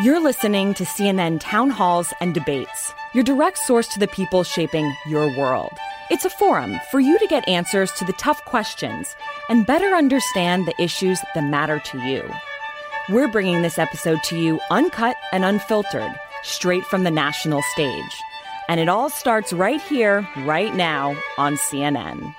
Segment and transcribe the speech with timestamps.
[0.00, 4.94] You're listening to CNN Town Halls and Debates, your direct source to the people shaping
[5.08, 5.72] your world.
[6.08, 9.16] It's a forum for you to get answers to the tough questions
[9.48, 12.32] and better understand the issues that matter to you.
[13.08, 18.22] We're bringing this episode to you uncut and unfiltered, straight from the national stage.
[18.68, 22.36] And it all starts right here, right now on CNN.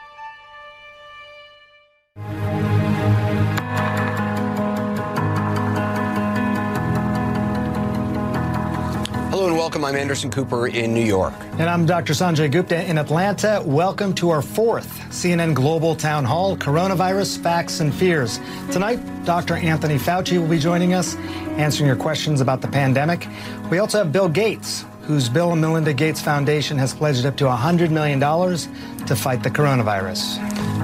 [9.59, 9.83] Welcome.
[9.83, 11.33] I'm Anderson Cooper in New York.
[11.57, 12.13] And I'm Dr.
[12.13, 13.61] Sanjay Gupta in Atlanta.
[13.65, 18.39] Welcome to our fourth CNN Global Town Hall Coronavirus Facts and Fears.
[18.71, 19.55] Tonight, Dr.
[19.55, 21.17] Anthony Fauci will be joining us,
[21.57, 23.27] answering your questions about the pandemic.
[23.69, 27.45] We also have Bill Gates, whose Bill and Melinda Gates Foundation has pledged up to
[27.45, 30.38] $100 million to fight the coronavirus.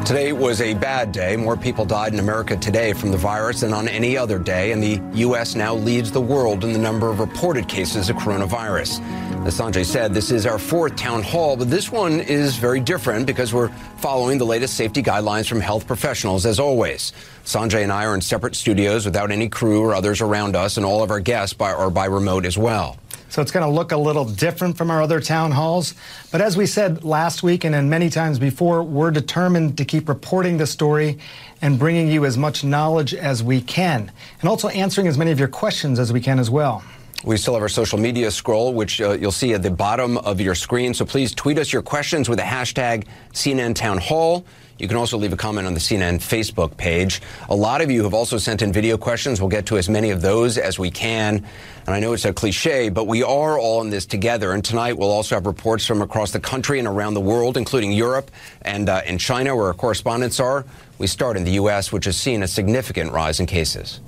[0.03, 1.37] Today was a bad day.
[1.37, 4.81] More people died in America today from the virus than on any other day, and
[4.81, 5.53] the U.S.
[5.53, 8.99] now leads the world in the number of reported cases of coronavirus.
[9.45, 13.27] As Sanjay said, this is our fourth town hall, but this one is very different
[13.27, 17.13] because we're following the latest safety guidelines from health professionals, as always.
[17.43, 20.85] Sanjay and I are in separate studios without any crew or others around us, and
[20.85, 22.97] all of our guests by, are by remote as well.
[23.35, 25.93] So it's going to look a little different from our other town halls.
[26.31, 30.55] But as we said last week and many times before, we're determined to keep reporting
[30.55, 31.19] the story
[31.61, 35.39] and bringing you as much knowledge as we can, and also answering as many of
[35.39, 36.81] your questions as we can as well.
[37.25, 40.39] We still have our social media scroll, which uh, you'll see at the bottom of
[40.39, 40.93] your screen.
[40.93, 44.45] So please tweet us your questions with the hashtag CNN Town Hall.
[44.77, 47.21] You can also leave a comment on the CNN Facebook page.
[47.47, 49.39] A lot of you have also sent in video questions.
[49.39, 51.45] We'll get to as many of those as we can.
[51.85, 54.51] And I know it's a cliche, but we are all in this together.
[54.51, 57.93] And tonight we'll also have reports from across the country and around the world, including
[57.93, 58.29] Europe
[58.63, 60.65] and uh, in China, where our correspondents are.
[60.97, 64.01] We start in the U.S., which has seen a significant rise in cases.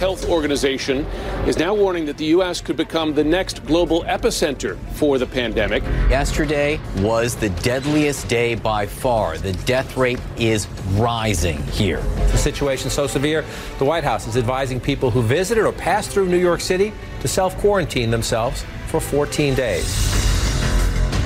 [0.00, 1.04] The World Health Organization
[1.46, 2.62] is now warning that the U.S.
[2.62, 5.82] could become the next global epicenter for the pandemic.
[6.08, 9.36] Yesterday was the deadliest day by far.
[9.36, 12.00] The death rate is rising here.
[12.32, 13.44] The situation so severe,
[13.78, 17.28] the White House is advising people who visited or passed through New York City to
[17.28, 19.94] self quarantine themselves for 14 days.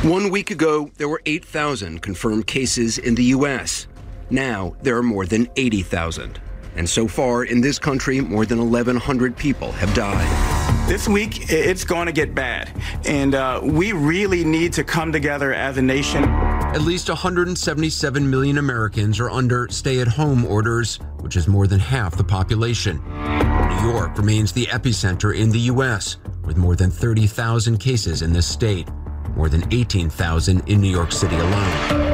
[0.03, 3.87] One week ago, there were 8,000 confirmed cases in the U.S.
[4.31, 6.41] Now, there are more than 80,000.
[6.77, 10.89] And so far in this country, more than 1,100 people have died.
[10.89, 12.71] This week, it's going to get bad.
[13.07, 16.25] And uh, we really need to come together as a nation.
[16.25, 21.79] At least 177 million Americans are under stay at home orders, which is more than
[21.79, 22.97] half the population.
[23.05, 28.47] New York remains the epicenter in the U.S., with more than 30,000 cases in this
[28.47, 28.89] state,
[29.37, 32.14] more than 18,000 in New York City alone.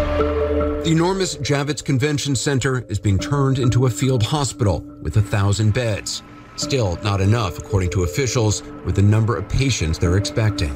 [0.83, 5.75] The enormous Javits Convention Center is being turned into a field hospital with a thousand
[5.75, 6.23] beds.
[6.57, 10.75] Still not enough, according to officials, with the number of patients they're expecting.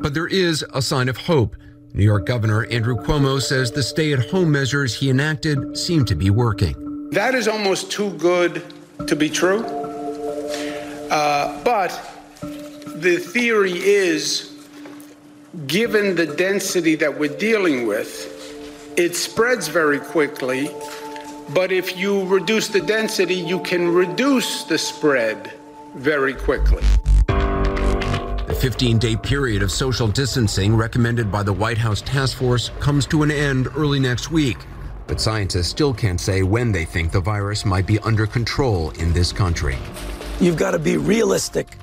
[0.00, 1.54] But there is a sign of hope.
[1.94, 6.16] New York Governor Andrew Cuomo says the stay at home measures he enacted seem to
[6.16, 7.08] be working.
[7.10, 8.64] That is almost too good
[9.06, 9.64] to be true.
[11.08, 11.90] Uh, but
[12.96, 14.52] the theory is
[15.68, 18.35] given the density that we're dealing with,
[18.96, 20.70] it spreads very quickly,
[21.50, 25.52] but if you reduce the density, you can reduce the spread
[25.94, 26.82] very quickly.
[27.26, 33.06] The 15 day period of social distancing recommended by the White House task force comes
[33.06, 34.56] to an end early next week.
[35.06, 39.12] But scientists still can't say when they think the virus might be under control in
[39.12, 39.76] this country.
[40.40, 41.76] You've got to be realistic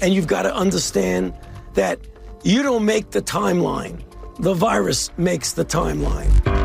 [0.00, 1.34] and you've got to understand
[1.74, 1.98] that
[2.44, 4.00] you don't make the timeline,
[4.38, 6.57] the virus makes the timeline.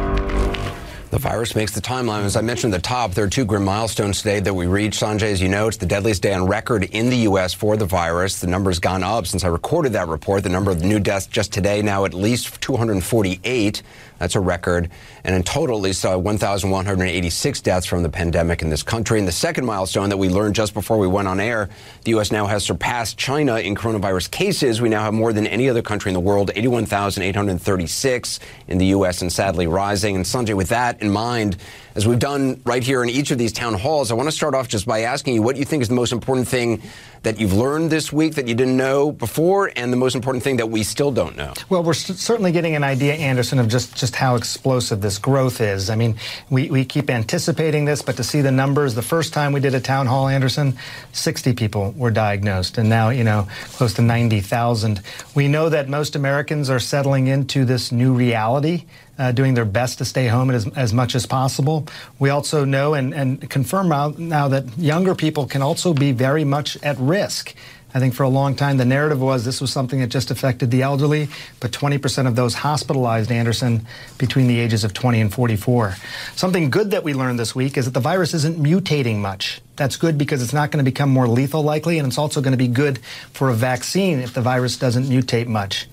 [1.13, 2.23] The virus makes the timeline.
[2.23, 4.99] As I mentioned at the top, there are two grim milestones today that we reached.
[4.99, 7.53] Sanjay, as you know, it's the deadliest day on record in the U.S.
[7.53, 8.39] for the virus.
[8.39, 10.41] The number's gone up since I recorded that report.
[10.41, 13.83] The number of new deaths just today now at least 248.
[14.23, 14.89] That's a record.
[15.25, 19.19] And in total, least uh, 1,186 deaths from the pandemic in this country.
[19.19, 21.67] And the second milestone that we learned just before we went on air,
[22.05, 22.31] the U.S.
[22.31, 24.79] now has surpassed China in coronavirus cases.
[24.79, 28.39] We now have more than any other country in the world, 81,836
[28.69, 29.21] in the U.S.
[29.21, 30.15] and sadly rising.
[30.15, 31.57] And Sanjay, with that in mind,
[31.95, 34.55] as we've done right here in each of these town halls, I want to start
[34.55, 36.81] off just by asking you what you think is the most important thing
[37.21, 40.57] that you've learned this week that you didn't know before, and the most important thing
[40.57, 41.53] that we still don't know?
[41.69, 45.89] Well, we're certainly getting an idea, Anderson, of just, just how explosive this growth is.
[45.89, 46.17] I mean,
[46.49, 49.73] we, we keep anticipating this, but to see the numbers, the first time we did
[49.73, 50.77] a town hall, Anderson,
[51.13, 55.01] 60 people were diagnosed, and now, you know, close to 90,000.
[55.33, 58.85] We know that most Americans are settling into this new reality
[59.17, 61.87] uh, doing their best to stay home as, as much as possible.
[62.19, 66.43] We also know and, and confirm now, now that younger people can also be very
[66.43, 67.55] much at risk.
[67.95, 70.71] I think for a long time the narrative was this was something that just affected
[70.71, 71.27] the elderly,
[71.59, 73.85] but 20% of those hospitalized, Anderson,
[74.17, 75.95] between the ages of 20 and 44.
[76.35, 79.61] Something good that we learned this week is that the virus isn't mutating much.
[79.75, 82.53] That's good because it's not going to become more lethal likely, and it's also going
[82.53, 82.97] to be good
[83.31, 85.87] for a vaccine if the virus doesn't mutate much.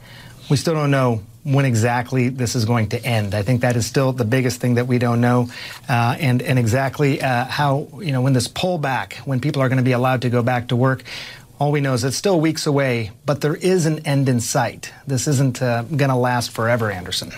[0.49, 3.35] We still don't know when exactly this is going to end.
[3.35, 5.49] I think that is still the biggest thing that we don't know,
[5.89, 9.79] uh, and and exactly uh, how you know when this pullback, when people are going
[9.79, 11.03] to be allowed to go back to work.
[11.59, 14.93] All we know is it's still weeks away, but there is an end in sight.
[15.07, 17.33] This isn't uh, going to last forever, Anderson.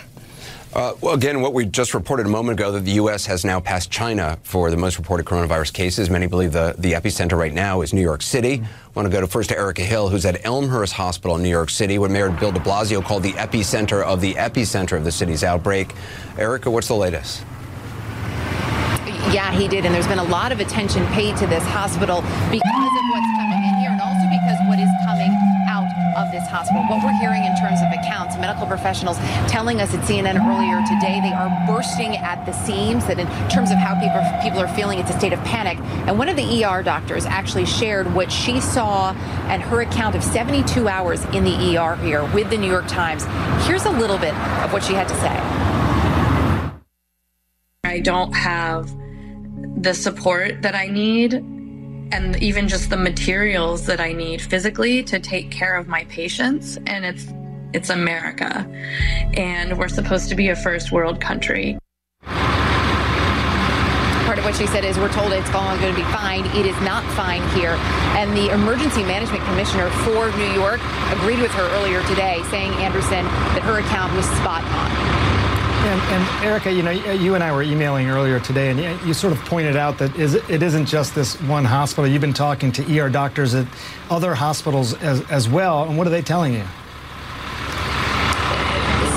[0.74, 3.26] Uh, well, again, what we just reported a moment ago that the U.S.
[3.26, 6.08] has now passed China for the most reported coronavirus cases.
[6.08, 8.58] Many believe the, the epicenter right now is New York City.
[8.58, 8.94] Mm-hmm.
[8.94, 11.68] Want to go to first to Erica Hill, who's at Elmhurst Hospital in New York
[11.68, 15.44] City, what Mayor Bill de Blasio called the epicenter of the epicenter of the city's
[15.44, 15.92] outbreak.
[16.38, 17.44] Erica, what's the latest?
[19.30, 22.81] Yeah, he did, and there's been a lot of attention paid to this hospital because
[26.42, 26.82] this hospital.
[26.82, 29.16] What we're hearing in terms of accounts, medical professionals
[29.48, 33.70] telling us at CNN earlier today, they are bursting at the seams that in terms
[33.70, 35.78] of how people, people are feeling, it's a state of panic.
[36.06, 39.12] And one of the ER doctors actually shared what she saw
[39.48, 43.24] and her account of 72 hours in the ER here with the New York Times.
[43.66, 46.72] Here's a little bit of what she had to say.
[47.84, 48.92] I don't have
[49.76, 51.44] the support that I need
[52.12, 56.78] and even just the materials that I need physically to take care of my patients.
[56.86, 57.26] And it's
[57.72, 58.68] it's America,
[59.32, 61.78] and we're supposed to be a first world country.
[64.26, 66.44] Part of what she said is, we're told it's all going to be fine.
[66.54, 67.76] It is not fine here.
[68.20, 70.80] And the emergency management commissioner for New York
[71.12, 75.61] agreed with her earlier today, saying, Anderson, that her account was spot on.
[75.82, 79.32] And, and, Erica, you know, you and I were emailing earlier today, and you sort
[79.32, 82.06] of pointed out that it isn't just this one hospital.
[82.06, 83.66] You've been talking to ER doctors at
[84.08, 86.62] other hospitals as, as well, and what are they telling you?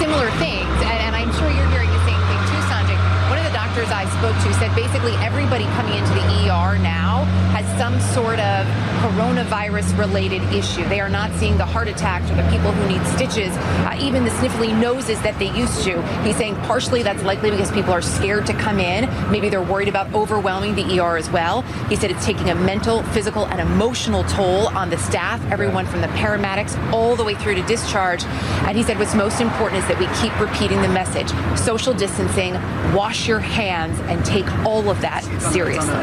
[0.02, 2.98] Similar things, and, and I'm sure you're hearing the same thing too, Sanjay.
[3.30, 7.26] One of the doctors I spoke to said basically everybody coming into the ER now
[7.52, 8.66] has some sort of
[9.02, 10.88] coronavirus related issue.
[10.88, 14.24] They are not seeing the heart attacks or the people who need stitches, uh, even
[14.24, 16.02] the sniffly noses that they used to.
[16.24, 19.10] He's saying partially that's likely because people are scared to come in.
[19.32, 21.62] Maybe they're worried about overwhelming the ER as well.
[21.90, 26.02] He said it's taking a mental, physical, and emotional toll on the staff, everyone from
[26.02, 28.24] the paramedics all the way through to discharge.
[28.64, 32.54] And he said what's most important is that we keep repeating the message social distancing,
[32.94, 35.94] wash your hands, and take all of that seriously.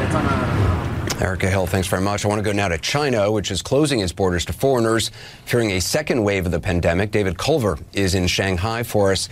[1.21, 2.25] Erica Hill, thanks very much.
[2.25, 5.11] I want to go now to China, which is closing its borders to foreigners,
[5.45, 7.11] fearing a second wave of the pandemic.
[7.11, 9.29] David Culver is in Shanghai for us.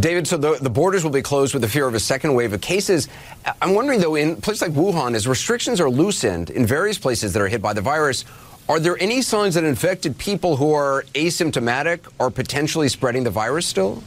[0.00, 2.52] David, so the, the borders will be closed with the fear of a second wave
[2.52, 3.08] of cases.
[3.62, 7.40] I'm wondering, though, in places like Wuhan, as restrictions are loosened in various places that
[7.40, 8.24] are hit by the virus,
[8.68, 13.66] are there any signs that infected people who are asymptomatic are potentially spreading the virus
[13.66, 14.02] still?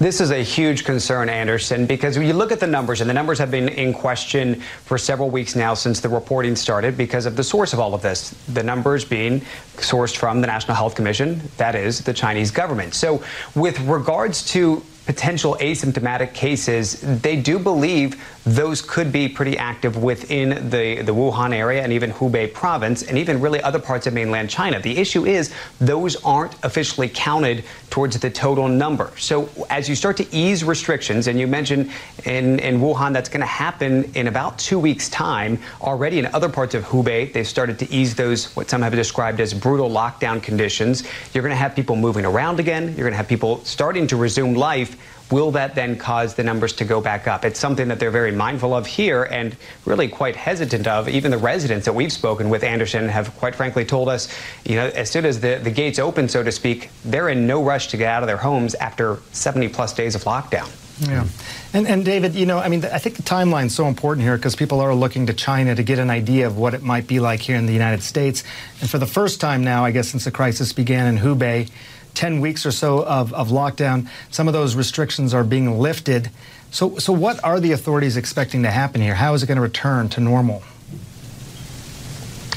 [0.00, 3.12] This is a huge concern, Anderson, because when you look at the numbers, and the
[3.12, 4.54] numbers have been in question
[4.86, 8.00] for several weeks now since the reporting started because of the source of all of
[8.00, 9.42] this, the numbers being
[9.76, 12.94] sourced from the National Health Commission, that is the Chinese government.
[12.94, 13.22] So
[13.54, 20.70] with regards to potential asymptomatic cases, they do believe those could be pretty active within
[20.70, 24.48] the, the Wuhan area and even Hubei province and even really other parts of mainland
[24.48, 24.78] China.
[24.78, 29.10] The issue is those aren't officially counted towards the total number.
[29.16, 31.90] So as you start to ease restrictions, and you mentioned
[32.24, 36.48] in, in Wuhan that's going to happen in about two weeks' time, already in other
[36.48, 40.40] parts of Hubei, they've started to ease those, what some have described as brutal lockdown
[40.40, 41.02] conditions.
[41.34, 42.84] You're going to have people moving around again.
[42.84, 44.96] You're going to have people starting to resume life.
[45.30, 47.44] Will that then cause the numbers to go back up?
[47.44, 51.08] It's something that they're very mindful of here and really quite hesitant of.
[51.08, 54.28] Even the residents that we've spoken with, Anderson, have quite frankly told us,
[54.64, 57.62] you know, as soon as the, the gates open, so to speak, they're in no
[57.62, 60.68] rush to get out of their homes after 70 plus days of lockdown.
[61.08, 61.26] Yeah.
[61.72, 64.36] And, and David, you know, I mean, I think the timeline is so important here
[64.36, 67.20] because people are looking to China to get an idea of what it might be
[67.20, 68.44] like here in the United States.
[68.80, 71.70] And for the first time now, I guess, since the crisis began in Hubei,
[72.14, 76.30] 10 weeks or so of, of lockdown, some of those restrictions are being lifted.
[76.70, 79.14] So, so what are the authorities expecting to happen here?
[79.14, 80.62] How is it going to return to normal?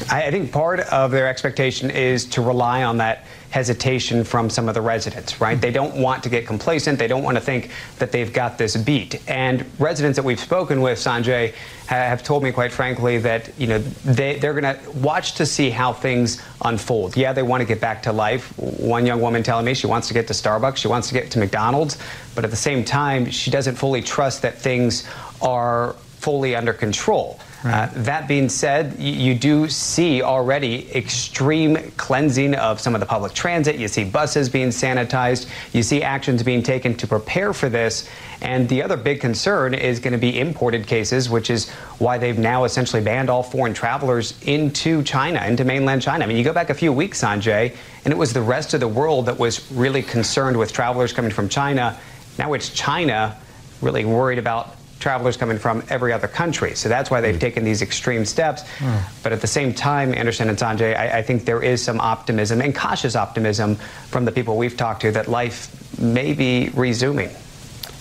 [0.09, 4.73] I think part of their expectation is to rely on that hesitation from some of
[4.73, 5.61] the residents, right?
[5.61, 6.97] They don't want to get complacent.
[6.97, 7.69] They don't want to think
[7.99, 9.21] that they've got this beat.
[9.29, 11.53] And residents that we've spoken with, Sanjay,
[11.85, 15.69] have told me quite frankly that, you know, they, they're going to watch to see
[15.69, 17.15] how things unfold.
[17.15, 18.57] Yeah, they want to get back to life.
[18.57, 21.29] One young woman telling me she wants to get to Starbucks, she wants to get
[21.29, 21.99] to McDonald's,
[22.33, 25.07] but at the same time, she doesn't fully trust that things
[25.43, 27.39] are fully under control.
[27.63, 33.33] Uh, that being said, you do see already extreme cleansing of some of the public
[33.33, 33.77] transit.
[33.77, 35.49] You see buses being sanitized.
[35.71, 38.09] You see actions being taken to prepare for this.
[38.41, 42.37] And the other big concern is going to be imported cases, which is why they've
[42.37, 46.25] now essentially banned all foreign travelers into China, into mainland China.
[46.25, 48.81] I mean, you go back a few weeks, Sanjay, and it was the rest of
[48.81, 51.97] the world that was really concerned with travelers coming from China.
[52.37, 53.37] Now it's China
[53.81, 56.73] really worried about travelers coming from every other country.
[56.75, 58.63] So that's why they've taken these extreme steps.
[58.79, 59.03] Mm.
[59.21, 62.61] But at the same time, Anderson and Sanjay, I, I, think there is some optimism
[62.61, 63.75] and cautious optimism
[64.07, 67.29] from the people we've talked to that life may be resuming.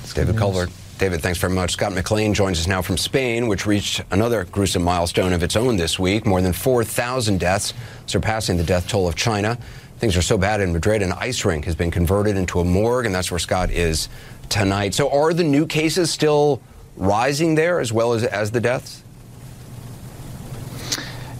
[0.02, 0.68] It's David Culver.
[0.98, 1.72] David, thanks very much.
[1.72, 5.76] Scott McLean joins us now from Spain, which reached another gruesome milestone of its own
[5.76, 6.24] this week.
[6.24, 7.74] More than 4,000 deaths,
[8.06, 9.58] surpassing the death toll of China.
[9.98, 13.06] Things are so bad in Madrid, an ice rink has been converted into a morgue,
[13.06, 14.08] and that's where Scott is
[14.48, 14.94] tonight.
[14.94, 16.62] So, are the new cases still
[16.96, 19.02] rising there as well as, as the deaths?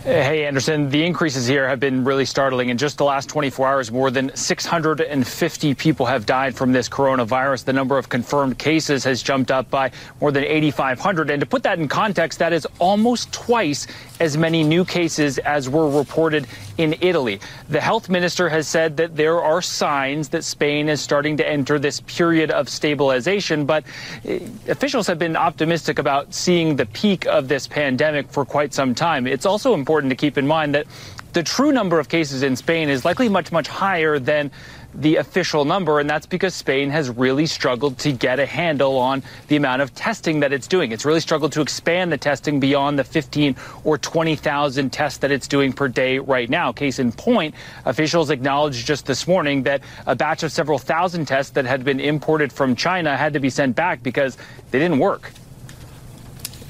[0.05, 2.71] Hey, Anderson, the increases here have been really startling.
[2.71, 7.67] In just the last 24 hours, more than 650 people have died from this coronavirus.
[7.67, 11.31] The number of confirmed cases has jumped up by more than 8,500.
[11.31, 13.87] And to put that in context, that is almost twice
[14.23, 16.47] as many new cases as were reported
[16.79, 17.41] in Italy.
[17.69, 21.79] The health minister has said that there are signs that Spain is starting to enter
[21.79, 23.85] this period of stabilization, but
[24.25, 28.95] eh, officials have been optimistic about seeing the peak of this pandemic for quite some
[28.95, 29.27] time.
[29.27, 30.87] It's also important important to keep in mind that
[31.33, 34.51] the true number of cases in Spain is likely much, much higher than
[34.95, 39.23] the official number, and that's because Spain has really struggled to get a handle on
[39.49, 40.93] the amount of testing that it's doing.
[40.93, 45.49] It's really struggled to expand the testing beyond the 15 or 20,000 tests that it's
[45.49, 46.73] doing per day right now.
[46.73, 51.53] Case in point, officials acknowledged just this morning that a batch of several thousand tests
[51.53, 54.37] that had been imported from China had to be sent back because
[54.71, 55.31] they didn't work.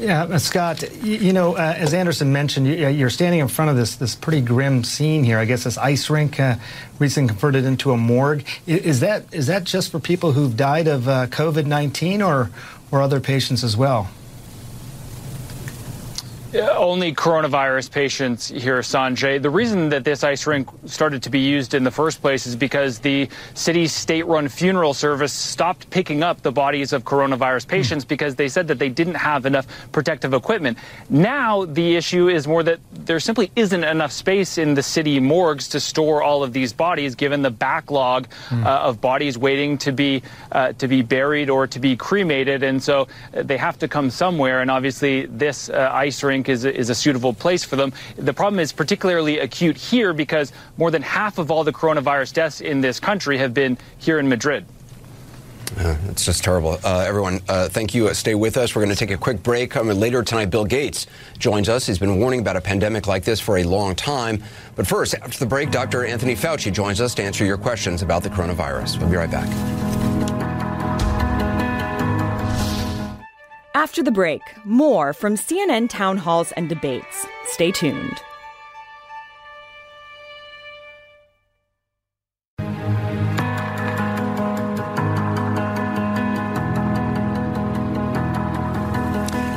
[0.02, 3.76] Yeah, uh, Scott, you, know, uh, as Anderson mentioned, you, are standing in front of
[3.76, 5.38] this this pretty grim scene here.
[5.38, 6.56] I guess this ice rink uh,
[6.98, 8.44] recently converted into a morgue.
[8.66, 12.50] Is that is that just for people who've died of uh, COVID nineteen, or
[12.90, 14.10] or other patients as well?
[16.54, 19.40] Only coronavirus patients here, Sanjay.
[19.40, 22.56] The reason that this ice rink started to be used in the first place is
[22.56, 28.04] because the city's state run funeral service stopped picking up the bodies of coronavirus patients
[28.04, 30.78] because they said that they didn't have enough protective equipment.
[31.08, 35.68] Now, the issue is more that there simply isn't enough space in the city morgues
[35.68, 38.64] to store all of these bodies, given the backlog mm.
[38.64, 42.82] uh, of bodies waiting to be uh, to be buried or to be cremated, and
[42.82, 44.60] so uh, they have to come somewhere.
[44.60, 47.92] And obviously, this uh, ice rink is a, is a suitable place for them.
[48.16, 52.60] The problem is particularly acute here because more than half of all the coronavirus deaths
[52.60, 54.64] in this country have been here in Madrid.
[55.78, 56.78] Uh, it's just terrible.
[56.84, 58.08] Uh, everyone, uh, thank you.
[58.08, 58.74] Uh, stay with us.
[58.74, 59.70] We're going to take a quick break.
[59.70, 61.06] Coming later tonight, Bill Gates
[61.38, 61.86] joins us.
[61.86, 64.42] He's been warning about a pandemic like this for a long time.
[64.76, 66.04] But first, after the break, Dr.
[66.04, 68.98] Anthony Fauci joins us to answer your questions about the coronavirus.
[68.98, 70.61] We'll be right back.
[73.74, 77.26] After the break, more from CNN town halls and debates.
[77.46, 78.20] Stay tuned.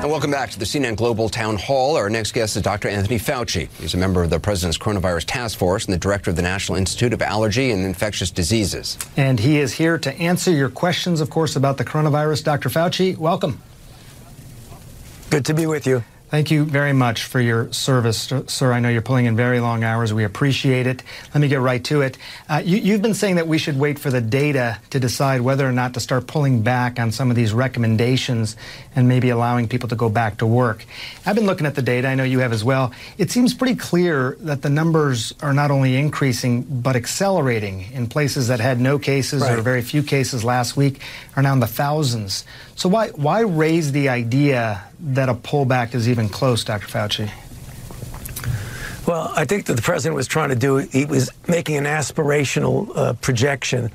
[0.01, 1.97] And welcome back to the CNN Global Town Hall.
[1.97, 2.87] Our next guest is Dr.
[2.87, 3.67] Anthony Fauci.
[3.79, 6.77] He's a member of the President's Coronavirus Task Force and the director of the National
[6.77, 8.97] Institute of Allergy and Infectious Diseases.
[9.17, 12.45] And he is here to answer your questions, of course, about the coronavirus.
[12.45, 12.69] Dr.
[12.69, 13.61] Fauci, welcome.
[15.35, 16.01] Good to be with you.
[16.29, 18.73] Thank you very much for your service, sir.
[18.73, 20.13] I know you're pulling in very long hours.
[20.13, 21.03] We appreciate it.
[21.33, 22.17] Let me get right to it.
[22.49, 25.67] Uh, you, have been saying that we should wait for the data to decide whether
[25.67, 28.57] or not to start pulling back on some of these recommendations
[28.95, 30.85] and maybe allowing people to go back to work.
[31.25, 32.07] I've been looking at the data.
[32.07, 32.91] I know you have as well.
[33.17, 38.47] It seems pretty clear that the numbers are not only increasing but accelerating in places
[38.47, 39.59] that had no cases right.
[39.59, 41.01] or very few cases last week
[41.35, 42.45] are now in the thousands.
[42.75, 46.87] So why why raise the idea that a pullback is even close, Dr.
[46.87, 47.31] Fauci?
[49.07, 52.91] Well, I think that the president was trying to do, he was making an aspirational
[52.97, 53.91] uh, projection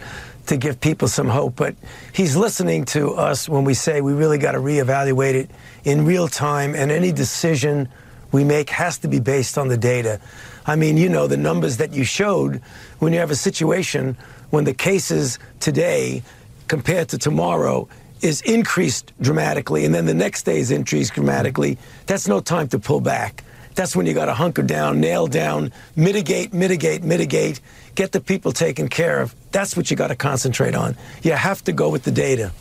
[0.47, 1.75] to give people some hope, but
[2.13, 5.51] he's listening to us when we say we really got to reevaluate it
[5.85, 7.89] in real time, and any decision
[8.33, 10.21] we make has to be based on the data.
[10.65, 12.63] I mean, you know, the numbers that you showed
[13.01, 14.17] when you have a situation
[14.51, 16.23] when the cases today
[16.69, 17.89] compared to tomorrow
[18.23, 22.79] is increased dramatically and then the next day is increased dramatically, that's no time to
[22.79, 23.45] pull back.
[23.75, 27.61] That's when you got to hunker down, nail down, mitigate, mitigate, mitigate,
[27.95, 29.35] get the people taken care of.
[29.53, 30.97] That's what you got to concentrate on.
[31.23, 32.53] You have to go with the data.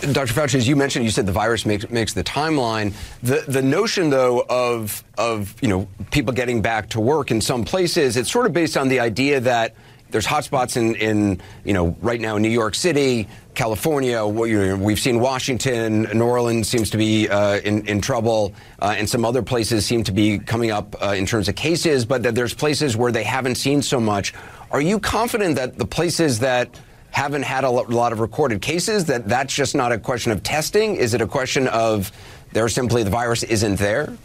[0.00, 0.32] Dr.
[0.32, 2.94] Fauci, as you mentioned, you said the virus makes makes the timeline.
[3.22, 7.64] The the notion, though, of of you know people getting back to work in some
[7.64, 9.74] places, it's sort of based on the idea that
[10.10, 14.26] there's hotspots in, in, you know, right now in New York City, California.
[14.26, 19.24] We've seen Washington, New Orleans seems to be uh, in, in trouble, uh, and some
[19.24, 22.54] other places seem to be coming up uh, in terms of cases, but that there's
[22.54, 24.34] places where they haven't seen so much.
[24.70, 26.78] Are you confident that the places that
[27.10, 30.96] haven't had a lot of recorded cases, that that's just not a question of testing?
[30.96, 32.12] Is it a question of
[32.52, 34.16] there simply the virus isn't there?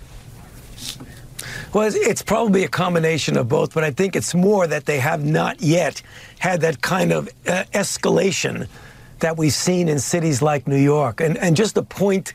[1.75, 5.25] Well, it's probably a combination of both, but I think it's more that they have
[5.25, 6.01] not yet
[6.39, 8.69] had that kind of uh, escalation
[9.19, 11.19] that we've seen in cities like New York.
[11.19, 12.31] And, and just a point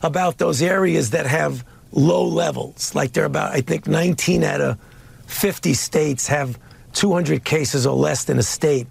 [0.00, 4.78] about those areas that have low levels, like they're about, I think, 19 out of
[5.26, 6.58] 50 states have
[6.94, 8.86] 200 cases or less in a state.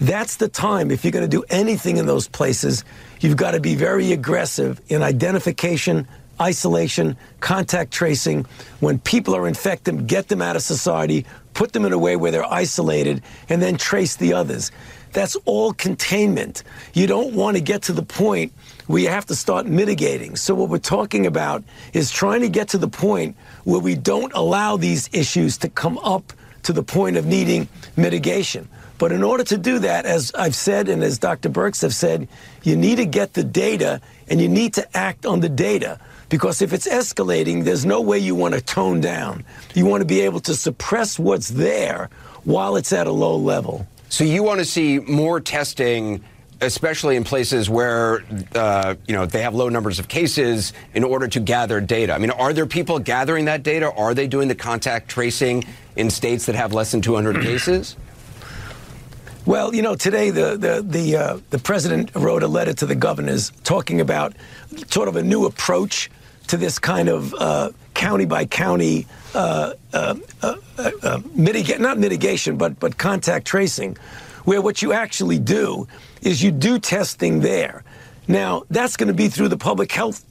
[0.00, 2.84] That's the time, if you're going to do anything in those places,
[3.20, 6.08] you've got to be very aggressive in identification,
[6.40, 8.46] isolation, contact tracing.
[8.80, 12.30] When people are infected, get them out of society, put them in a way where
[12.30, 14.70] they're isolated, and then trace the others.
[15.12, 16.62] That's all containment.
[16.92, 18.52] You don't want to get to the point
[18.86, 20.36] where you have to start mitigating.
[20.36, 24.32] So, what we're talking about is trying to get to the point where we don't
[24.34, 26.32] allow these issues to come up
[26.64, 28.68] to the point of needing mitigation.
[28.98, 31.48] But in order to do that, as I've said and as Dr.
[31.48, 32.28] Birx have said,
[32.64, 36.00] you need to get the data and you need to act on the data.
[36.28, 39.44] Because if it's escalating, there's no way you want to tone down.
[39.74, 42.10] You want to be able to suppress what's there
[42.44, 43.86] while it's at a low level.
[44.10, 46.22] So you want to see more testing
[46.60, 51.28] especially in places where uh, you know they have low numbers of cases in order
[51.28, 52.12] to gather data.
[52.12, 53.92] I mean, are there people gathering that data?
[53.92, 55.64] Are they doing the contact tracing
[55.96, 57.96] in states that have less than 200 cases?
[59.46, 62.94] Well, you know, today the the the, uh, the president wrote a letter to the
[62.94, 64.34] governors talking about
[64.88, 66.10] sort of a new approach
[66.48, 72.56] to this kind of uh, county by county uh, uh, uh, uh mitigate, not mitigation,
[72.56, 73.96] but but contact tracing,
[74.44, 75.86] where what you actually do
[76.22, 77.84] is you do testing there.
[78.26, 80.24] Now that's going to be through the public health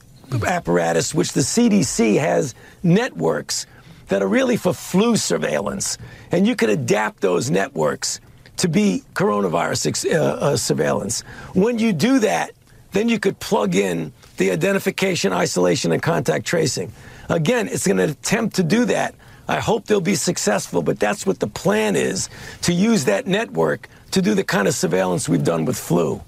[0.46, 3.66] apparatus, which the CDC has networks
[4.08, 5.98] that are really for flu surveillance,
[6.32, 8.20] and you can adapt those networks
[8.56, 11.20] to be coronavirus uh, surveillance.
[11.54, 12.52] When you do that,
[12.92, 16.92] then you could plug in the identification, isolation, and contact tracing.
[17.28, 19.14] Again, it's going to attempt to do that.
[19.48, 22.28] I hope they'll be successful, but that's what the plan is
[22.62, 26.20] to use that network to do the kind of surveillance we've done with flu.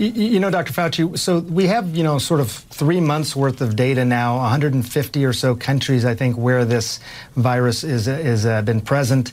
[0.00, 0.72] You, know, Dr.
[0.72, 5.24] Fauci, so we have, you know, sort of three months worth of data now, 150
[5.24, 7.00] or so countries, I think, where this
[7.34, 9.32] virus is, is uh, been present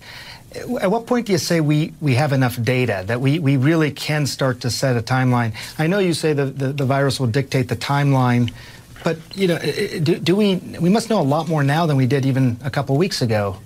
[0.56, 3.92] at what point do you say we, we have enough data that we, we really
[3.92, 5.54] can start to set a timeline?
[5.78, 8.54] I know you say the, the, the virus will dictate the timeline,
[9.04, 12.08] but you know, do, do, we we must know a lot more now than we
[12.08, 13.58] did even a couple weeks ago.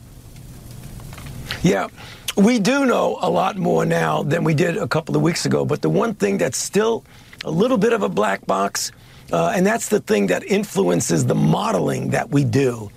[1.62, 1.88] Yeah.
[2.36, 5.66] We do know a lot more now than we did a couple of weeks ago,
[5.66, 7.04] but the one thing that's still
[7.46, 8.92] a little bit of a black box,
[9.32, 12.90] uh, and that's the thing that influences the modeling that we do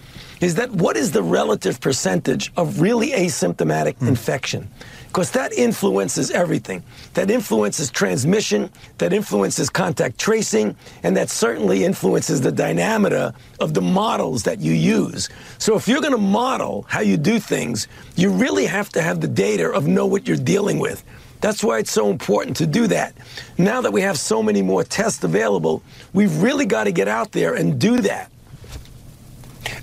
[0.43, 4.09] is that what is the relative percentage of really asymptomatic mm.
[4.09, 4.69] infection?
[5.07, 6.83] Because that influences everything.
[7.15, 13.83] That influences transmission, that influences contact tracing, and that certainly influences the dynamica of the
[13.83, 15.29] models that you use.
[15.59, 19.21] So if you're going to model how you do things, you really have to have
[19.21, 21.05] the data of know what you're dealing with.
[21.41, 23.15] That's why it's so important to do that.
[23.59, 27.33] Now that we have so many more tests available, we've really got to get out
[27.33, 28.32] there and do that.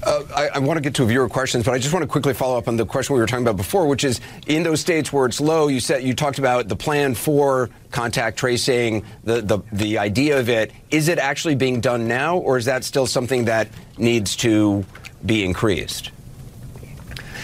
[0.03, 2.07] Uh, I, I, want to get to a viewer questions, but I just want to
[2.07, 4.81] quickly follow up on the question we were talking about before, which is in those
[4.81, 9.41] states where it's low, you said you talked about the plan for contact tracing, the,
[9.41, 10.71] the, the idea of it.
[10.91, 14.85] Is it actually being done now, or is that still something that needs to
[15.25, 16.11] be increased?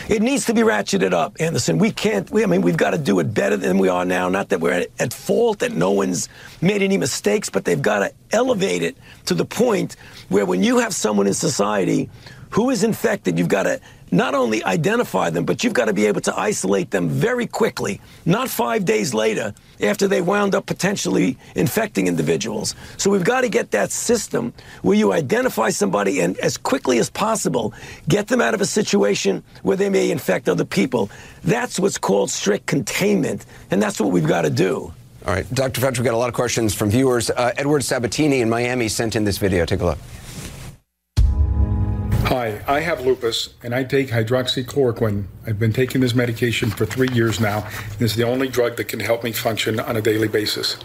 [0.07, 1.79] It needs to be ratcheted up, Anderson.
[1.79, 4.29] We can't, we, I mean, we've got to do it better than we are now.
[4.29, 6.29] Not that we're at, at fault, that no one's
[6.61, 8.95] made any mistakes, but they've got to elevate it
[9.25, 9.95] to the point
[10.29, 12.09] where when you have someone in society
[12.51, 13.79] who is infected, you've got to
[14.11, 17.99] not only identify them, but you've got to be able to isolate them very quickly,
[18.25, 22.75] not five days later after they wound up potentially infecting individuals.
[22.97, 27.09] So we've got to get that system where you identify somebody and as quickly as
[27.09, 27.73] possible
[28.07, 31.09] get them out of a situation where they may infect other people.
[31.43, 34.93] That's what's called strict containment, and that's what we've got to do.
[35.25, 35.81] All right, Dr.
[35.81, 37.31] Fauci, we've got a lot of questions from viewers.
[37.31, 39.65] Uh, Edward Sabatini in Miami sent in this video.
[39.65, 39.97] Take a look.
[42.27, 45.25] Hi, I have lupus and I take hydroxychloroquine.
[45.47, 47.67] I've been taking this medication for three years now,
[47.99, 50.77] it's the only drug that can help me function on a daily basis.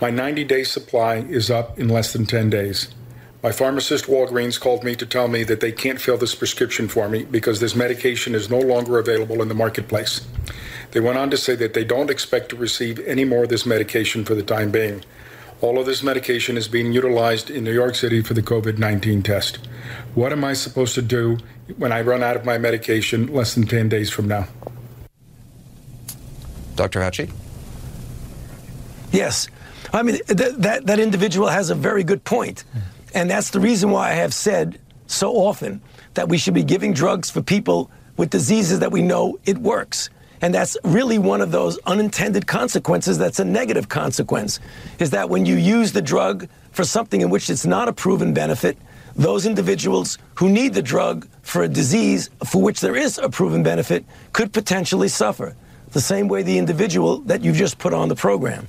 [0.00, 2.88] My 90 day supply is up in less than 10 days.
[3.42, 7.08] My pharmacist, Walgreens, called me to tell me that they can't fill this prescription for
[7.08, 10.26] me because this medication is no longer available in the marketplace.
[10.92, 13.64] They went on to say that they don't expect to receive any more of this
[13.64, 15.04] medication for the time being.
[15.60, 19.22] All of this medication is being utilized in New York City for the COVID 19
[19.22, 19.58] test.
[20.14, 21.38] What am I supposed to do
[21.76, 24.48] when I run out of my medication less than 10 days from now?
[26.76, 27.00] Dr.
[27.00, 27.30] Fauci?
[29.12, 29.48] Yes.
[29.92, 32.64] I mean, th- that, that individual has a very good point.
[33.14, 35.80] And that's the reason why I have said so often
[36.14, 40.08] that we should be giving drugs for people with diseases that we know it works.
[40.42, 44.58] And that's really one of those unintended consequences that's a negative consequence,
[44.98, 48.32] is that when you use the drug for something in which it's not a proven
[48.32, 48.78] benefit,
[49.16, 53.62] those individuals who need the drug for a disease for which there is a proven
[53.62, 55.54] benefit could potentially suffer,
[55.92, 58.66] the same way the individual that you've just put on the program.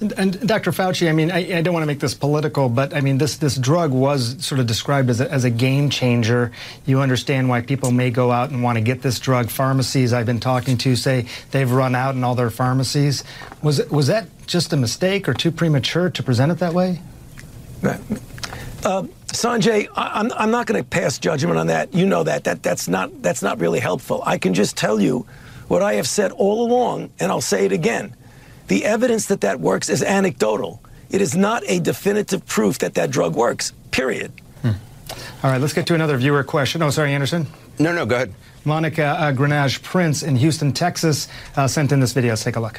[0.00, 0.72] And, and, Dr.
[0.72, 3.36] Fauci, I mean, I, I, don't want to make this political, but I mean, this
[3.36, 6.52] this drug was sort of described as a, as a game changer.
[6.86, 9.50] You understand why people may go out and want to get this drug.
[9.50, 13.24] Pharmacies I've been talking to say they've run out in all their pharmacies.
[13.62, 17.00] Was was that just a mistake or too premature to present it that way?
[17.82, 21.92] Uh, Sanjay, I, am I'm not going to pass judgment on that.
[21.92, 24.22] You know that that that's not that's not really helpful.
[24.24, 25.26] I can just tell you
[25.68, 28.16] what I have said all along, and I'll say it again
[28.70, 30.80] the evidence that that works is anecdotal.
[31.10, 34.30] It is not a definitive proof that that drug works, period.
[34.62, 34.68] Hmm.
[35.42, 36.80] All right, let's get to another viewer question.
[36.80, 37.48] Oh, sorry, Anderson?
[37.80, 38.32] No, no, go ahead.
[38.64, 42.30] Monica uh, Grenage Prince in Houston, Texas, uh, sent in this video.
[42.30, 42.78] Let's take a look.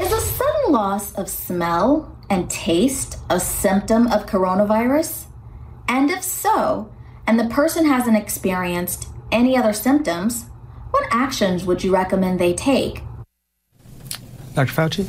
[0.00, 5.24] Is a sudden loss of smell and taste a symptom of coronavirus?
[5.88, 6.92] And if so,
[7.26, 10.44] and the person hasn't experienced any other symptoms,
[10.92, 13.02] what actions would you recommend they take?
[14.58, 14.72] Dr.
[14.72, 15.06] Fauci?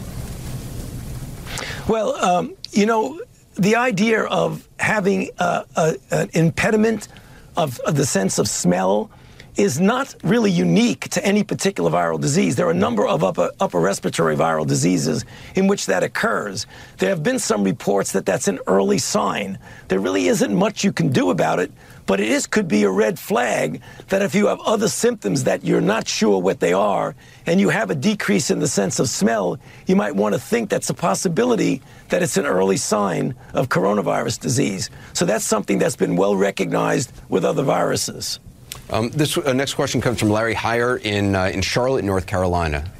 [1.89, 3.19] Well, um, you know,
[3.55, 7.07] the idea of having a, a, an impediment
[7.57, 9.09] of, of the sense of smell
[9.57, 12.57] is not really unique to any particular viral disease.
[12.57, 16.67] There are a number of upper, upper respiratory viral diseases in which that occurs.
[16.99, 19.57] There have been some reports that that's an early sign.
[19.87, 21.71] There really isn't much you can do about it
[22.09, 25.63] but it is could be a red flag that if you have other symptoms that
[25.63, 29.07] you're not sure what they are and you have a decrease in the sense of
[29.07, 33.69] smell, you might want to think that's a possibility that it's an early sign of
[33.69, 34.89] coronavirus disease.
[35.13, 38.39] So that's something that's been well recognized with other viruses.
[38.89, 42.91] Um, this uh, next question comes from Larry Heyer in uh, in Charlotte, North Carolina.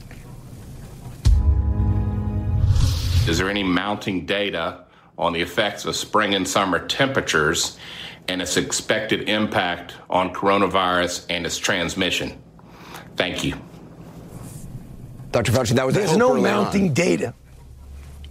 [3.28, 4.82] Is there any mounting data
[5.18, 7.80] on the effects of spring and summer temperatures
[8.30, 12.40] and its expected impact on coronavirus and its transmission.
[13.16, 13.56] Thank you.
[15.32, 15.52] Dr.
[15.52, 16.94] Fauci, that was There's no mounting on.
[16.94, 17.34] data.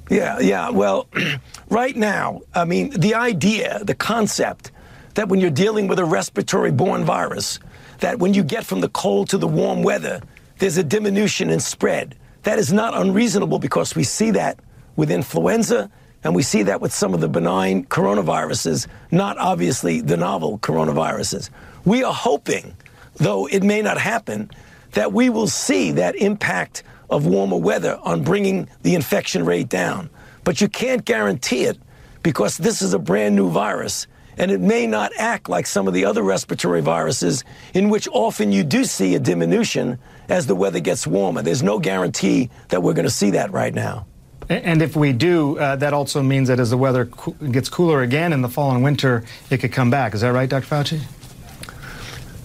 [0.08, 0.70] Yeah, yeah.
[0.70, 1.08] Well,
[1.68, 4.70] right now, I mean, the idea, the concept
[5.14, 7.58] that when you're dealing with a respiratory borne virus,
[7.98, 10.22] that when you get from the cold to the warm weather,
[10.58, 12.16] there's a diminution in spread.
[12.44, 14.61] That is not unreasonable because we see that
[14.94, 15.90] with influenza
[16.24, 21.50] and we see that with some of the benign coronaviruses, not obviously the novel coronaviruses.
[21.85, 22.74] We are hoping,
[23.16, 24.50] though it may not happen,
[24.92, 30.11] that we will see that impact of warmer weather on bringing the infection rate down.
[30.44, 31.78] But you can't guarantee it
[32.22, 34.07] because this is a brand new virus
[34.38, 38.52] and it may not act like some of the other respiratory viruses in which often
[38.52, 41.42] you do see a diminution as the weather gets warmer.
[41.42, 44.07] There's no guarantee that we're going to see that right now.
[44.48, 48.02] And if we do, uh, that also means that as the weather co- gets cooler
[48.02, 50.14] again in the fall and winter, it could come back.
[50.14, 50.66] Is that right, Dr.
[50.66, 51.02] Fauci?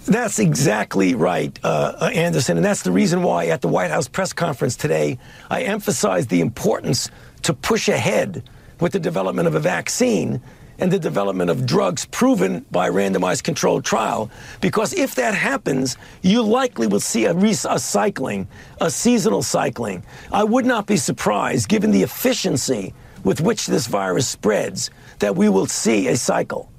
[0.06, 2.58] That's exactly right, uh, uh, Anderson.
[2.58, 5.18] And that's the reason why at the White House press conference today,
[5.50, 7.10] I emphasized the importance
[7.44, 8.44] to push ahead
[8.82, 10.42] with the development of a vaccine
[10.84, 14.30] and the development of drugs proven by randomized controlled trial.
[14.60, 18.50] Because if that happens, you likely will see a, a cycling,
[18.82, 20.04] a seasonal cycling.
[20.30, 22.94] I would not be surprised, given the efficiency
[23.24, 26.70] with which this virus spreads, that we will see a cycle.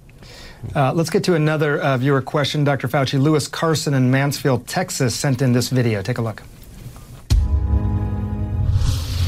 [0.76, 2.62] Uh, let's get to another uh, viewer question.
[2.62, 2.88] Dr.
[2.88, 6.02] Fauci, Lewis Carson in Mansfield, Texas, sent in this video.
[6.02, 6.42] Take a look.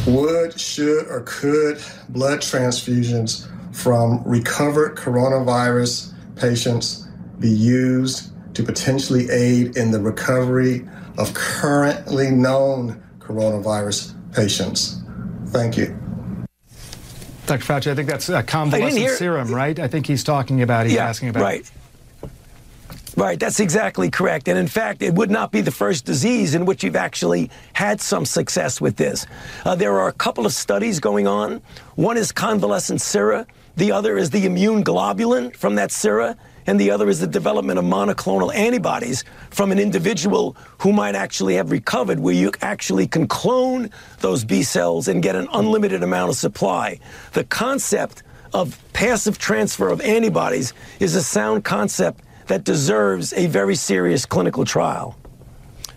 [0.06, 7.06] Would, should, or could blood transfusions from recovered coronavirus patients
[7.38, 15.02] be used to potentially aid in the recovery of currently known coronavirus patients?
[15.48, 15.88] Thank you.
[17.44, 17.64] Dr.
[17.64, 19.14] Fauci, I think that's a convalescent hear...
[19.14, 19.78] serum, right?
[19.78, 21.42] I think he's talking about, he's yeah, asking about.
[21.42, 21.70] Right.
[23.14, 24.48] Right, that's exactly correct.
[24.48, 28.00] And in fact, it would not be the first disease in which you've actually had
[28.00, 29.26] some success with this.
[29.64, 31.62] Uh, there are a couple of studies going on.
[31.94, 36.36] One is convalescent sera, the other is the immune globulin from that sera
[36.66, 41.54] and the other is the development of monoclonal antibodies from an individual who might actually
[41.54, 46.30] have recovered, where you actually can clone those B cells and get an unlimited amount
[46.30, 46.98] of supply.
[47.32, 53.74] The concept of passive transfer of antibodies is a sound concept that deserves a very
[53.74, 55.16] serious clinical trial.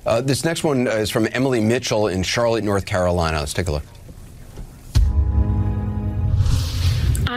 [0.06, 3.40] Uh, this next one is from Emily Mitchell in Charlotte, North Carolina.
[3.40, 3.84] Let's take a look.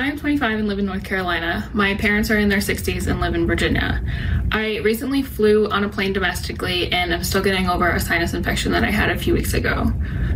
[0.03, 1.71] I'm 25 and live in North Carolina.
[1.73, 4.05] My parents are in their 60s and live in Virginia.
[4.51, 8.73] I recently flew on a plane domestically and I'm still getting over a sinus infection
[8.73, 9.93] that I had a few weeks ago.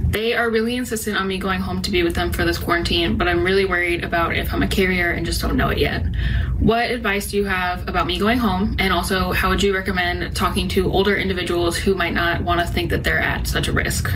[0.09, 3.18] They are really insistent on me going home to be with them for this quarantine,
[3.18, 6.07] but I'm really worried about if I'm a carrier and just don't know it yet.
[6.61, 8.76] What advice do you have about me going home?
[8.79, 12.66] And also, how would you recommend talking to older individuals who might not want to
[12.68, 14.12] think that they're at such a risk?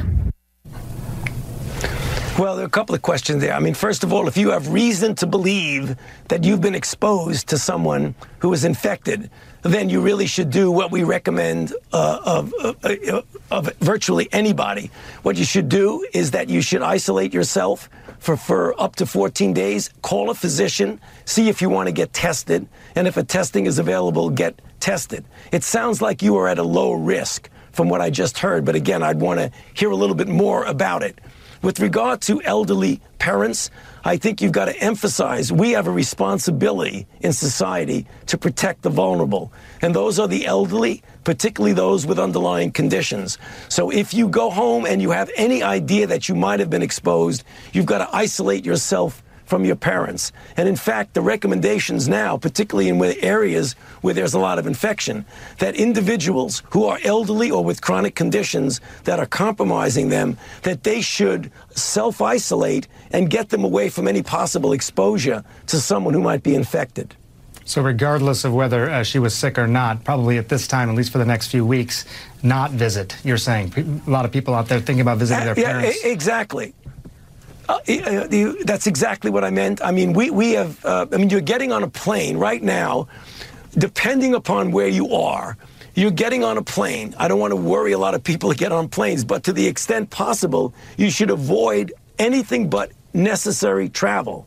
[2.40, 3.53] Well, there are a couple of questions there.
[3.53, 5.94] I mean, first of all, if you have reason to believe
[6.29, 10.90] that you've been exposed to someone who is infected, then you really should do what
[10.90, 14.90] we recommend uh, of, uh, of virtually anybody.
[15.22, 19.53] What you should do is that you should isolate yourself for, for up to 14
[19.53, 23.66] days, call a physician, see if you want to get tested, and if a testing
[23.66, 25.26] is available, get tested.
[25.53, 28.74] It sounds like you are at a low risk from what I just heard, but
[28.74, 31.18] again, I'd want to hear a little bit more about it.
[31.62, 33.70] With regard to elderly parents,
[34.03, 38.88] I think you've got to emphasize we have a responsibility in society to protect the
[38.88, 39.53] vulnerable.
[39.83, 43.37] And those are the elderly, particularly those with underlying conditions.
[43.68, 46.81] So if you go home and you have any idea that you might have been
[46.81, 47.44] exposed,
[47.75, 50.33] you've got to isolate yourself from your parents.
[50.57, 55.27] And in fact, the recommendations now, particularly in areas where there's a lot of infection,
[55.59, 61.01] that individuals who are elderly or with chronic conditions that are compromising them, that they
[61.01, 66.45] should self isolate and get them away from any possible exposure to someone who might
[66.45, 67.17] be infected.
[67.65, 70.97] So, regardless of whether uh, she was sick or not, probably at this time, at
[70.97, 72.05] least for the next few weeks,
[72.43, 73.17] not visit.
[73.23, 76.05] You're saying a lot of people out there thinking about visiting their uh, parents.
[76.05, 76.75] Yeah, exactly.
[77.71, 79.81] Uh, uh that's exactly what I meant.
[79.83, 83.07] I mean, we, we have, uh, I mean, you're getting on a plane right now,
[83.79, 85.57] depending upon where you are,
[85.95, 87.15] you're getting on a plane.
[87.17, 89.53] I don't want to worry a lot of people to get on planes, but to
[89.53, 94.47] the extent possible, you should avoid anything but necessary travel.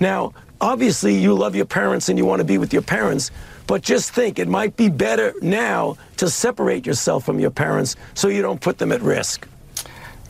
[0.00, 3.30] Now, obviously, you love your parents and you want to be with your parents,
[3.66, 8.28] but just think it might be better now to separate yourself from your parents so
[8.28, 9.46] you don't put them at risk.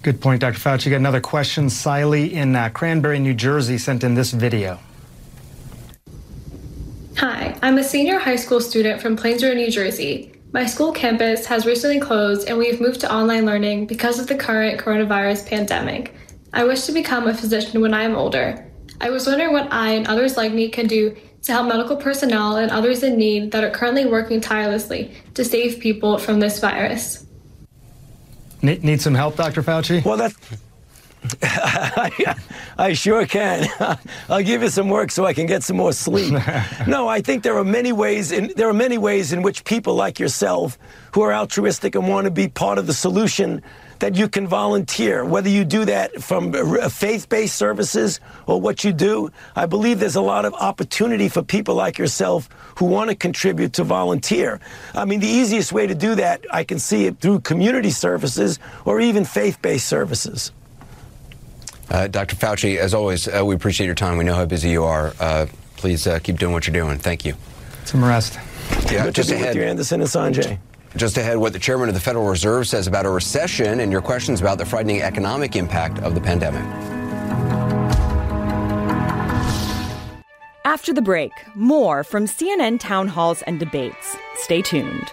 [0.02, 0.58] Good point, Dr.
[0.58, 0.90] Fauci.
[0.90, 1.66] Got another question.
[1.66, 4.80] Siley in uh, Cranbury, New Jersey sent in this video.
[7.18, 10.32] Hi, I'm a senior high school student from Plainsboro, New Jersey.
[10.52, 14.34] My school campus has recently closed and we've moved to online learning because of the
[14.34, 16.16] current coronavirus pandemic.
[16.52, 18.68] I wish to become a physician when I am older.
[19.00, 22.56] I was wondering what I and others like me can do to help medical personnel
[22.56, 27.24] and others in need that are currently working tirelessly to save people from this virus.
[28.62, 29.62] Need, need some help, Dr.
[29.62, 30.04] Fauci?
[30.04, 30.36] Well, that's.
[31.42, 32.36] I,
[32.78, 33.68] I, sure can.
[34.28, 36.32] I'll give you some work so I can get some more sleep.
[36.86, 38.32] no, I think there are many ways.
[38.32, 40.78] In, there are many ways in which people like yourself,
[41.14, 43.62] who are altruistic and want to be part of the solution,
[44.02, 46.52] that you can volunteer, whether you do that from
[46.90, 49.30] faith based services or what you do.
[49.54, 53.74] I believe there's a lot of opportunity for people like yourself who want to contribute
[53.74, 54.58] to volunteer.
[54.92, 58.58] I mean, the easiest way to do that, I can see it through community services
[58.84, 60.50] or even faith based services.
[61.88, 62.34] Uh, Dr.
[62.34, 64.18] Fauci, as always, uh, we appreciate your time.
[64.18, 65.14] We know how busy you are.
[65.20, 66.98] Uh, please uh, keep doing what you're doing.
[66.98, 67.34] Thank you.
[67.84, 68.36] Some rest.
[68.90, 69.54] Yeah, Good just to be ahead.
[69.54, 70.58] with you, Anderson and Sanjay.
[70.96, 74.02] Just ahead, what the chairman of the Federal Reserve says about a recession and your
[74.02, 76.62] questions about the frightening economic impact of the pandemic.
[80.64, 84.16] After the break, more from CNN town halls and debates.
[84.36, 85.12] Stay tuned.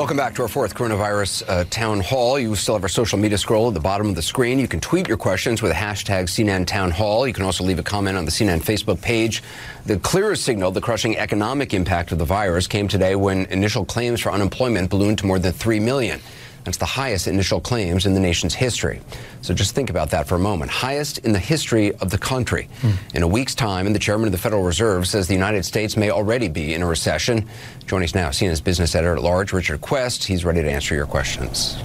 [0.00, 2.38] Welcome back to our fourth coronavirus uh, town hall.
[2.38, 4.58] You still have our social media scroll at the bottom of the screen.
[4.58, 7.26] You can tweet your questions with the hashtag CNN Town Hall.
[7.26, 9.42] You can also leave a comment on the CNN Facebook page.
[9.84, 14.22] The clearest signal, the crushing economic impact of the virus, came today when initial claims
[14.22, 16.18] for unemployment ballooned to more than 3 million.
[16.64, 19.00] That's the highest initial claims in the nation's history.
[19.42, 20.70] So just think about that for a moment.
[20.70, 22.68] Highest in the history of the country.
[22.80, 22.90] Hmm.
[23.14, 25.96] In a week's time, and the chairman of the Federal Reserve says the United States
[25.96, 27.48] may already be in a recession.
[27.86, 30.24] Joining us now, CNN's business editor at large, Richard Quest.
[30.24, 31.76] He's ready to answer your questions.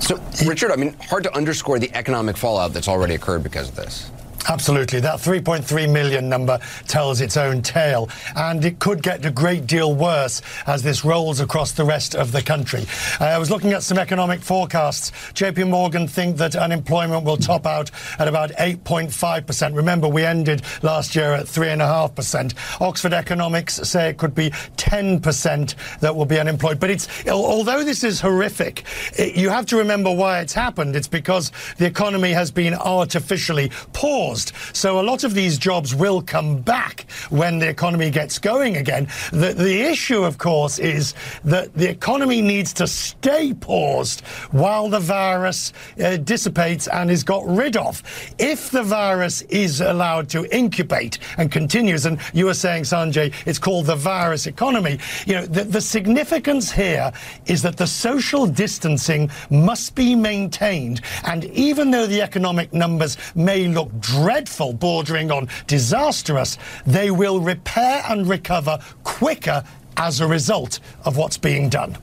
[0.00, 3.76] So, Richard, I mean, hard to underscore the economic fallout that's already occurred because of
[3.76, 4.10] this.
[4.48, 5.00] Absolutely.
[5.00, 9.94] That 3.3 million number tells its own tale, and it could get a great deal
[9.94, 12.86] worse as this rolls across the rest of the country.
[13.20, 15.10] Uh, I was looking at some economic forecasts.
[15.32, 19.74] JP Morgan think that unemployment will top out at about 8.5%.
[19.74, 22.80] Remember, we ended last year at 3.5%.
[22.80, 26.78] Oxford Economics say it could be 10% that will be unemployed.
[26.78, 28.84] But it's although this is horrific,
[29.18, 30.94] it, you have to remember why it's happened.
[30.94, 34.35] It's because the economy has been artificially paused.
[34.72, 39.08] So a lot of these jobs will come back when the economy gets going again.
[39.32, 44.20] The, the issue, of course, is that the economy needs to stay paused
[44.50, 45.72] while the virus
[46.02, 48.02] uh, dissipates and is got rid of.
[48.38, 53.58] If the virus is allowed to incubate and continues, and you were saying, Sanjay, it's
[53.58, 57.12] called the virus economy, you know, the, the significance here
[57.46, 61.00] is that the social distancing must be maintained.
[61.24, 63.90] And even though the economic numbers may look
[64.26, 69.62] dreadful, bordering on disastrous, they will repair and recover quicker
[69.96, 71.96] as a result of what's being done.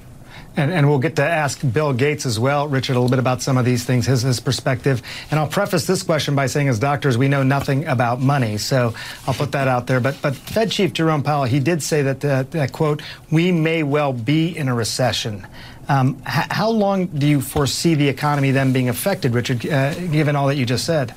[0.56, 3.42] And, and, we'll get to ask Bill Gates as well, Richard, a little bit about
[3.42, 5.02] some of these things, his, his perspective.
[5.32, 8.58] And I'll preface this question by saying, as doctors, we know nothing about money.
[8.58, 8.94] So
[9.28, 10.00] I'll put that out there.
[10.00, 13.84] But, but Fed Chief Jerome Powell, he did say that, uh, that quote, we may
[13.84, 15.46] well be in a recession.
[15.90, 20.36] Um, h- how long do you foresee the economy then being affected, Richard, uh, given
[20.36, 21.14] all that you just said?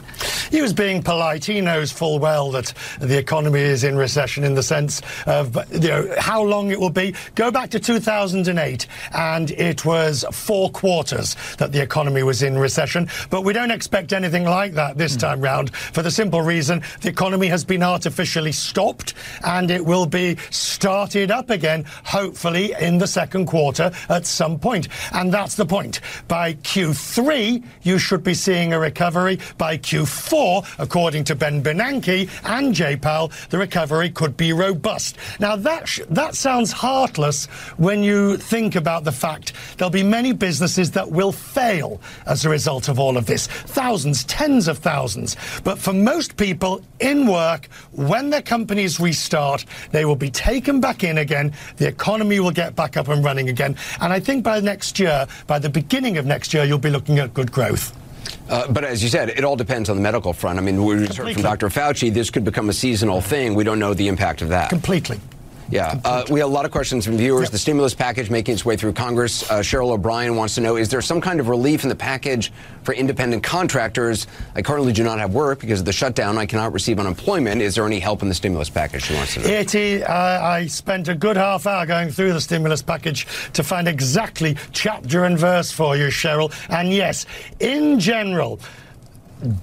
[0.50, 1.44] He was being polite.
[1.44, 5.88] He knows full well that the economy is in recession in the sense of you
[5.88, 7.14] know how long it will be.
[7.35, 13.09] Go back to 2008, and it was four quarters that the economy was in recession.
[13.31, 17.09] But we don't expect anything like that this time round for the simple reason the
[17.09, 23.07] economy has been artificially stopped, and it will be started up again, hopefully in the
[23.07, 24.88] second quarter at some point.
[25.12, 26.01] And that's the point.
[26.29, 29.38] By Q3, you should be seeing a recovery.
[29.59, 35.16] By Q4, according to Ben Bernanke and Jay Powell, the recovery could be robust.
[35.40, 40.33] Now, that, sh- that sounds heartless when you think about the fact there'll be many
[40.33, 43.47] businesses that will fail as a result of all of this.
[43.47, 45.37] Thousands, tens of thousands.
[45.64, 51.05] But for most people in work, when their companies restart, they will be taken back
[51.05, 51.53] in again.
[51.77, 53.77] The economy will get back up and running again.
[54.01, 57.18] And I think by next year, by the beginning of next year, you'll be looking
[57.18, 57.92] at good growth.
[58.48, 60.56] Uh, but as you said, it all depends on the medical front.
[60.56, 61.68] I mean, we heard from Dr.
[61.68, 63.56] Fauci, this could become a seasonal thing.
[63.56, 64.70] We don't know the impact of that.
[64.70, 65.18] Completely.
[65.68, 67.42] Yeah, uh, we have a lot of questions from viewers.
[67.42, 67.50] Yep.
[67.50, 69.48] The stimulus package making its way through Congress.
[69.50, 72.52] Uh, Cheryl O'Brien wants to know: Is there some kind of relief in the package
[72.85, 74.26] for independent contractors?
[74.55, 76.38] I currently do not have work because of the shutdown.
[76.38, 77.62] I cannot receive unemployment.
[77.62, 79.05] Is there any help in the stimulus package?
[79.05, 79.46] She wants to know.
[79.46, 83.62] It is, uh, I spent a good half hour going through the stimulus package to
[83.64, 86.52] find exactly chapter and verse for you, Cheryl.
[86.70, 87.26] And yes,
[87.61, 88.61] in general.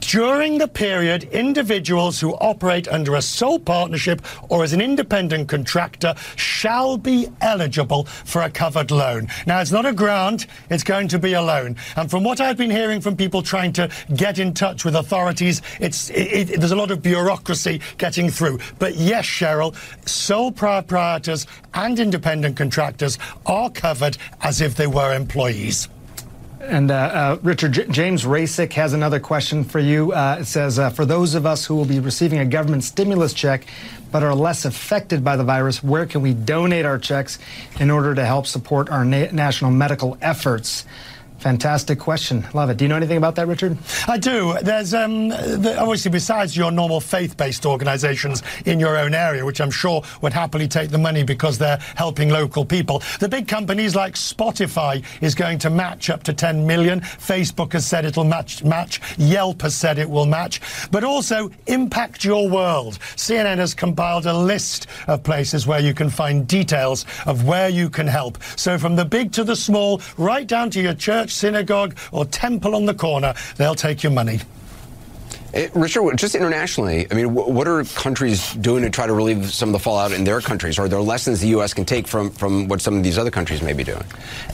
[0.02, 6.14] During the period, individuals who operate under a sole partnership or as an independent contractor
[6.36, 9.30] shall be eligible for a covered loan.
[9.48, 11.76] Now, it's not a grant, it's going to be a loan.
[11.96, 15.64] And from what I've been hearing from people trying to get in touch with authorities,
[15.80, 18.60] it's, it, it, there's a lot of bureaucracy getting through.
[18.78, 19.76] But yes, Cheryl,
[20.08, 25.90] sole proprietors and independent contractors are covered as if they were employees.
[26.64, 30.14] And uh, uh, Richard, J- James Rasick has another question for you.
[30.14, 33.34] Uh, it says, uh, for those of us who will be receiving a government stimulus
[33.34, 33.66] check
[34.14, 37.38] but are less affected by the virus, where can we donate our checks
[37.80, 40.86] in order to help support our na- national medical efforts?
[41.44, 42.48] Fantastic question.
[42.54, 42.78] Love it.
[42.78, 43.78] Do you know anything about that, Richard?
[44.08, 44.58] I do.
[44.62, 49.60] There's um, the, obviously, besides your normal faith based organizations in your own area, which
[49.60, 53.94] I'm sure would happily take the money because they're helping local people, the big companies
[53.94, 57.02] like Spotify is going to match up to 10 million.
[57.02, 59.02] Facebook has said it'll match, match.
[59.18, 60.62] Yelp has said it will match.
[60.92, 63.00] But also, Impact Your World.
[63.18, 67.90] CNN has compiled a list of places where you can find details of where you
[67.90, 68.42] can help.
[68.56, 72.76] So, from the big to the small, right down to your church synagogue, or temple
[72.76, 74.40] on the corner, they'll take your money.
[75.54, 79.70] Uh, Richard, just internationally, I mean, what are countries doing to try to relieve some
[79.70, 80.80] of the fallout in their countries?
[80.80, 81.76] Are there lessons the U.S.
[81.76, 84.04] can take from, from what some of these other countries may be doing?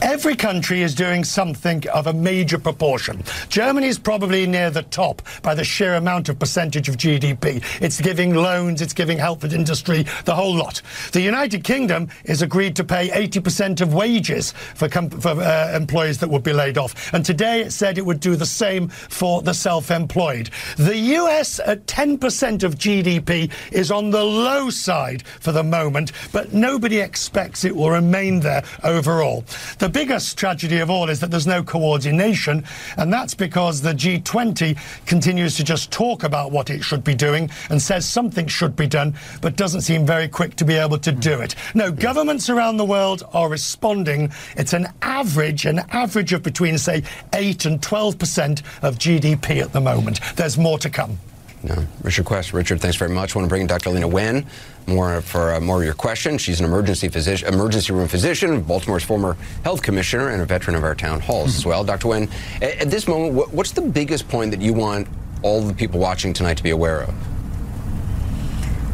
[0.02, 3.22] Every country is doing something of a major proportion.
[3.48, 7.64] Germany is probably near the top by the sheer amount of percentage of GDP.
[7.80, 10.82] It's giving loans, it's giving help for industry, the whole lot.
[11.12, 16.28] The United Kingdom is agreed to pay 80% of wages for, for uh, employees that
[16.28, 17.14] would be laid off.
[17.14, 20.50] And today it said it would do the same for the self employed.
[20.96, 27.00] US at 10% of GDP is on the low side for the moment, but nobody
[27.00, 29.44] expects it will remain there overall.
[29.78, 32.64] The biggest tragedy of all is that there's no coordination,
[32.96, 34.76] and that's because the G20
[35.06, 38.86] continues to just talk about what it should be doing and says something should be
[38.86, 41.54] done, but doesn't seem very quick to be able to do it.
[41.74, 41.96] No, hmm.
[41.96, 44.32] governments around the world are responding.
[44.56, 49.80] It's an average, an average of between, say, 8 and 12% of GDP at the
[49.80, 50.20] moment.
[50.36, 51.18] There's more to come.
[51.62, 51.86] No.
[52.02, 52.52] Richard Quest.
[52.52, 53.34] Richard, thanks very much.
[53.34, 53.90] I want to bring in Dr.
[53.90, 54.46] Leana Wen
[54.86, 56.40] more for uh, more of your questions.
[56.40, 60.84] She's an emergency physician, emergency room physician, Baltimore's former health commissioner, and a veteran of
[60.84, 61.84] our town halls as well.
[61.84, 62.08] Dr.
[62.08, 62.28] Wen,
[62.62, 65.06] at, at this moment, what's the biggest point that you want
[65.42, 67.14] all the people watching tonight to be aware of?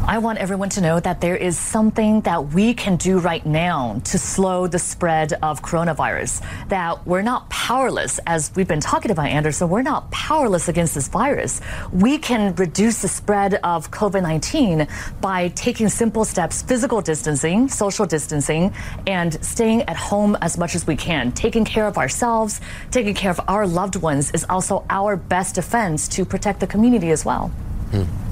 [0.09, 3.99] I want everyone to know that there is something that we can do right now
[4.05, 6.41] to slow the spread of coronavirus.
[6.69, 11.09] That we're not powerless, as we've been talking about, Anderson, we're not powerless against this
[11.09, 11.59] virus.
[11.91, 14.87] We can reduce the spread of COVID 19
[15.19, 18.73] by taking simple steps physical distancing, social distancing,
[19.07, 21.33] and staying at home as much as we can.
[21.33, 26.07] Taking care of ourselves, taking care of our loved ones is also our best defense
[26.07, 27.49] to protect the community as well.
[27.91, 28.26] Hmm.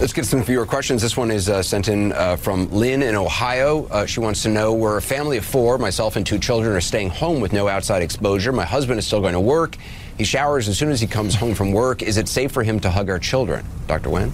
[0.00, 1.02] Let's get some viewer questions.
[1.02, 3.84] This one is uh, sent in uh, from Lynn in Ohio.
[3.88, 5.76] Uh, she wants to know We're a family of four.
[5.76, 8.50] Myself and two children are staying home with no outside exposure.
[8.50, 9.76] My husband is still going to work.
[10.16, 12.02] He showers as soon as he comes home from work.
[12.02, 13.62] Is it safe for him to hug our children?
[13.88, 14.08] Dr.
[14.08, 14.32] Wen?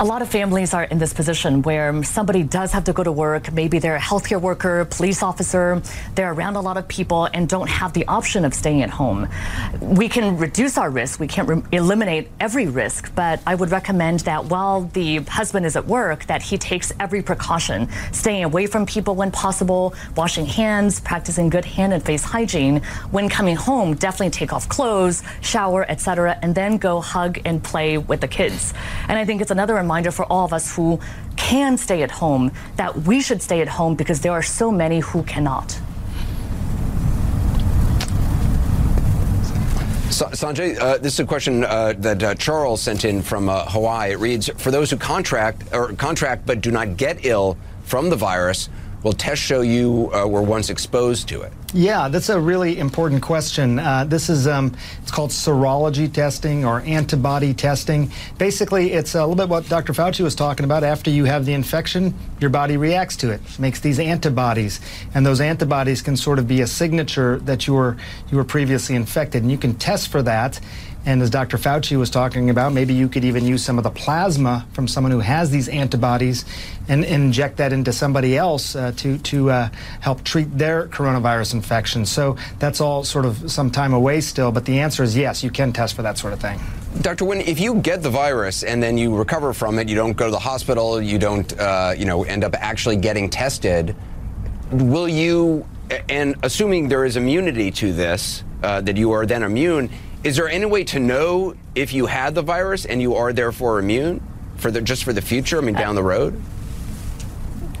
[0.00, 3.10] A lot of families are in this position where somebody does have to go to
[3.10, 3.52] work.
[3.52, 5.82] Maybe they're a healthcare worker, police officer.
[6.14, 9.28] They're around a lot of people and don't have the option of staying at home.
[9.80, 11.18] We can reduce our risk.
[11.18, 15.88] We can't eliminate every risk, but I would recommend that while the husband is at
[15.88, 21.48] work, that he takes every precaution, staying away from people when possible, washing hands, practicing
[21.48, 22.82] good hand and face hygiene.
[23.10, 27.98] When coming home, definitely take off clothes, shower, etc., and then go hug and play
[27.98, 28.72] with the kids.
[29.08, 31.00] And I think it's another reminder for all of us who
[31.36, 35.00] can stay at home that we should stay at home because there are so many
[35.00, 35.80] who cannot.
[40.10, 44.12] Sanjay, uh, this is a question uh, that uh, Charles sent in from uh, Hawaii.
[44.12, 48.16] It reads: For those who contract or contract but do not get ill from the
[48.16, 48.68] virus,
[49.02, 51.52] will tests show you uh, were once exposed to it?
[51.74, 53.78] Yeah, that's a really important question.
[53.78, 58.10] Uh, this is um, it's called serology testing or antibody testing.
[58.38, 59.92] Basically, it's a little bit what Dr.
[59.92, 60.82] Fauci was talking about.
[60.82, 64.80] After you have the infection, your body reacts to it, makes these antibodies,
[65.12, 67.98] and those antibodies can sort of be a signature that you were
[68.30, 70.58] you were previously infected, and you can test for that.
[71.06, 71.56] And as Dr.
[71.56, 75.10] Fauci was talking about, maybe you could even use some of the plasma from someone
[75.10, 76.44] who has these antibodies
[76.88, 79.68] and, inject that into somebody else uh, to, to uh,
[80.00, 82.04] help treat their coronavirus infection.
[82.04, 85.50] So that's all sort of some time away still, but the answer is yes, you
[85.50, 86.60] can test for that sort of thing.
[87.00, 87.24] Dr.
[87.24, 90.26] Wen, if you get the virus and then you recover from it, you don't go
[90.26, 93.94] to the hospital, you don't, uh, you know, end up actually getting tested,
[94.72, 95.66] will you,
[96.08, 99.88] and assuming there is immunity to this, uh, that you are then immune,
[100.28, 103.78] is there any way to know if you had the virus and you are therefore
[103.78, 104.20] immune
[104.58, 105.56] for the just for the future?
[105.56, 106.38] I mean, uh, down the road.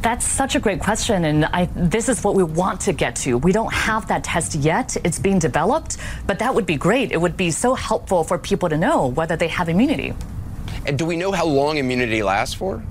[0.00, 3.36] That's such a great question, and I, this is what we want to get to.
[3.36, 7.12] We don't have that test yet; it's being developed, but that would be great.
[7.12, 10.14] It would be so helpful for people to know whether they have immunity.
[10.86, 12.82] And do we know how long immunity lasts for?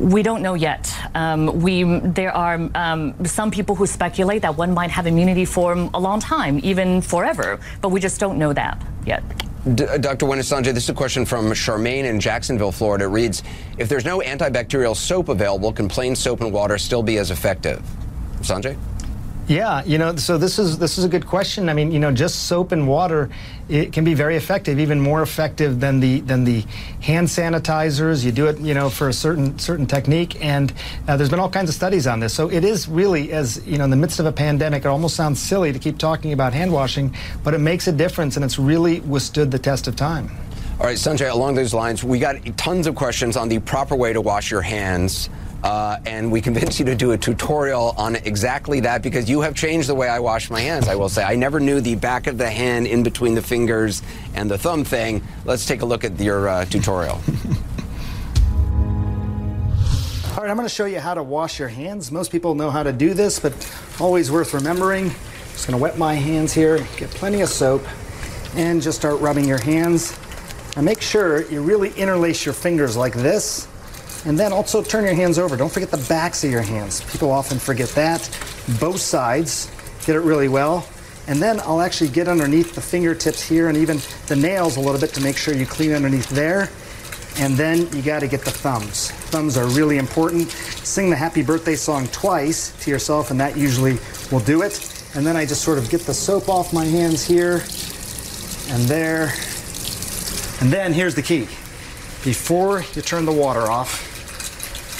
[0.00, 0.90] We don't know yet.
[1.14, 5.74] Um, we there are um, some people who speculate that one might have immunity for
[5.74, 9.22] a long time, even forever, but we just don't know that yet.
[9.74, 10.24] D- Dr.
[10.24, 13.04] Sanjay, this is a question from Charmaine in Jacksonville, Florida.
[13.04, 13.42] It reads
[13.76, 17.82] If there's no antibacterial soap available, can plain soap and water still be as effective?
[18.40, 18.78] Sanjay?
[19.48, 21.68] Yeah, you know, so this is this is a good question.
[21.68, 23.30] I mean, you know, just soap and water,
[23.68, 26.64] it can be very effective, even more effective than the than the
[27.00, 28.24] hand sanitizers.
[28.24, 30.72] You do it, you know, for a certain certain technique, and
[31.08, 32.32] uh, there's been all kinds of studies on this.
[32.32, 35.16] So it is really, as you know, in the midst of a pandemic, it almost
[35.16, 38.58] sounds silly to keep talking about hand washing, but it makes a difference, and it's
[38.58, 40.30] really withstood the test of time.
[40.78, 44.12] All right, Sanjay, along those lines, we got tons of questions on the proper way
[44.12, 45.28] to wash your hands.
[45.62, 49.54] Uh, and we convinced you to do a tutorial on exactly that because you have
[49.54, 51.22] changed the way I wash my hands, I will say.
[51.22, 54.02] I never knew the back of the hand in between the fingers
[54.34, 55.22] and the thumb thing.
[55.44, 57.20] Let's take a look at your uh, tutorial.
[60.30, 62.10] All right, I'm going to show you how to wash your hands.
[62.10, 63.52] Most people know how to do this, but
[63.98, 65.10] always worth remembering.
[65.52, 67.84] Just going to wet my hands here, get plenty of soap,
[68.54, 70.18] and just start rubbing your hands.
[70.76, 73.66] And make sure you really interlace your fingers like this
[74.24, 75.56] and then also turn your hands over.
[75.56, 77.00] Don't forget the backs of your hands.
[77.10, 78.20] People often forget that.
[78.78, 79.70] Both sides,
[80.04, 80.86] get it really well.
[81.26, 85.00] And then I'll actually get underneath the fingertips here and even the nails a little
[85.00, 86.68] bit to make sure you clean underneath there.
[87.38, 89.10] And then you got to get the thumbs.
[89.30, 90.50] Thumbs are really important.
[90.50, 93.98] Sing the happy birthday song twice to yourself, and that usually
[94.32, 95.06] will do it.
[95.14, 97.62] And then I just sort of get the soap off my hands here
[98.70, 99.32] and there.
[100.60, 101.48] And then here's the key.
[102.24, 104.09] Before you turn the water off,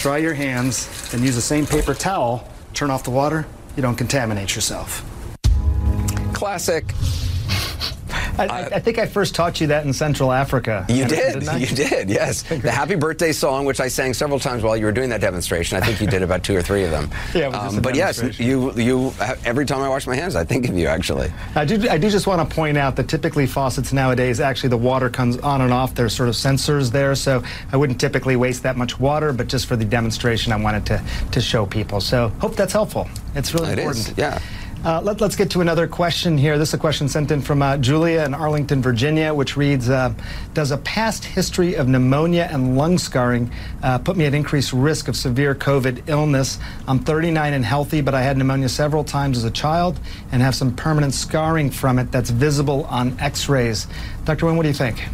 [0.00, 3.46] dry your hands, and use the same paper towel, turn off the water,
[3.76, 5.04] you don't contaminate yourself.
[6.32, 6.84] Classic.
[8.38, 10.84] I, I, think I first taught you that in Central Africa.
[10.88, 11.42] You did.
[11.42, 12.42] You did, yes.
[12.48, 15.76] the Happy Birthday song, which I sang several times while you were doing that demonstration.
[15.76, 17.10] I think you did about two or three of them.
[17.34, 19.12] yeah, um, But yes, you, you,
[19.44, 21.32] every time I wash my hands, I think of you, actually.
[21.54, 24.76] I do, I do just want to point out that typically faucets nowadays, actually the
[24.76, 25.94] water comes on and off.
[25.94, 29.66] There's sort of sensors there, so I wouldn't typically waste that much water, but just
[29.66, 31.02] for the demonstration, I wanted to,
[31.32, 32.00] to show people.
[32.00, 33.08] So hope that's helpful.
[33.34, 34.08] It's really it important.
[34.08, 34.40] Is, yeah.
[34.82, 36.56] Uh, let, us get to another question here.
[36.56, 40.14] This is a question sent in from uh, Julia in Arlington, Virginia, which reads uh,
[40.54, 43.52] Does a past history of pneumonia and lung scarring
[43.82, 46.58] uh, put me at increased risk of severe COVID illness?
[46.88, 50.00] I'm 39 and healthy, but I had pneumonia several times as a child
[50.32, 53.86] and have some permanent scarring from it that's visible on x rays.
[54.24, 54.46] Dr.
[54.46, 55.04] Wen, what do you think?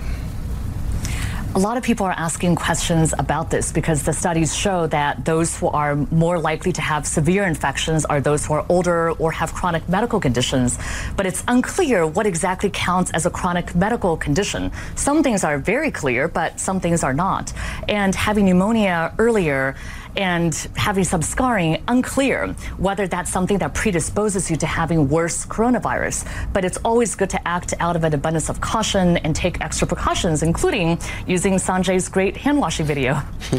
[1.57, 5.57] A lot of people are asking questions about this because the studies show that those
[5.57, 9.55] who are more likely to have severe infections are those who are older or have
[9.55, 10.79] chronic medical conditions.
[11.17, 14.71] But it's unclear what exactly counts as a chronic medical condition.
[14.97, 17.55] Some things are very clear, but some things are not.
[17.89, 19.77] And having pneumonia earlier
[20.17, 22.49] and having some scarring, unclear
[22.79, 26.29] whether that's something that predisposes you to having worse coronavirus.
[26.53, 29.87] But it's always good to act out of an abundance of caution and take extra
[29.87, 33.13] precautions, including using Sanjay's great hand washing video.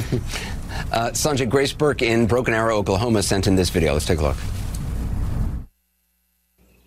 [0.91, 3.93] uh, Sanjay, Grace Burke in Broken Arrow, Oklahoma sent in this video.
[3.93, 4.37] Let's take a look.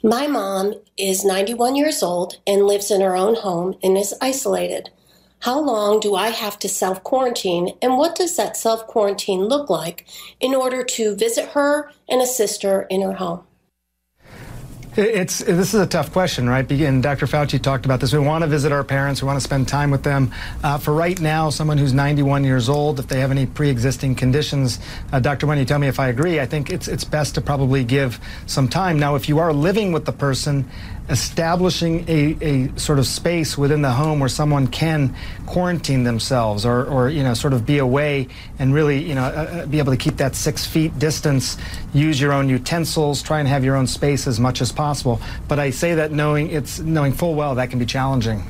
[0.03, 4.89] My mom is 91 years old and lives in her own home and is isolated.
[5.41, 9.71] How long do I have to self quarantine, and what does that self quarantine look
[9.71, 10.07] like
[10.39, 13.45] in order to visit her and assist her in her home?
[14.97, 16.71] It's this is a tough question, right?
[16.71, 17.27] And Dr.
[17.27, 18.13] Fauci talked about this.
[18.13, 19.23] We want to visit our parents.
[19.23, 20.33] We want to spend time with them.
[20.65, 24.81] Uh, for right now, someone who's 91 years old, if they have any pre-existing conditions,
[25.13, 25.47] uh, Dr.
[25.47, 26.41] Wen, you tell me if I agree.
[26.41, 28.99] I think it's it's best to probably give some time.
[28.99, 30.69] Now, if you are living with the person,
[31.11, 36.85] establishing a, a sort of space within the home where someone can quarantine themselves or,
[36.87, 38.29] or you know sort of be away
[38.61, 41.59] and really you know uh, uh, be able to keep that six feet distance
[41.93, 45.59] use your own utensils try and have your own space as much as possible but
[45.59, 48.43] i say that knowing it's knowing full well that can be challenging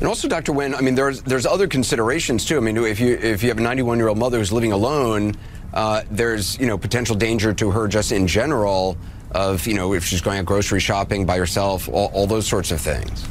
[0.00, 0.52] and also, Dr.
[0.52, 2.56] Wen, I mean, there's there's other considerations too.
[2.56, 5.34] I mean, if you if you have a 91 year old mother who's living alone,
[5.74, 8.96] uh, there's you know potential danger to her just in general
[9.32, 12.70] of, you know, if she's going out grocery shopping by herself, all, all those sorts
[12.70, 13.26] of things.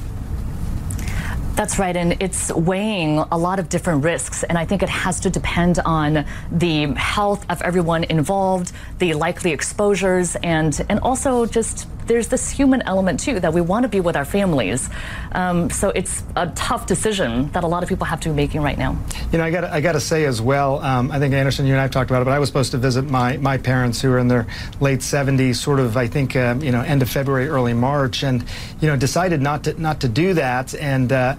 [1.56, 5.20] That's right, and it's weighing a lot of different risks, and I think it has
[5.22, 11.88] to depend on the health of everyone involved, the likely exposures, and and also just
[12.08, 14.90] there's this human element too that we want to be with our families.
[15.34, 18.62] Um, so it's a tough decision that a lot of people have to be making
[18.62, 18.98] right now.
[19.32, 20.80] You know, I got I got to say as well.
[20.80, 22.72] Um, I think Anderson, you and I have talked about it, but I was supposed
[22.72, 24.48] to visit my my parents who are in their
[24.80, 28.44] late 70s, sort of I think um, you know end of February, early March, and
[28.82, 30.74] you know decided not to not to do that.
[30.76, 31.36] And uh,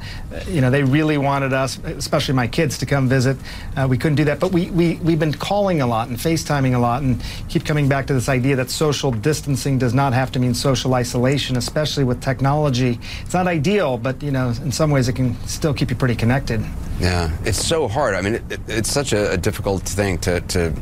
[0.47, 3.37] you know they really wanted us, especially my kids, to come visit.
[3.77, 6.75] Uh, we couldn't do that, but we we we've been calling a lot and FaceTiming
[6.75, 10.31] a lot, and keep coming back to this idea that social distancing does not have
[10.33, 12.99] to mean social isolation, especially with technology.
[13.23, 16.17] It's not ideal, but you know, in some ways, it can still keep you pretty
[16.17, 16.65] connected.
[17.01, 18.15] Yeah, it's so hard.
[18.15, 20.75] I mean, it, it, it's such a, a, difficult thing to, to,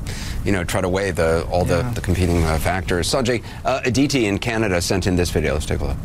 [0.45, 3.09] you know, try to weigh the all the, the competing uh, factors.
[3.09, 5.53] Sanjay uh, Aditi in Canada sent in this video.
[5.53, 5.97] Let's take a look.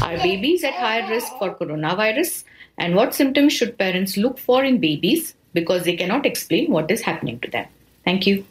[0.00, 2.44] Are babies at higher risk for coronavirus?
[2.78, 7.00] And what symptoms should parents look for in babies because they cannot explain what is
[7.00, 7.66] happening to them?
[8.04, 8.44] Thank you.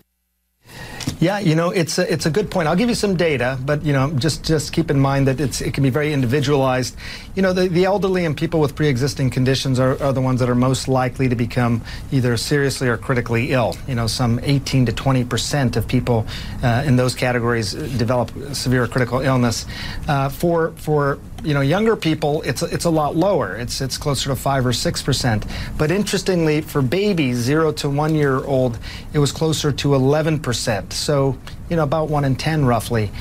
[1.19, 2.67] Yeah, you know, it's a, it's a good point.
[2.67, 5.61] I'll give you some data, but you know, just just keep in mind that it's
[5.61, 6.95] it can be very individualized.
[7.35, 10.49] You know, the, the elderly and people with pre-existing conditions are, are the ones that
[10.49, 13.75] are most likely to become either seriously or critically ill.
[13.87, 16.27] You know, some 18 to 20 percent of people
[16.61, 19.65] uh, in those categories develop severe critical illness.
[20.07, 23.55] Uh, for for you know younger people, it's it's a lot lower.
[23.55, 25.45] It's it's closer to five or six percent.
[25.77, 28.79] But interestingly, for babies zero to one year old,
[29.13, 30.93] it was closer to 11 percent.
[30.93, 31.37] So,
[31.69, 33.11] you know, about one in 10 roughly.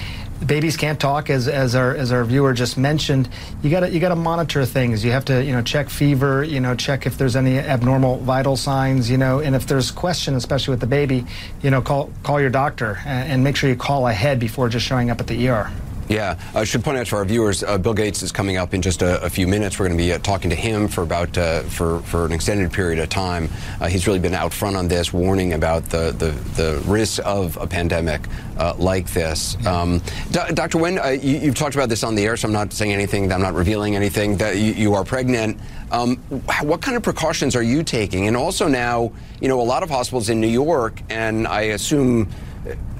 [0.44, 3.28] Babies can't talk, as, as our as our viewer just mentioned.
[3.62, 5.02] You got to you got to monitor things.
[5.02, 6.44] You have to you know check fever.
[6.44, 9.10] You know check if there's any abnormal vital signs.
[9.10, 11.24] You know, and if there's question, especially with the baby,
[11.62, 14.84] you know call call your doctor and, and make sure you call ahead before just
[14.84, 15.70] showing up at the ER.
[16.08, 18.82] Yeah, I should point out to our viewers, uh, Bill Gates is coming up in
[18.82, 19.78] just a, a few minutes.
[19.78, 22.72] We're going to be uh, talking to him for about uh, for for an extended
[22.72, 23.48] period of time.
[23.80, 27.56] Uh, he's really been out front on this, warning about the the, the risks of
[27.56, 28.22] a pandemic
[28.56, 29.56] uh, like this.
[29.66, 30.00] Um,
[30.30, 30.78] Dr.
[30.78, 33.32] Wen, uh, you, have talked about this on the air, so I'm not saying anything.
[33.32, 34.36] I'm not revealing anything.
[34.36, 35.58] That you, you are pregnant.
[35.90, 36.16] Um,
[36.62, 38.28] what kind of precautions are you taking?
[38.28, 42.28] And also now, you know, a lot of hospitals in New York, and I assume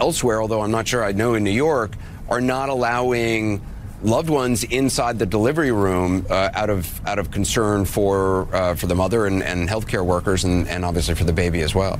[0.00, 1.96] elsewhere, although I'm not sure I know in New York
[2.28, 3.60] are not allowing
[4.02, 8.86] loved ones inside the delivery room uh, out of out of concern for uh, for
[8.86, 11.98] the mother and, and healthcare workers and, and obviously for the baby as well.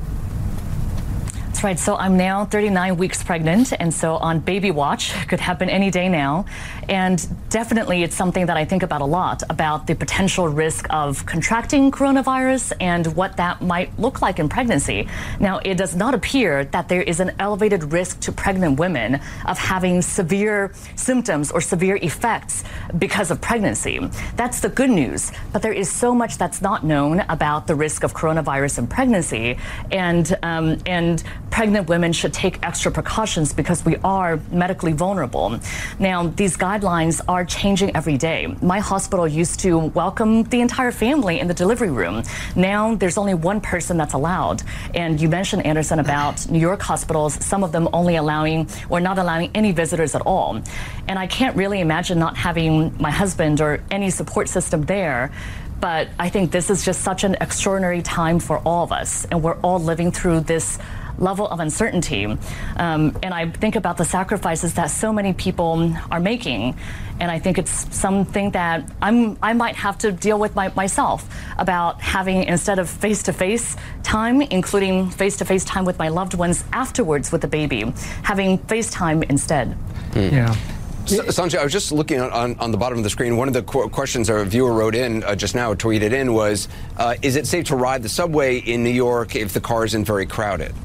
[1.57, 1.79] That's right.
[1.79, 6.07] So I'm now 39 weeks pregnant, and so on baby watch could happen any day
[6.07, 6.45] now.
[6.87, 11.25] And definitely, it's something that I think about a lot about the potential risk of
[11.25, 15.07] contracting coronavirus and what that might look like in pregnancy.
[15.39, 19.57] Now, it does not appear that there is an elevated risk to pregnant women of
[19.57, 22.63] having severe symptoms or severe effects
[22.99, 23.99] because of pregnancy.
[24.35, 25.31] That's the good news.
[25.53, 29.57] But there is so much that's not known about the risk of coronavirus in pregnancy,
[29.89, 35.59] and um, and pregnant women should take extra precautions because we are medically vulnerable.
[35.99, 38.55] Now, these guidelines are changing every day.
[38.61, 42.23] My hospital used to welcome the entire family in the delivery room.
[42.55, 44.63] Now, there's only one person that's allowed.
[44.93, 49.17] And you mentioned, Anderson, about New York hospitals, some of them only allowing or not
[49.17, 50.61] allowing any visitors at all.
[51.07, 55.31] And I can't really imagine not having my husband or any support system there
[55.79, 59.43] but I think this is just such an extraordinary time for all of us, and
[59.43, 60.79] we're all living through this
[61.19, 62.25] level of uncertainty.
[62.25, 66.75] Um, and I think about the sacrifices that so many people are making.
[67.19, 71.27] And I think it's something that I'm, I might have to deal with my, myself
[71.57, 76.09] about having, instead of face to face time, including face to face time with my
[76.09, 77.91] loved ones afterwards with the baby,
[78.21, 79.75] having FaceTime instead.
[80.11, 80.31] Mm.
[80.31, 80.55] Yeah.
[81.07, 83.37] Sanjay, I was just looking on, on the bottom of the screen.
[83.37, 86.67] One of the qu- questions our viewer wrote in uh, just now, tweeted in, was
[86.97, 90.03] uh, Is it safe to ride the subway in New York if the car isn't
[90.03, 90.75] very crowded?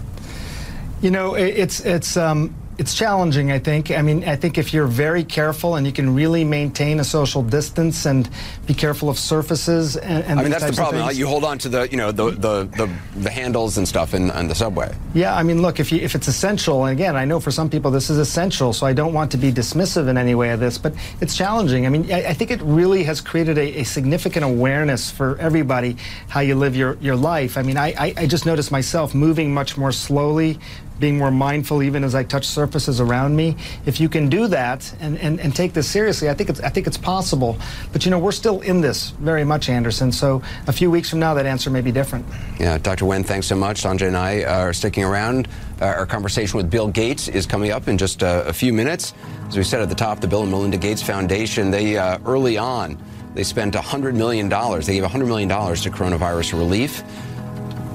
[1.02, 3.90] You know, it's it's um, it's challenging, I think.
[3.90, 7.42] I mean, I think if you're very careful and you can really maintain a social
[7.42, 8.28] distance and
[8.66, 11.14] be careful of surfaces and, and I mean, that's the problem.
[11.14, 14.28] You hold on to the, you know, the the, the, the handles and stuff in,
[14.28, 14.92] the subway.
[15.14, 17.68] Yeah, I mean, look, if you if it's essential, and again, I know for some
[17.68, 20.58] people this is essential, so I don't want to be dismissive in any way of
[20.58, 21.86] this, but it's challenging.
[21.86, 25.96] I mean, I, I think it really has created a, a, significant awareness for everybody
[26.28, 27.56] how you live your, your life.
[27.56, 30.58] I mean, I, I, I just noticed myself moving much more slowly,
[31.00, 33.56] being more mindful even as I touch surfaces around me.
[33.86, 36.68] If you can do that and, and, and take this seriously, I think it's I
[36.68, 37.58] think it's possible.
[37.92, 40.12] But you know, we're still in this very much, Anderson.
[40.12, 42.24] So a few weeks from now, that answer may be different.
[42.58, 43.06] Yeah, Dr.
[43.06, 43.82] Wen, thanks so much.
[43.82, 45.48] Sanjay and I are sticking around.
[45.80, 49.14] Uh, our conversation with Bill Gates is coming up in just uh, a few minutes.
[49.48, 52.56] As we said at the top, the Bill and Melinda Gates Foundation, they uh, early
[52.56, 52.96] on,
[53.34, 54.48] they spent $100 million.
[54.48, 57.02] They gave $100 million to coronavirus relief.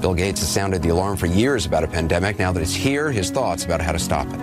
[0.00, 2.38] Bill Gates has sounded the alarm for years about a pandemic.
[2.38, 4.40] Now that it's here, his thoughts about how to stop it.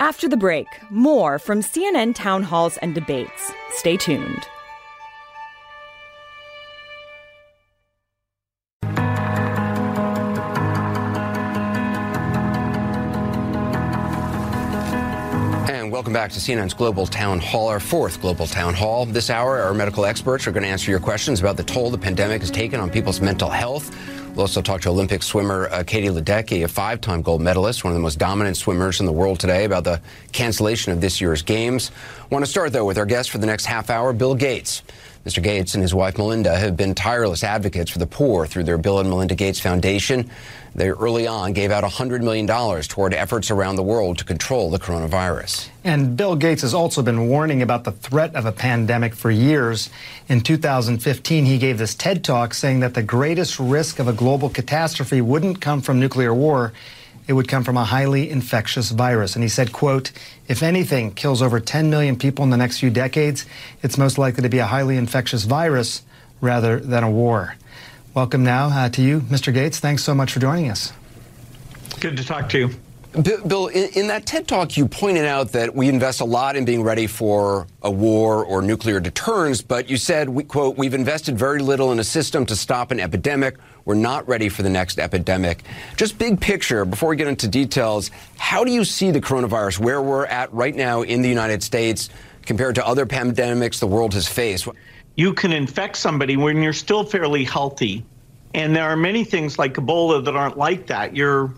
[0.00, 3.52] After the break, more from CNN town halls and debates.
[3.70, 4.46] Stay tuned.
[16.16, 19.04] Back to CNN's Global Town Hall, our fourth Global Town Hall.
[19.04, 21.98] This hour, our medical experts are going to answer your questions about the toll the
[21.98, 23.94] pandemic has taken on people's mental health.
[24.30, 27.90] We'll also talk to Olympic swimmer uh, Katie Ledecky, a five time gold medalist, one
[27.90, 30.00] of the most dominant swimmers in the world today, about the
[30.32, 31.90] cancellation of this year's games.
[32.30, 34.84] Want to start, though, with our guest for the next half hour, Bill Gates.
[35.26, 35.42] Mr.
[35.42, 39.00] Gates and his wife Melinda have been tireless advocates for the poor through their Bill
[39.00, 40.30] and Melinda Gates Foundation.
[40.76, 42.46] They early on gave out $100 million
[42.82, 45.70] toward efforts around the world to control the coronavirus.
[45.84, 49.88] And Bill Gates has also been warning about the threat of a pandemic for years.
[50.28, 54.50] In 2015, he gave this TED talk saying that the greatest risk of a global
[54.50, 56.74] catastrophe wouldn't come from nuclear war
[57.26, 59.34] it would come from a highly infectious virus.
[59.34, 60.12] And he said, quote,
[60.46, 63.46] if anything kills over 10 million people in the next few decades,
[63.82, 66.02] it's most likely to be a highly infectious virus
[66.40, 67.56] rather than a war.
[68.16, 69.52] Welcome now uh, to you, Mr.
[69.52, 69.78] Gates.
[69.78, 70.90] Thanks so much for joining us.
[72.00, 72.70] Good to talk to you.
[73.46, 76.64] Bill, in, in, that TED talk, you pointed out that we invest a lot in
[76.64, 81.38] being ready for a war or nuclear deterrence, but you said, we, quote, we've invested
[81.38, 83.58] very little in a system to stop an epidemic.
[83.84, 85.62] We're not ready for the next epidemic.
[85.98, 90.00] Just big picture, before we get into details, how do you see the coronavirus, where
[90.00, 92.08] we're at right now in the United States
[92.46, 94.66] compared to other pandemics the world has faced?
[95.16, 98.04] You can infect somebody when you're still fairly healthy.
[98.54, 101.16] And there are many things like Ebola that aren't like that.
[101.16, 101.52] You're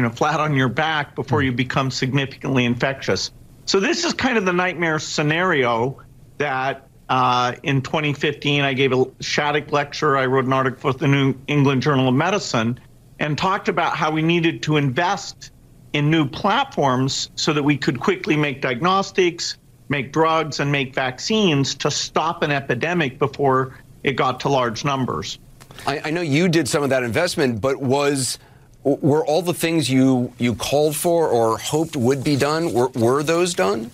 [0.00, 3.30] you know, flat on your back before you become significantly infectious.
[3.66, 6.00] So this is kind of the nightmare scenario
[6.38, 10.16] that uh, in 2015 I gave a Shattuck lecture.
[10.16, 12.80] I wrote an article for the New England Journal of Medicine
[13.18, 15.50] and talked about how we needed to invest
[15.92, 19.58] in new platforms so that we could quickly make diagnostics,
[19.90, 25.38] make drugs, and make vaccines to stop an epidemic before it got to large numbers.
[25.86, 28.38] I, I know you did some of that investment, but was
[28.82, 33.22] were all the things you you called for or hoped would be done were, were
[33.22, 33.90] those done?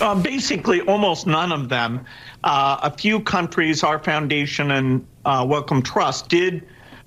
[0.00, 2.04] Uh, basically, almost none of them.
[2.44, 6.66] Uh, a few countries, our foundation and uh, Wellcome Trust, did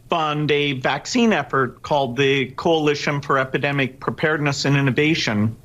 [0.10, 5.56] fund a vaccine effort called the Coalition for Epidemic Preparedness and Innovation,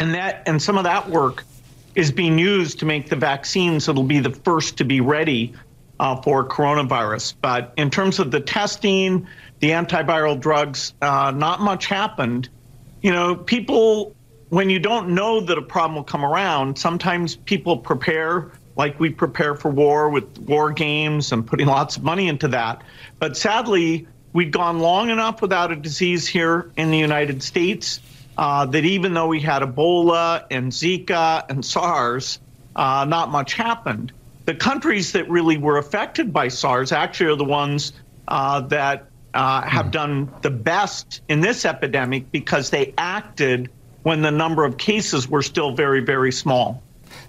[0.00, 1.44] and that and some of that work
[1.94, 5.52] is being used to make the vaccines that'll be the first to be ready
[6.00, 7.34] uh, for coronavirus.
[7.40, 9.28] But in terms of the testing,
[9.60, 12.48] the antiviral drugs, uh, not much happened.
[13.02, 14.14] You know, people,
[14.48, 19.10] when you don't know that a problem will come around, sometimes people prepare like we
[19.10, 22.82] prepare for war with war games and putting lots of money into that.
[23.18, 28.00] But sadly, we'd gone long enough without a disease here in the United States
[28.40, 32.38] uh, that even though we had Ebola and Zika and SARS,
[32.74, 34.12] uh, not much happened.
[34.46, 37.92] The countries that really were affected by SARS actually are the ones
[38.28, 39.90] uh, that uh, have hmm.
[39.90, 43.68] done the best in this epidemic because they acted
[44.04, 46.82] when the number of cases were still very, very small.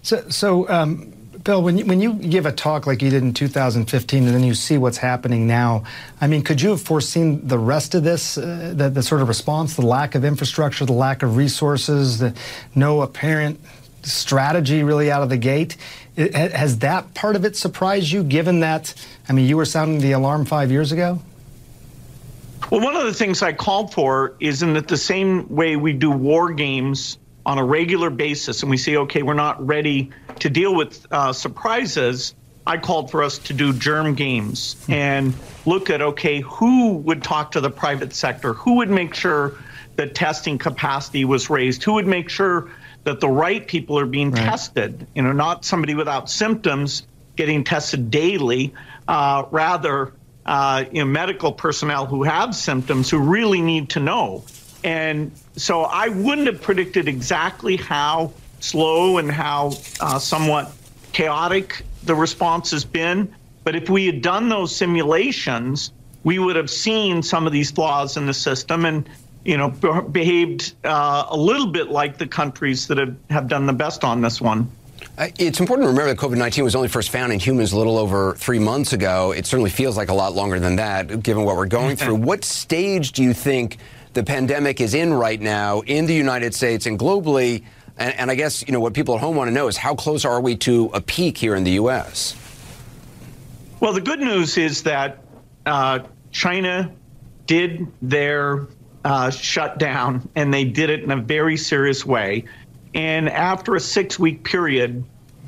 [0.03, 1.11] So, so um,
[1.43, 4.43] Bill, when you, when you give a talk like you did in 2015 and then
[4.43, 5.83] you see what's happening now,
[6.19, 9.27] I mean, could you have foreseen the rest of this, uh, the, the sort of
[9.27, 12.35] response, the lack of infrastructure, the lack of resources, the
[12.75, 13.59] no apparent
[14.03, 15.77] strategy really out of the gate?
[16.15, 18.93] It, has that part of it surprised you, given that,
[19.27, 21.21] I mean, you were sounding the alarm five years ago?
[22.69, 25.93] Well, one of the things I called for is in that the same way we
[25.93, 30.49] do war games on a regular basis, and we say, okay, we're not ready to
[30.49, 32.35] deal with uh, surprises.
[32.65, 35.33] I called for us to do germ games and
[35.65, 38.53] look at, okay, who would talk to the private sector?
[38.53, 39.57] Who would make sure
[39.95, 41.83] that testing capacity was raised?
[41.83, 42.69] Who would make sure
[43.03, 44.43] that the right people are being right.
[44.43, 45.07] tested?
[45.15, 48.73] You know, not somebody without symptoms getting tested daily,
[49.07, 50.13] uh, rather
[50.45, 54.43] uh, you know, medical personnel who have symptoms who really need to know.
[54.83, 60.71] And so I wouldn't have predicted exactly how slow and how uh, somewhat
[61.11, 63.33] chaotic the response has been.
[63.63, 65.91] But if we had done those simulations,
[66.23, 69.07] we would have seen some of these flaws in the system and
[69.43, 69.69] you know
[70.11, 74.21] behaved uh, a little bit like the countries that have, have done the best on
[74.21, 74.69] this one.
[75.17, 77.77] Uh, it's important to remember that COVID 19 was only first found in humans a
[77.77, 79.31] little over three months ago.
[79.31, 82.15] It certainly feels like a lot longer than that, given what we're going through.
[82.15, 83.77] What stage do you think
[84.13, 87.63] the pandemic is in right now in the United States and globally?
[87.97, 89.95] And, and I guess, you know, what people at home want to know is how
[89.95, 92.35] close are we to a peak here in the U.S.?
[93.79, 95.23] Well, the good news is that
[95.65, 95.99] uh,
[96.31, 96.91] China
[97.47, 98.67] did their
[99.03, 102.45] uh, shutdown, and they did it in a very serious way.
[102.93, 105.03] And after a six week period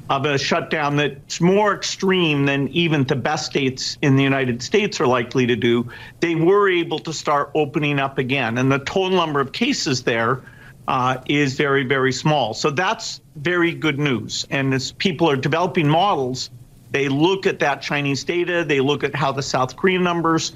[0.10, 5.00] of a shutdown that's more extreme than even the best states in the United States
[5.00, 5.90] are likely to do,
[6.20, 8.58] they were able to start opening up again.
[8.58, 10.42] And the total number of cases there
[10.88, 12.54] uh, is very, very small.
[12.54, 14.46] So that's very good news.
[14.50, 16.50] And as people are developing models,
[16.92, 20.52] they look at that Chinese data, they look at how the South Korean numbers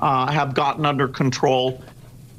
[0.00, 1.82] uh, have gotten under control.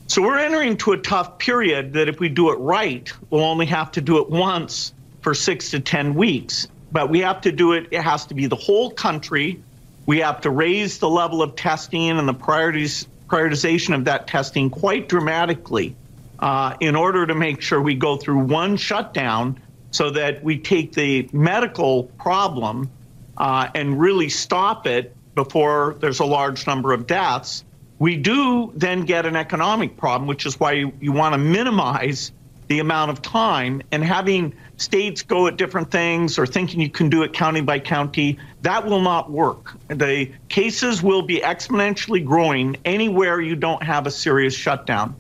[0.08, 3.66] So we're entering to a tough period that if we do it right, we'll only
[3.66, 4.94] have to do it once
[5.24, 6.68] for six to 10 weeks.
[6.92, 9.64] But we have to do it, it has to be the whole country.
[10.06, 14.70] We have to raise the level of testing and the priorities, prioritization of that testing
[14.70, 15.96] quite dramatically
[16.40, 19.60] uh, in order to make sure we go through one shutdown
[19.92, 22.90] so that we take the medical problem
[23.38, 27.64] uh, and really stop it before there's a large number of deaths.
[28.00, 32.32] We do then get an economic problem, which is why you, you want to minimize
[32.74, 37.08] the amount of time and having states go at different things or thinking you can
[37.08, 39.76] do it county by county, that will not work.
[39.90, 45.16] The cases will be exponentially growing anywhere you don't have a serious shutdown.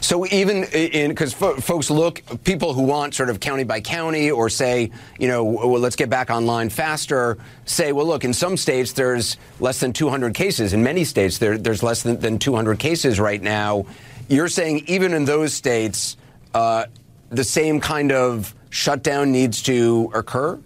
[0.00, 4.30] So even in because fo- folks look people who want sort of county by county
[4.30, 8.58] or say you know well, let's get back online faster say well look in some
[8.58, 12.78] states there's less than 200 cases in many states there, there's less than, than 200
[12.78, 13.86] cases right now.
[14.28, 16.18] You're saying even in those states
[16.58, 16.86] uh,
[17.30, 20.58] the same kind of shutdown needs to occur.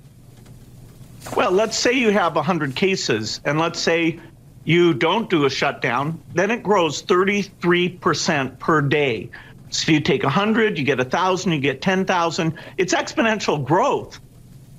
[1.36, 4.18] Well, let's say you have 100 cases, and let's say
[4.64, 9.28] you don't do a shutdown, then it grows 33% per day.
[9.68, 12.54] So if you take 100, you get 1,000, you get 10,000.
[12.78, 14.18] It's exponential growth.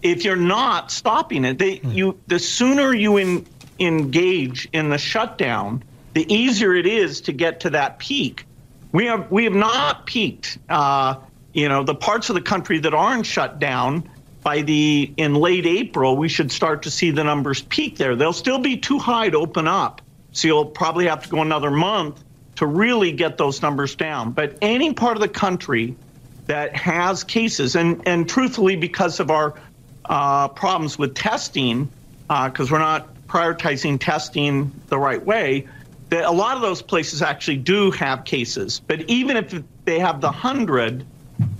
[0.01, 3.45] If you're not stopping it, you, the sooner you in,
[3.79, 5.83] engage in the shutdown,
[6.13, 8.47] the easier it is to get to that peak.
[8.93, 10.57] We have we have not peaked.
[10.69, 11.15] Uh,
[11.51, 14.09] you know, the parts of the country that aren't shut down
[14.43, 18.15] by the in late April, we should start to see the numbers peak there.
[18.15, 20.01] They'll still be too high to open up.
[20.31, 22.23] So you'll probably have to go another month
[22.55, 24.31] to really get those numbers down.
[24.31, 25.95] But any part of the country
[26.45, 29.55] that has cases, and, and truthfully, because of our
[30.05, 31.89] uh, problems with testing,
[32.27, 35.67] because uh, we're not prioritizing testing the right way,
[36.13, 38.79] that a lot of those places actually do have cases.
[38.85, 41.03] But even if they have the 100,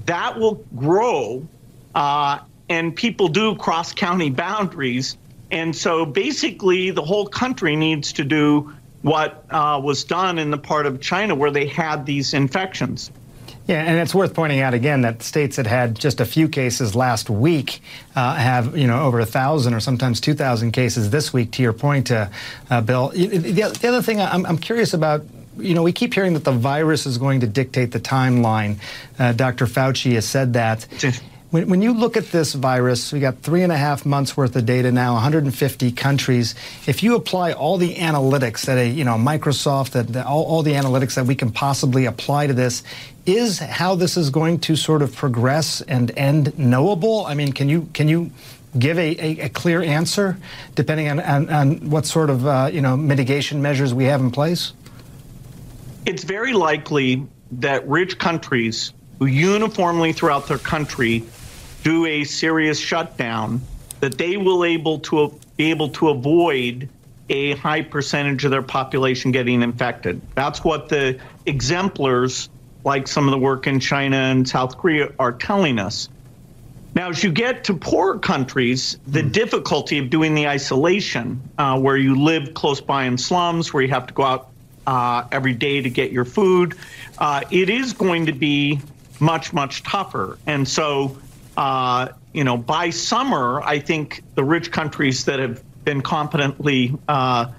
[0.06, 1.47] that will grow.
[1.95, 2.38] Uh,
[2.70, 5.18] and people do cross county boundaries.
[5.49, 10.60] And so basically, the whole country needs to do what uh, was done in the
[10.60, 13.10] part of China where they had these infections.
[13.66, 16.95] Yeah, and it's worth pointing out again that states that had just a few cases
[16.95, 17.82] last week
[18.14, 21.51] uh, have, you know, over a thousand or sometimes two thousand cases this week.
[21.51, 22.28] To your point, uh,
[22.70, 23.09] uh, Bill.
[23.09, 25.24] The, the, other thing I'm, I'm curious about
[25.57, 28.78] you know, we keep hearing that the virus is going to dictate the timeline.
[29.20, 29.66] Uh, Dr.
[29.66, 30.88] Fauci has said that.
[31.54, 34.56] When, when, you look at this virus, we got three and a half months worth
[34.56, 36.56] of data now, 150 countries.
[36.88, 40.72] If you apply all the analytics that a you know Microsoft, that all, all the
[40.72, 42.82] analytics that we can possibly apply to this,
[43.28, 47.24] is how this is going to sort of progress and end knowable?
[47.28, 48.32] I mean, can you can you
[48.80, 50.39] give a, a, a clear answer
[50.74, 54.32] depending on, on, on what sort of uh, you know mitigation measures we have in
[54.32, 54.74] place?
[56.08, 61.24] It's very likely that rich countries who uniformly throughout their country
[61.84, 63.61] do a serious shutdown,
[63.99, 66.89] that they will able to be able to avoid
[67.29, 70.21] a high percentage of their population getting infected.
[70.36, 72.49] That's what the exemplars,
[72.84, 76.09] like some of the work in China and South Korea, are telling us.
[76.95, 79.31] Now, as you get to poorer countries, the mm.
[79.31, 83.89] difficulty of doing the isolation, uh, where you live close by in slums, where you
[83.89, 84.49] have to go out
[84.86, 86.75] uh, every day to get your food,
[87.17, 88.79] uh, it is going to be
[89.19, 90.38] much, much tougher.
[90.45, 91.17] And so
[91.58, 97.51] uh, you know, by summer, I think the rich countries that have been competently uh,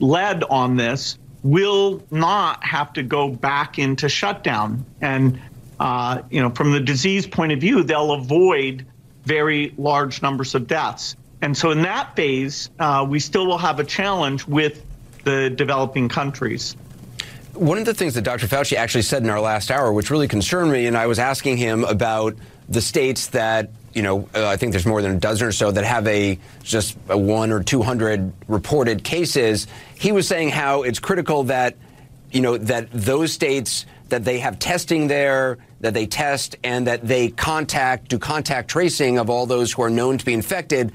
[0.00, 4.84] led on this will not have to go back into shutdown.
[5.00, 5.40] And,
[5.78, 8.84] uh, you know, from the disease point of view, they'll avoid
[9.24, 11.14] very large numbers of deaths.
[11.40, 14.84] And so in that phase, uh, we still will have a challenge with
[15.24, 16.74] the developing countries.
[17.54, 18.46] One of the things that Dr.
[18.46, 21.56] Fauci actually said in our last hour, which really concerned me, and I was asking
[21.56, 22.36] him about
[22.68, 25.72] the states that you know, uh, I think there's more than a dozen or so
[25.72, 29.66] that have a just a one or 200 reported cases.
[29.96, 31.76] He was saying how it's critical that,
[32.30, 37.06] you know, that those states that they have testing there, that they test, and that
[37.06, 40.92] they contact, do contact tracing of all those who are known to be infected,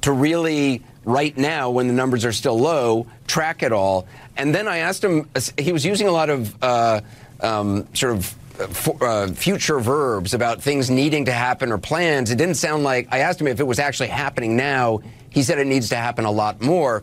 [0.00, 4.06] to really, right now, when the numbers are still low, track it all.
[4.36, 7.00] And then I asked him, he was using a lot of uh,
[7.40, 12.30] um, sort of uh, future verbs about things needing to happen or plans.
[12.30, 15.00] It didn't sound like I asked him if it was actually happening now.
[15.30, 17.02] He said it needs to happen a lot more.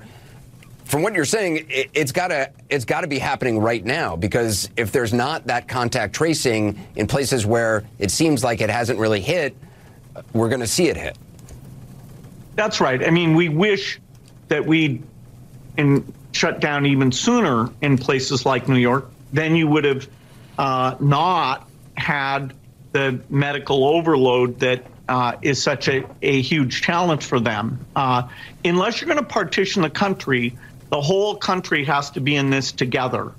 [0.86, 4.16] From what you're saying, it, it's got to it's got to be happening right now
[4.16, 9.00] because if there's not that contact tracing in places where it seems like it hasn't
[9.00, 9.56] really hit,
[10.34, 11.18] we're going to see it hit.
[12.56, 13.04] That's right.
[13.04, 14.00] I mean, we wish
[14.50, 15.02] that we
[15.78, 20.08] in shut down even sooner in places like New York, then you would have
[20.58, 22.54] uh, not had
[22.92, 27.86] the medical overload that uh, is such a, a huge challenge for them.
[27.96, 28.28] Uh,
[28.64, 30.56] unless you're going to partition the country,
[30.90, 33.32] the whole country has to be in this together.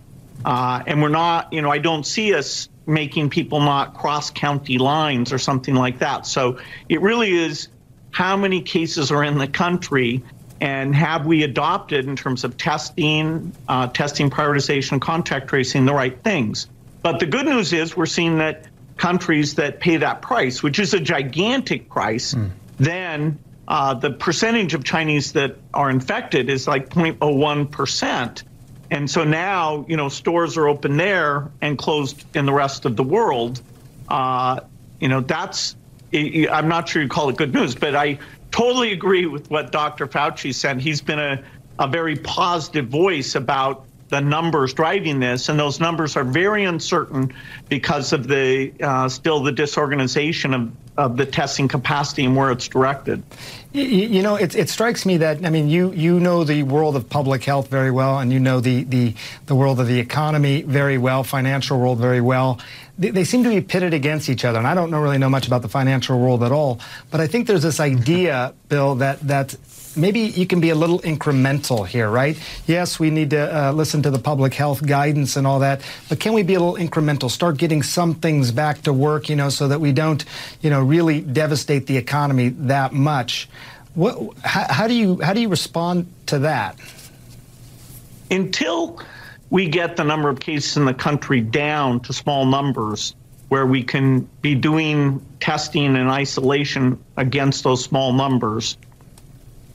[0.44, 4.76] Uh, and we're not, you know, I don't see us making people not cross county
[4.76, 6.26] lines or something like that.
[6.26, 6.58] So
[6.88, 7.68] it really is
[8.10, 10.22] how many cases are in the country
[10.60, 16.22] and have we adopted in terms of testing, uh, testing prioritization, contact tracing, the right
[16.22, 16.68] things.
[17.04, 18.64] But the good news is we're seeing that
[18.96, 22.50] countries that pay that price, which is a gigantic price, mm.
[22.78, 23.38] then
[23.68, 28.44] uh, the percentage of Chinese that are infected is like 0.01 percent.
[28.90, 32.96] And so now, you know, stores are open there and closed in the rest of
[32.96, 33.60] the world.
[34.08, 34.60] Uh,
[34.98, 35.76] you know, that's,
[36.14, 38.18] I'm not sure you call it good news, but I
[38.50, 40.06] totally agree with what Dr.
[40.06, 40.80] Fauci said.
[40.80, 41.44] He's been a,
[41.78, 47.32] a very positive voice about the numbers driving this, and those numbers are very uncertain
[47.68, 52.68] because of the uh, still the disorganization of, of the testing capacity and where it's
[52.68, 53.22] directed.
[53.72, 56.96] You, you know, it, it, strikes me that I mean, you you know the world
[56.96, 59.14] of public health very well, and you know the the
[59.46, 62.60] the world of the economy very well, financial world very well.
[62.96, 65.30] They, they seem to be pitted against each other, and I don't know, really know
[65.30, 66.78] much about the financial world at all.
[67.10, 69.56] But I think there's this idea, Bill, that that
[69.96, 72.38] maybe you can be a little incremental here, right?
[72.66, 76.20] Yes, we need to uh, listen to the public health guidance and all that, but
[76.20, 77.30] can we be a little incremental?
[77.30, 80.24] Start getting some things back to work, you know, so that we don't,
[80.60, 83.48] you know, really devastate the economy that much.
[83.94, 86.78] What, how, how do you how do you respond to that?
[88.30, 89.00] Until
[89.50, 93.14] we get the number of cases in the country down to small numbers,
[93.48, 98.76] where we can be doing testing and isolation against those small numbers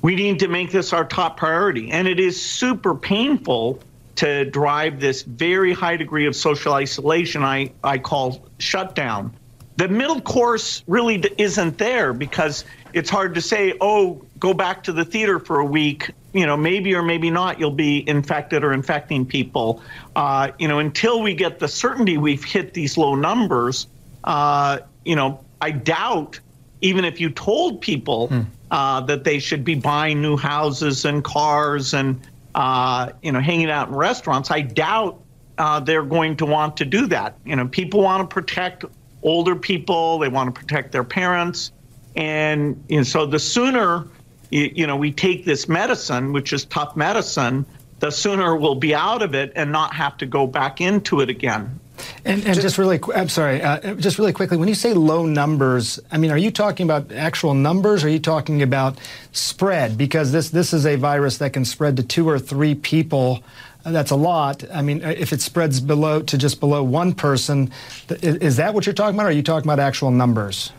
[0.01, 1.91] we need to make this our top priority.
[1.91, 3.81] And it is super painful
[4.15, 9.33] to drive this very high degree of social isolation I, I call shutdown.
[9.77, 14.91] The middle course really isn't there because it's hard to say, oh, go back to
[14.91, 16.11] the theater for a week.
[16.33, 19.81] You know, maybe or maybe not you'll be infected or infecting people.
[20.15, 23.87] Uh, you know, until we get the certainty we've hit these low numbers,
[24.25, 26.39] uh, you know, I doubt
[26.81, 28.41] even if you told people hmm
[28.71, 32.19] uh, that they should be buying new houses and cars and
[32.55, 34.51] uh, you know hanging out in restaurants.
[34.51, 35.21] I doubt
[35.57, 37.37] uh, they're going to want to do that.
[37.45, 38.85] You know, people want to protect
[39.23, 40.19] older people.
[40.19, 41.71] They want to protect their parents,
[42.15, 44.07] and you know, so the sooner
[44.49, 47.65] you, you know we take this medicine, which is tough medicine,
[47.99, 51.29] the sooner we'll be out of it and not have to go back into it
[51.29, 51.79] again.
[52.25, 55.25] And, and just, just, really, I'm sorry, uh, just really quickly, when you say low
[55.25, 58.03] numbers, I mean, are you talking about actual numbers?
[58.03, 58.97] Or are you talking about
[59.31, 59.97] spread?
[59.97, 63.43] Because this this is a virus that can spread to two or three people.
[63.85, 64.63] Uh, that's a lot.
[64.73, 67.71] I mean, uh, if it spreads below to just below one person,
[68.09, 69.25] is, is that what you're talking about?
[69.25, 70.71] Or are you talking about actual numbers?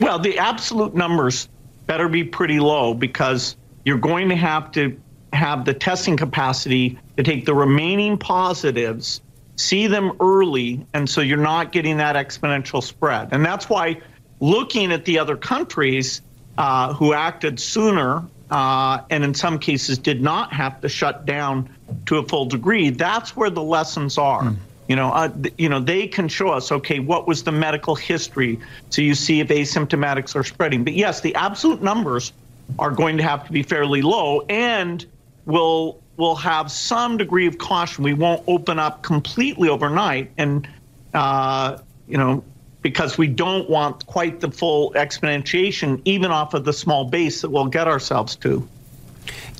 [0.00, 1.48] Well, the absolute numbers
[1.86, 5.00] better be pretty low because you're going to have to
[5.32, 9.20] have the testing capacity to take the remaining positives
[9.56, 13.28] see them early, and so you're not getting that exponential spread.
[13.32, 14.00] And that's why
[14.40, 16.20] looking at the other countries
[16.58, 21.68] uh, who acted sooner uh, and in some cases did not have to shut down
[22.06, 24.42] to a full degree, that's where the lessons are.
[24.42, 24.56] Mm.
[24.88, 27.96] You know, uh, th- you know, they can show us, okay, what was the medical
[27.96, 30.84] history, so you see if asymptomatics are spreading.
[30.84, 32.32] But yes, the absolute numbers
[32.78, 35.04] are going to have to be fairly low, and
[35.44, 38.04] will will have some degree of caution.
[38.04, 40.68] We won't open up completely overnight, and
[41.14, 42.44] uh, you know,
[42.82, 47.50] because we don't want quite the full exponentiation, even off of the small base that
[47.50, 48.66] we'll get ourselves to.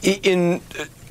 [0.03, 0.61] In,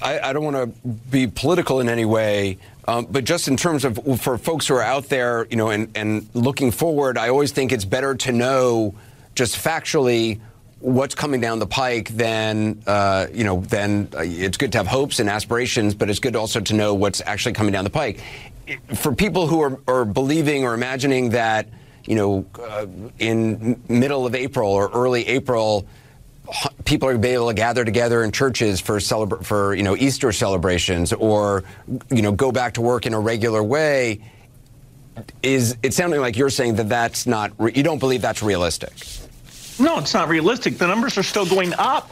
[0.01, 2.57] I, I don't want to be political in any way.
[2.87, 5.89] Um, but just in terms of for folks who are out there, you know, and,
[5.95, 8.93] and looking forward, I always think it's better to know
[9.33, 10.39] just factually
[10.79, 14.87] what's coming down the pike, then uh, you know, then uh, it's good to have
[14.87, 18.21] hopes and aspirations, but it's good also to know what's actually coming down the pike.
[18.95, 21.67] For people who are, are believing or imagining that,
[22.05, 22.87] you know, uh,
[23.19, 25.87] in middle of April or early April,
[26.83, 29.83] people are going to be able to gather together in churches for celebra- for you
[29.83, 31.63] know Easter celebrations or
[32.09, 34.21] you know go back to work in a regular way.
[35.41, 38.93] Is it sounding like you're saying that that's not you don't believe that's realistic?
[39.79, 40.77] No, it's not realistic.
[40.77, 42.11] The numbers are still going up.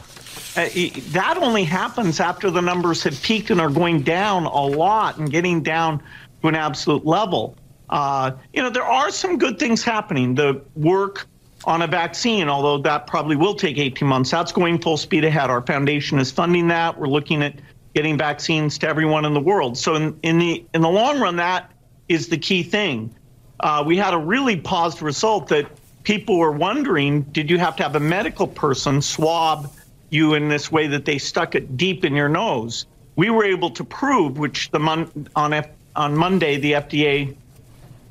[0.56, 0.68] Uh,
[1.10, 5.30] that only happens after the numbers have peaked and are going down a lot and
[5.30, 6.00] getting down
[6.42, 7.56] to an absolute level.
[7.88, 10.34] Uh, you know, there are some good things happening.
[10.34, 11.26] The work
[11.64, 15.50] on a vaccine, although that probably will take 18 months, that's going full speed ahead.
[15.50, 16.98] Our foundation is funding that.
[16.98, 17.54] We're looking at
[17.94, 19.78] getting vaccines to everyone in the world.
[19.78, 21.70] So in, in the in the long run, that
[22.08, 23.14] is the key thing.
[23.60, 25.70] Uh, we had a really positive result that
[26.04, 29.72] people were wondering: Did you have to have a medical person swab
[30.10, 32.86] you in this way that they stuck it deep in your nose?
[33.16, 37.34] We were able to prove, which the mon- on F- on Monday the FDA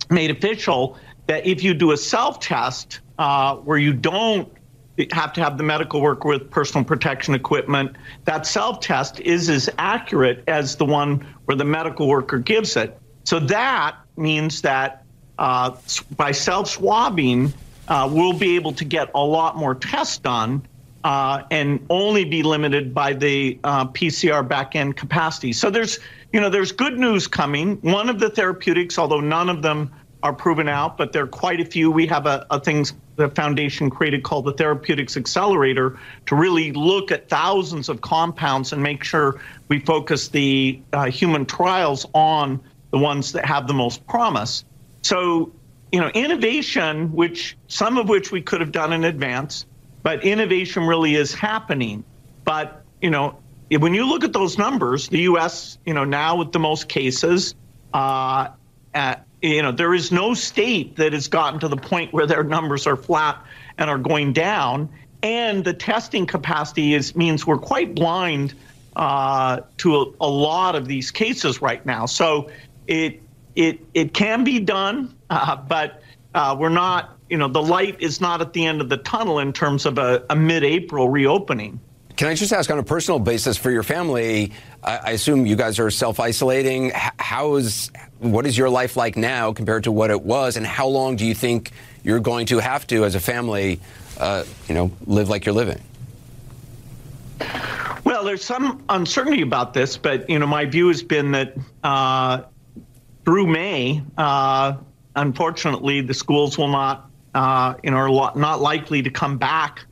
[0.10, 4.52] made official, that if you do a self test uh, where you don't
[5.12, 7.96] have to have the medical worker with personal protection equipment.
[8.26, 12.98] That self test is as accurate as the one where the medical worker gives it.
[13.24, 15.04] So that means that
[15.39, 15.76] uh,
[16.16, 17.54] by self swabbing,
[17.88, 20.65] uh, we'll be able to get a lot more tests done
[21.03, 25.51] uh, and only be limited by the uh, PCR backend capacity.
[25.53, 25.99] So there's,
[26.31, 27.77] you know, there's good news coming.
[27.81, 31.59] One of the therapeutics, although none of them are proven out, but there are quite
[31.59, 31.91] a few.
[31.91, 37.11] We have a, a things the foundation created called the Therapeutics Accelerator to really look
[37.11, 42.59] at thousands of compounds and make sure we focus the uh, human trials on
[42.91, 44.63] the ones that have the most promise.
[45.01, 45.51] So,
[45.94, 49.68] you know, innovation, which some of which we could have done in advance,
[50.02, 52.04] but innovation really is happening.
[52.44, 53.38] But, you know,
[53.70, 57.54] when you look at those numbers, the U.S., you know, now with the most cases,
[57.94, 58.48] uh,
[58.96, 62.44] at, you know, there is no state that has gotten to the point where their
[62.44, 63.46] numbers are flat
[63.78, 64.89] and are going down.
[65.22, 68.56] And the testing capacity is means we're quite blind
[68.96, 72.08] uh, to a, a, lot of these cases right now.
[72.08, 72.50] So
[72.88, 73.22] it
[73.56, 76.01] it it can be done, uh, but
[76.34, 77.18] uh, we're not.
[77.30, 79.97] You know, the light is not at the end of the tunnel in terms of
[79.97, 81.80] a, a mid-April reopening.
[82.16, 84.51] Can I just ask on a personal basis for your family?
[84.84, 86.91] I, assume you guys are self-isolating.
[86.93, 87.89] How is
[88.20, 91.26] what is your life like now compared to what it was, and how long do
[91.26, 91.72] you think
[92.04, 93.80] you're going to have to, as a family,
[94.20, 95.82] uh, you know, live like you're living?
[98.04, 102.43] Well, there's some uncertainty about this, but you know, my view has been that uh,
[103.26, 104.74] through May, uh,
[105.15, 109.86] unfortunately, the schools will not, uh, you know, are not likely to come back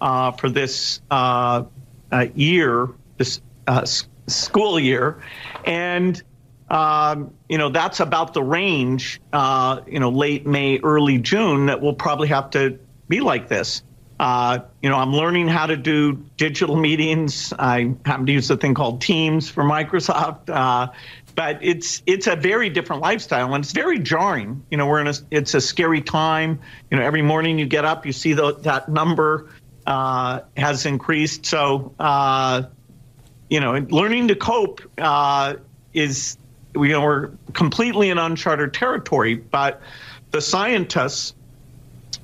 [0.00, 1.64] uh, for this uh,
[2.12, 3.40] uh, year, this
[4.26, 5.20] school year,
[5.64, 6.22] and
[6.70, 9.20] um, you know that's about the range.
[9.32, 12.78] you know, late May, early June, that we'll probably have to
[13.08, 13.82] be like this.
[14.20, 17.52] Uh, you know, I'm learning how to do digital meetings.
[17.56, 20.50] I happen to use a thing called Teams for Microsoft.
[20.50, 20.88] Uh,
[21.38, 24.66] but it's it's a very different lifestyle and it's very jarring.
[24.72, 26.58] You know, we're in a it's a scary time.
[26.90, 29.48] You know, every morning you get up, you see the, that number
[29.86, 31.46] uh, has increased.
[31.46, 32.64] So, uh,
[33.48, 35.54] you know, learning to cope uh,
[35.94, 36.36] is,
[36.74, 39.36] you know, we're completely in uncharted territory.
[39.36, 39.80] But
[40.32, 41.34] the scientists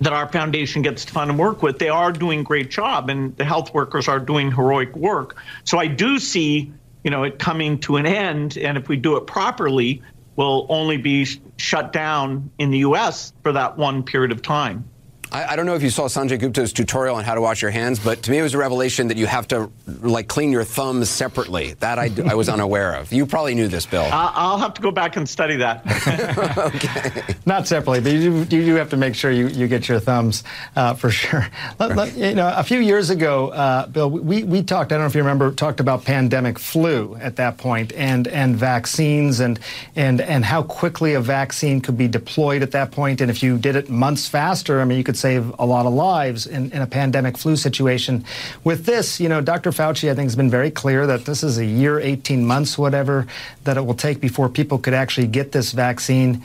[0.00, 3.36] that our foundation gets to fund and work with, they are doing great job, and
[3.36, 5.36] the health workers are doing heroic work.
[5.62, 6.72] So I do see,
[7.05, 10.02] you know, it coming to an end, and if we do it properly,
[10.36, 13.32] we'll only be sh- shut down in the U.S.
[13.42, 14.88] for that one period of time.
[15.32, 17.70] I, I, don't know if you saw Sanjay Gupta's tutorial on how to wash your
[17.70, 20.64] hands, but to me it was a revelation that you have to like clean your
[20.64, 21.74] thumbs separately.
[21.74, 23.12] That I, I was unaware of.
[23.12, 24.06] You probably knew this, Bill.
[24.10, 25.82] I'll have to go back and study that.
[26.58, 27.34] okay.
[27.46, 30.00] Not separately, but you do, you do have to make sure you, you get your
[30.00, 30.44] thumbs
[30.76, 31.48] uh, for sure.
[31.78, 35.02] Let, let, you know, a few years ago, uh, Bill, we, we talked, I don't
[35.02, 39.58] know if you remember, talked about pandemic flu at that point and, and vaccines and,
[39.96, 43.20] and, and how quickly a vaccine could be deployed at that point.
[43.20, 45.94] And if you did it months faster, I mean, you could save a lot of
[45.94, 48.22] lives in, in a pandemic flu situation.
[48.62, 49.70] With this, you know, Dr.
[49.70, 53.26] Fauci, I think, has been very clear that this is a year, 18 months, whatever,
[53.64, 56.44] that it will take before people could actually get this vaccine.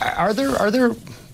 [0.00, 0.90] Are there, are there,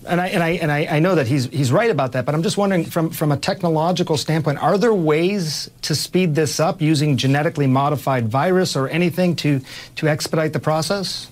[0.06, 2.34] and I and I and I, I, know that he's he's right about that, but
[2.34, 6.82] I'm just wondering from from a technological standpoint, are there ways to speed this up
[6.82, 9.60] using genetically modified virus or anything to
[9.96, 11.30] to expedite the process?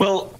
[0.00, 0.34] Well,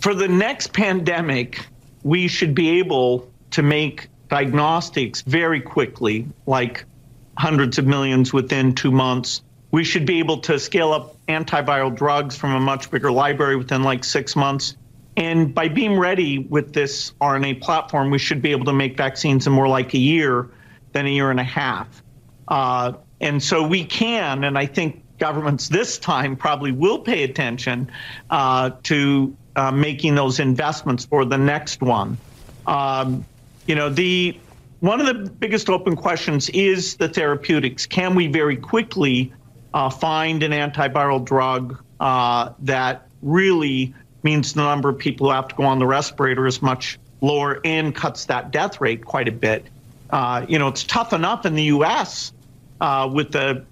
[0.00, 1.66] for the next pandemic,
[2.02, 6.84] we should be able to make diagnostics very quickly, like
[7.36, 9.42] hundreds of millions within two months.
[9.70, 13.82] We should be able to scale up antiviral drugs from a much bigger library within
[13.82, 14.76] like six months.
[15.16, 19.46] And by being ready with this RNA platform, we should be able to make vaccines
[19.46, 20.48] in more like a year
[20.92, 22.02] than a year and a half.
[22.48, 27.90] Uh, and so we can, and I think governments this time probably will pay attention
[28.30, 32.16] uh, to uh, making those investments for the next one.
[32.66, 33.24] Um,
[33.66, 34.38] you know, the
[34.80, 37.86] one of the biggest open questions is the therapeutics.
[37.86, 39.32] Can we very quickly
[39.74, 45.48] uh, find an antiviral drug uh, that really means the number of people who have
[45.48, 49.32] to go on the respirator is much lower and cuts that death rate quite a
[49.32, 49.66] bit?
[50.10, 52.32] Uh, you know, it's tough enough in the U.S.
[52.80, 53.64] Uh, with the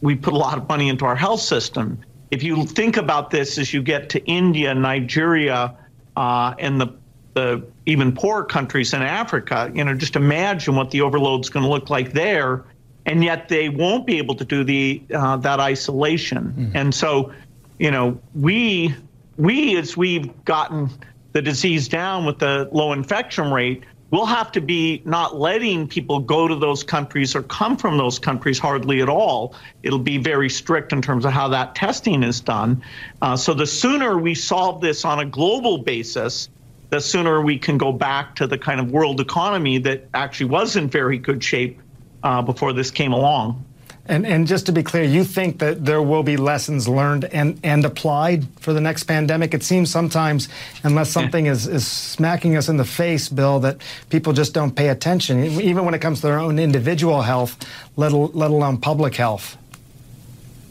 [0.00, 1.98] we put a lot of money into our health system.
[2.30, 5.76] If you think about this as you get to India, Nigeria,
[6.16, 6.88] uh, and the
[7.34, 11.70] the even poorer countries in Africa, you know, just imagine what the overload's going to
[11.70, 12.64] look like there,
[13.06, 16.52] and yet they won't be able to do the uh, that isolation.
[16.56, 16.72] Mm.
[16.74, 17.32] And so,
[17.78, 18.94] you know, we
[19.36, 20.90] we as we've gotten
[21.32, 26.20] the disease down with the low infection rate, we'll have to be not letting people
[26.20, 29.54] go to those countries or come from those countries hardly at all.
[29.82, 32.82] It'll be very strict in terms of how that testing is done.
[33.22, 36.48] Uh, so the sooner we solve this on a global basis,
[36.90, 40.76] the sooner we can go back to the kind of world economy that actually was
[40.76, 41.80] in very good shape
[42.22, 43.64] uh, before this came along.
[44.10, 47.60] And, and just to be clear, you think that there will be lessons learned and,
[47.62, 49.54] and applied for the next pandemic?
[49.54, 50.48] It seems sometimes,
[50.82, 53.76] unless something is, is smacking us in the face, Bill, that
[54.08, 57.56] people just don't pay attention, even when it comes to their own individual health,
[57.94, 59.56] let, let alone public health.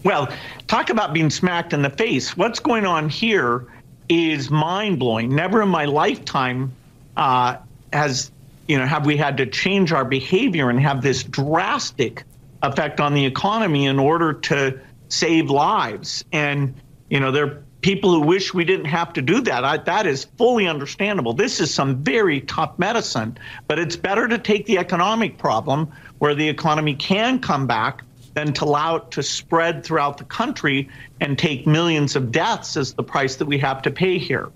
[0.03, 0.28] Well,
[0.68, 2.36] talk about being smacked in the face.
[2.36, 3.68] What's going on here
[4.10, 5.34] is mind blowing.
[5.34, 6.74] Never in my lifetime
[7.16, 7.56] uh,
[7.94, 8.32] has
[8.68, 12.24] you know have we had to change our behavior and have this drastic
[12.64, 16.23] effect on the economy in order to save lives.
[16.31, 16.76] And
[17.10, 19.64] you know there are people who wish we didn't have to do that.
[19.64, 21.34] I, that is fully understandable.
[21.34, 23.38] This is some very tough medicine,
[23.68, 28.03] but it's better to take the economic problem where the economy can come back
[28.34, 32.94] than to allow it to spread throughout the country and take millions of deaths as
[32.94, 34.49] the price that we have to pay here.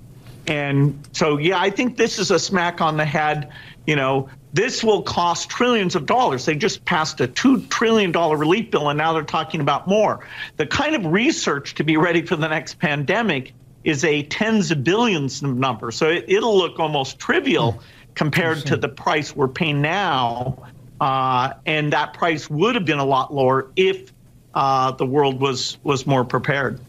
[0.48, 3.52] And so, yeah, I think this is a smack on the head.
[3.88, 6.46] You know, this will cost trillions of dollars.
[6.46, 10.26] They just passed a $2 trillion relief bill, and now they're talking about more.
[10.58, 13.54] The kind of research to be ready for the next pandemic
[13.84, 15.92] is a tens of billions number.
[15.92, 17.82] So it, will look almost trivial
[18.16, 20.58] compared to the price we're paying now
[21.04, 24.14] uh, and that price would have been a lot lower if
[24.54, 26.80] uh, the world was was more prepared.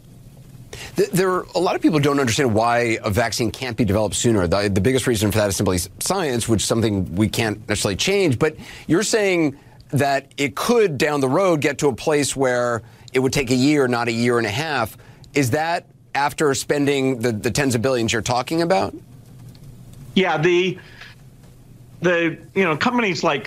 [0.97, 4.47] There are a lot of people don't understand why a vaccine can't be developed sooner.
[4.47, 7.97] The, the biggest reason for that is simply science, which is something we can't necessarily
[7.97, 8.39] change.
[8.39, 8.57] But
[8.87, 9.59] you're saying
[9.91, 12.83] that it could down the road get to a place where
[13.13, 14.97] it would take a year, not a year and a half.
[15.35, 18.95] Is that after spending the, the tens of billions you're talking about?
[20.15, 20.79] Yeah, the
[22.03, 23.47] the you know companies like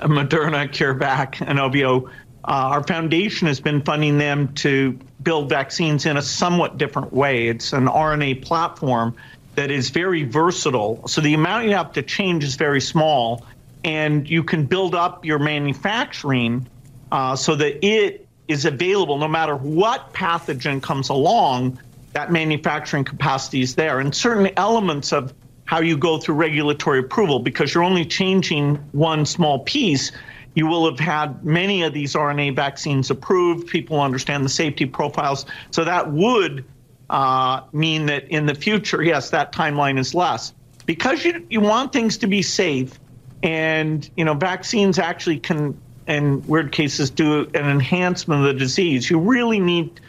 [0.00, 2.10] Moderna, CureVac, Inovio, uh,
[2.44, 7.48] our foundation has been funding them to build vaccines in a somewhat different way.
[7.48, 9.14] It's an RNA platform
[9.56, 11.06] that is very versatile.
[11.08, 13.44] So the amount you have to change is very small,
[13.82, 16.68] and you can build up your manufacturing
[17.10, 21.80] uh, so that it is available no matter what pathogen comes along.
[22.12, 25.34] That manufacturing capacity is there, and certain elements of
[25.64, 30.12] how you go through regulatory approval because you're only changing one small piece.
[30.54, 33.68] You will have had many of these RNA vaccines approved.
[33.68, 35.46] People understand the safety profiles.
[35.70, 36.64] So that would
[37.10, 40.54] uh, mean that in the future, yes, that timeline is less.
[40.86, 42.98] Because you, you want things to be safe,
[43.42, 49.10] and you know vaccines actually can, in weird cases, do an enhancement of the disease.
[49.10, 50.00] You really need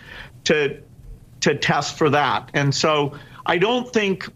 [0.45, 0.81] to
[1.41, 2.49] to test for that.
[2.53, 4.29] And so I don't think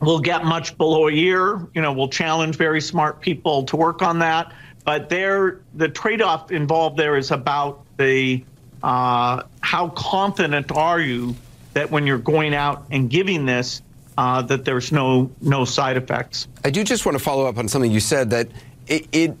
[0.00, 1.66] We'll get much below a year.
[1.74, 4.52] You know, we'll challenge very smart people to work on that.
[4.88, 8.42] But there, the trade-off involved there is about the
[8.82, 11.36] uh, how confident are you
[11.74, 13.82] that when you're going out and giving this,
[14.16, 16.48] uh, that there's no no side effects.
[16.64, 18.48] I do just want to follow up on something you said that
[18.86, 19.36] it, it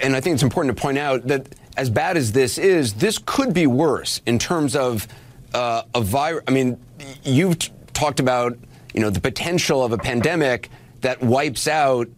[0.00, 3.18] and I think it's important to point out that as bad as this is, this
[3.18, 5.08] could be worse in terms of
[5.52, 6.44] uh, a virus.
[6.46, 6.80] I mean,
[7.24, 8.56] you've t- talked about
[8.94, 10.70] you know, the potential of a pandemic
[11.00, 12.08] that wipes out,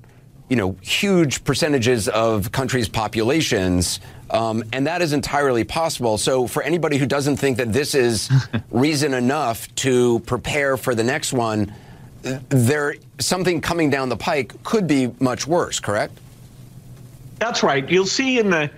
[0.49, 4.01] you know, huge percentages of countries' populations.
[4.31, 6.19] Um, and that is entirely possible.
[6.19, 8.31] So, for anybody who doesn't think that this is
[8.71, 11.73] reason enough to prepare for the next one,
[12.23, 15.81] there something coming down the pike could be much worse.
[15.81, 16.19] Correct?
[17.39, 17.89] That's right.
[17.89, 18.71] You'll see in the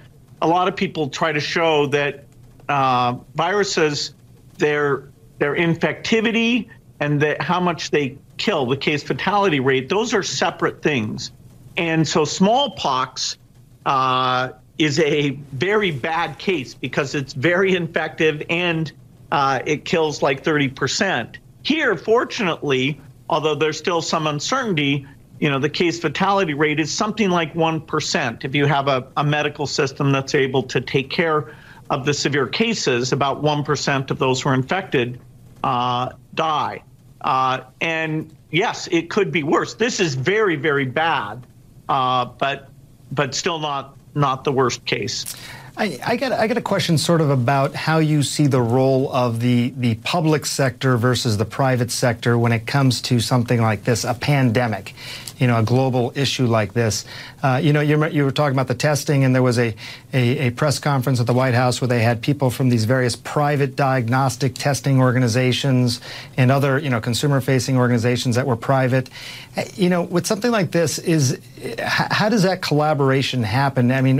[0.42, 2.24] a lot of people try to show that
[2.68, 4.14] uh, viruses
[4.58, 6.68] their their infectivity
[7.00, 11.30] and the, how much they kill, the case fatality rate, those are separate things.
[11.76, 13.36] And so smallpox
[13.84, 18.92] uh, is a very bad case because it's very infective and
[19.32, 21.36] uh, it kills like 30%.
[21.62, 25.06] Here, fortunately, although there's still some uncertainty,
[25.40, 28.44] you know, the case fatality rate is something like 1%.
[28.44, 31.54] If you have a, a medical system that's able to take care
[31.90, 35.20] of the severe cases, about 1% of those who are infected
[35.62, 36.82] uh, die.
[37.20, 39.74] Uh, and yes, it could be worse.
[39.74, 41.46] This is very, very bad,
[41.88, 42.70] uh, but
[43.12, 45.36] but still not not the worst case.
[45.78, 49.12] I, I, got I got a question sort of about how you see the role
[49.12, 53.84] of the the public sector versus the private sector when it comes to something like
[53.84, 54.94] this, a pandemic
[55.38, 57.04] you know, a global issue like this.
[57.42, 59.74] Uh, you know, you, you were talking about the testing, and there was a,
[60.12, 63.16] a, a, press conference at the White House where they had people from these various
[63.16, 66.00] private diagnostic testing organizations
[66.36, 69.10] and other, you know, consumer-facing organizations that were private.
[69.56, 71.38] Uh, you know, with something like this, is
[71.80, 73.92] how does that collaboration happen?
[73.92, 74.18] I mean,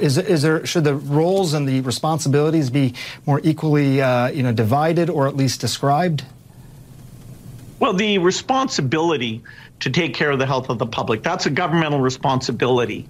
[0.00, 2.94] is, is there should the roles and the responsibilities be
[3.26, 6.24] more equally, uh, you know, divided or at least described?
[7.82, 9.42] Well, the responsibility
[9.82, 11.24] to take care of the health of the public.
[11.24, 13.08] That's a governmental responsibility.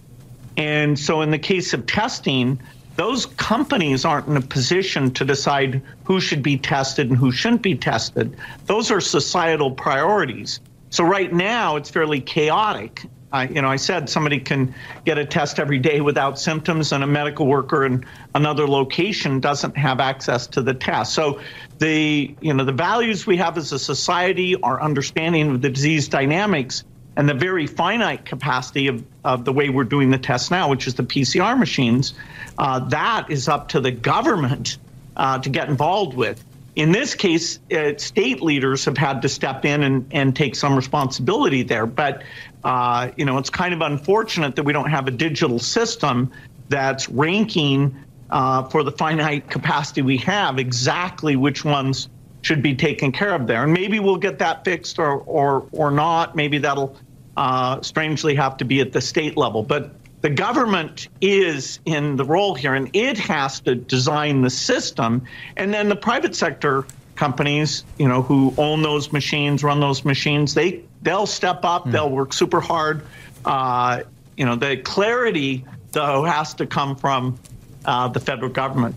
[0.56, 2.60] And so, in the case of testing,
[2.96, 7.62] those companies aren't in a position to decide who should be tested and who shouldn't
[7.62, 8.36] be tested.
[8.66, 10.60] Those are societal priorities.
[10.88, 13.04] So, right now, it's fairly chaotic.
[13.32, 14.74] Uh, you know, I said somebody can
[15.04, 18.04] get a test every day without symptoms, and a medical worker in
[18.34, 21.14] another location doesn't have access to the test.
[21.14, 21.38] So,
[21.82, 26.06] the you know the values we have as a society, our understanding of the disease
[26.09, 26.84] dynamics,
[27.16, 30.86] and the very finite capacity of, of the way we're doing the tests now, which
[30.86, 32.14] is the PCR machines,
[32.59, 34.78] uh, that is up to the government
[35.16, 36.42] uh, to get involved with.
[36.76, 40.76] In this case, uh, state leaders have had to step in and, and take some
[40.76, 41.84] responsibility there.
[41.84, 42.22] But,
[42.64, 46.32] uh, you know, it's kind of unfortunate that we don't have a digital system
[46.70, 47.94] that's ranking
[48.32, 52.09] uh, for the finite capacity we have, exactly which ones
[52.40, 53.62] should be taken care of there.
[53.62, 56.34] And maybe we'll get that fixed or, or, or not.
[56.34, 56.96] Maybe that'll
[57.36, 59.62] uh, strangely have to be at the state level.
[59.62, 65.24] But the government is in the role here, and it has to design the system.
[65.56, 66.86] And then the private sector
[67.16, 71.84] companies, you know, who own those machines, run those machines, they they'll step up.
[71.84, 71.92] Mm.
[71.92, 73.02] They'll work super hard.
[73.44, 74.02] Uh,
[74.36, 77.38] you know, the clarity though has to come from
[77.84, 78.96] uh, the federal government.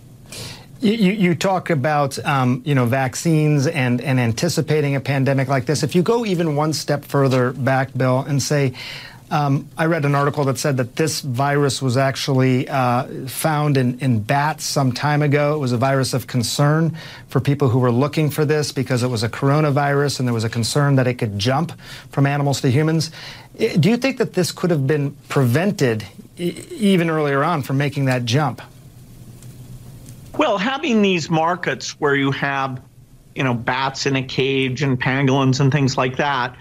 [0.81, 5.83] You, you, talk about um, you know vaccines and, and anticipating a pandemic like this.
[5.83, 8.73] If you go even one step further back, Bill, and say,
[9.31, 13.99] um, I read an article that said that this virus was actually uh, found in,
[13.99, 15.55] in bats some time ago.
[15.55, 16.95] It was a virus of concern
[17.29, 20.43] for people who were looking for this because it was a coronavirus and there was
[20.43, 21.71] a concern that it could jump
[22.11, 23.09] from animals to humans.
[23.57, 26.05] Do you think that this could have been prevented
[26.37, 28.61] even earlier on from making that jump?
[30.37, 32.81] Well, having these markets where you have,
[33.35, 36.57] you know, bats in a cage and pangolins and things like that,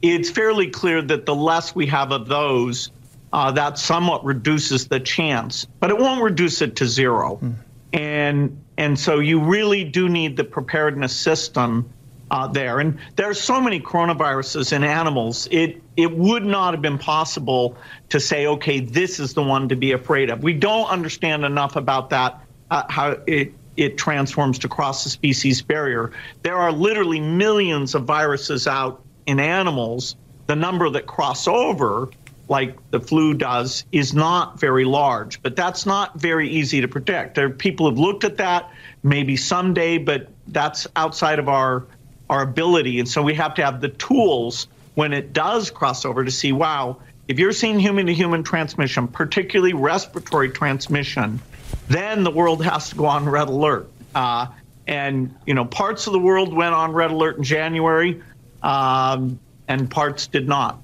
[0.00, 2.90] it's fairly clear that the less we have of those,
[3.32, 7.38] uh, that somewhat reduces the chance, but it won't reduce it to zero.
[7.42, 7.54] Mm.
[7.92, 11.90] And and so you really do need the preparedness system
[12.30, 12.80] uh, there.
[12.80, 15.48] And there are so many coronaviruses in animals.
[15.50, 17.76] It it would not have been possible
[18.10, 20.42] to say, okay, this is the one to be afraid of.
[20.42, 25.62] We don't understand enough about that uh, how it it transforms to cross the species
[25.62, 26.10] barrier.
[26.42, 30.16] There are literally millions of viruses out in animals.
[30.48, 32.08] The number that cross over,
[32.48, 37.36] like the flu does, is not very large, but that's not very easy to predict.
[37.36, 38.68] There people have looked at that,
[39.04, 41.84] maybe someday, but that's outside of our
[42.30, 44.66] our ability, and so we have to have the tools
[44.96, 46.96] when it does cross over to see, wow,
[47.28, 51.40] if you're seeing human to human transmission, particularly respiratory transmission,
[51.88, 53.90] then the world has to go on red alert.
[54.14, 54.46] Uh,
[54.86, 58.22] and you know, parts of the world went on red alert in January,
[58.62, 59.38] um,
[59.68, 60.80] and parts did not.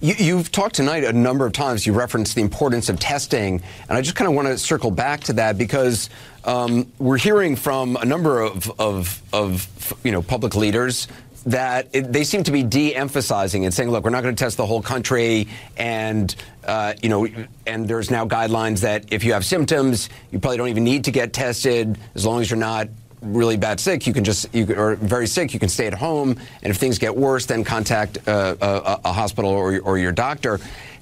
[0.00, 1.86] You, have talked tonight a number of times.
[1.86, 5.20] You referenced the importance of testing, and I just kind of want to circle back
[5.24, 6.08] to that because
[6.44, 11.08] um, we're hearing from a number of, of, of you know public leaders
[11.46, 14.56] that it, they seem to be de-emphasizing and saying, "Look, we're not going to test
[14.56, 17.26] the whole country," and uh, you know,
[17.66, 21.10] and there's now guidelines that if you have symptoms, you probably don't even need to
[21.10, 22.88] get tested as long as you're not
[23.22, 26.30] really bad sick, you can just you or very sick, you can stay at home,
[26.62, 30.60] and if things get worse, then contact uh, a, a, hospital or, or your doctor.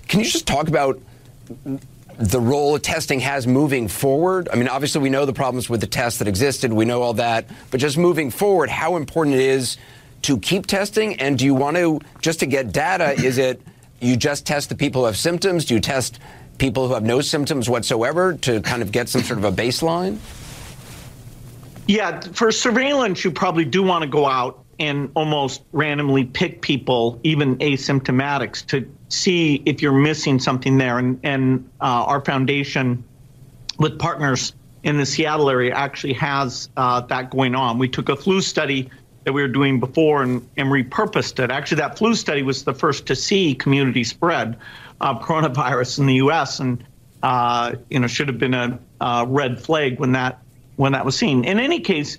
[0.09, 1.01] Can you just talk about
[2.19, 4.49] the role testing has moving forward?
[4.53, 6.73] I mean, obviously, we know the problems with the tests that existed.
[6.73, 7.47] We know all that.
[7.71, 9.77] But just moving forward, how important it is
[10.25, 11.21] to keep testing?
[11.21, 13.63] And do you want to, just to get data, is it
[14.01, 15.65] you just test the people who have symptoms?
[15.65, 16.19] Do you test
[16.59, 20.19] people who have no symptoms whatsoever to kind of get some sort of a baseline?
[21.87, 27.21] Yeah, for surveillance, you probably do want to go out and almost randomly pick people,
[27.23, 30.99] even asymptomatics, to see if you're missing something there.
[30.99, 33.05] And, and uh, our foundation,
[33.79, 37.79] with partners in the Seattle area, actually has uh, that going on.
[37.79, 38.91] We took a flu study
[39.25, 41.51] that we were doing before and, and repurposed it.
[41.51, 44.57] Actually, that flu study was the first to see community spread
[45.01, 46.61] of coronavirus in the U.S.
[46.61, 46.85] and
[47.23, 50.41] uh, you know should have been a, uh, red flag when that
[50.77, 51.45] when that was seen.
[51.45, 52.19] In any case,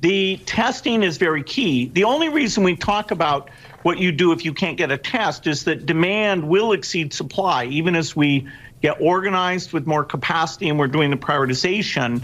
[0.00, 1.86] the testing is very key.
[1.88, 3.50] The only reason we talk about
[3.82, 7.64] what you do if you can't get a test is that demand will exceed supply,
[7.66, 8.46] even as we
[8.82, 12.22] get organized with more capacity and we're doing the prioritization.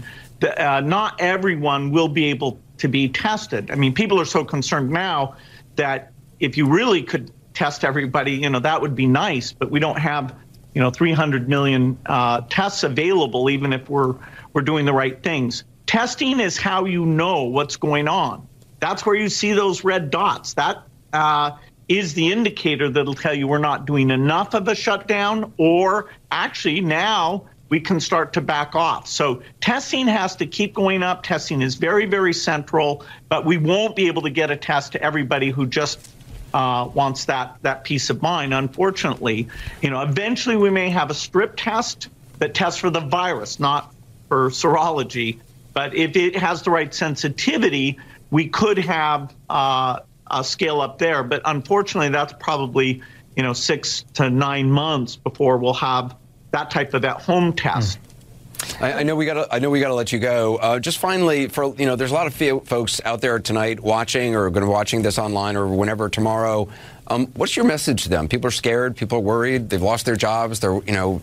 [0.57, 3.71] Uh, not everyone will be able to be tested.
[3.71, 5.37] I mean, people are so concerned now
[5.77, 6.11] that
[6.41, 9.97] if you really could test everybody, you know, that would be nice, but we don't
[9.97, 10.35] have,
[10.75, 14.15] you know, 300 million uh, tests available, even if we're
[14.51, 15.63] we're doing the right things.
[15.85, 18.45] Testing is how you know what's going on.
[18.81, 20.55] That's where you see those red dots.
[20.55, 20.83] That
[21.13, 21.51] uh,
[21.87, 26.81] is the indicator that'll tell you we're not doing enough of a shutdown, or actually
[26.81, 29.07] now we can start to back off.
[29.07, 31.23] So testing has to keep going up.
[31.23, 35.01] Testing is very, very central, but we won't be able to get a test to
[35.01, 36.09] everybody who just
[36.53, 38.53] uh, wants that that peace of mind.
[38.53, 39.47] Unfortunately,
[39.81, 42.09] you know, eventually we may have a strip test
[42.39, 43.93] that tests for the virus, not
[44.27, 45.39] for serology.
[45.73, 47.97] But if it has the right sensitivity,
[48.29, 51.23] we could have uh, a scale up there.
[51.23, 53.01] But unfortunately, that's probably
[53.35, 56.15] you know six to nine months before we'll have
[56.53, 57.99] that type of at home test.
[57.99, 58.81] Mm.
[58.81, 59.47] I, I, know we got.
[59.51, 60.55] I know we got to let you go.
[60.55, 64.35] Uh, just finally, for you know, there's a lot of folks out there tonight watching
[64.35, 66.69] or going to watching this online or whenever tomorrow.
[67.07, 68.29] Um, what's your message to them?
[68.29, 68.95] People are scared.
[68.95, 69.69] People are worried.
[69.69, 70.61] They've lost their jobs.
[70.61, 71.21] They're you know,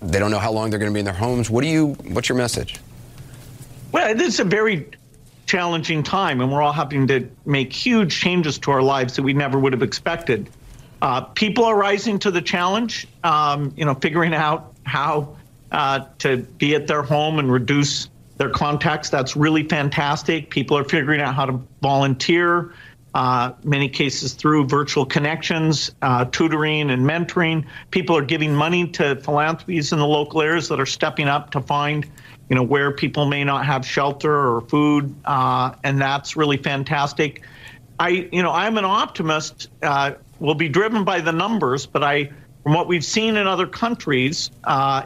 [0.00, 1.50] they don't know how long they're going to be in their homes.
[1.50, 1.88] What do you?
[2.08, 2.80] What's your message?
[3.92, 4.86] Well, it's a very
[5.46, 9.34] challenging time, and we're all having to make huge changes to our lives that we
[9.34, 10.48] never would have expected.
[11.02, 13.06] Uh, people are rising to the challenge.
[13.24, 15.36] Um, you know, figuring out how
[15.72, 19.10] uh, to be at their home and reduce their contacts.
[19.10, 20.50] That's really fantastic.
[20.50, 22.72] People are figuring out how to volunteer.
[23.12, 27.66] Uh, many cases through virtual connections, uh, tutoring, and mentoring.
[27.90, 31.60] People are giving money to philanthropies in the local areas that are stepping up to
[31.60, 32.08] find,
[32.48, 37.42] you know, where people may not have shelter or food, uh, and that's really fantastic.
[37.98, 39.68] I, you know, I'm an optimist.
[39.82, 42.30] Uh, will be driven by the numbers, but I,
[42.62, 45.04] from what we've seen in other countries, uh,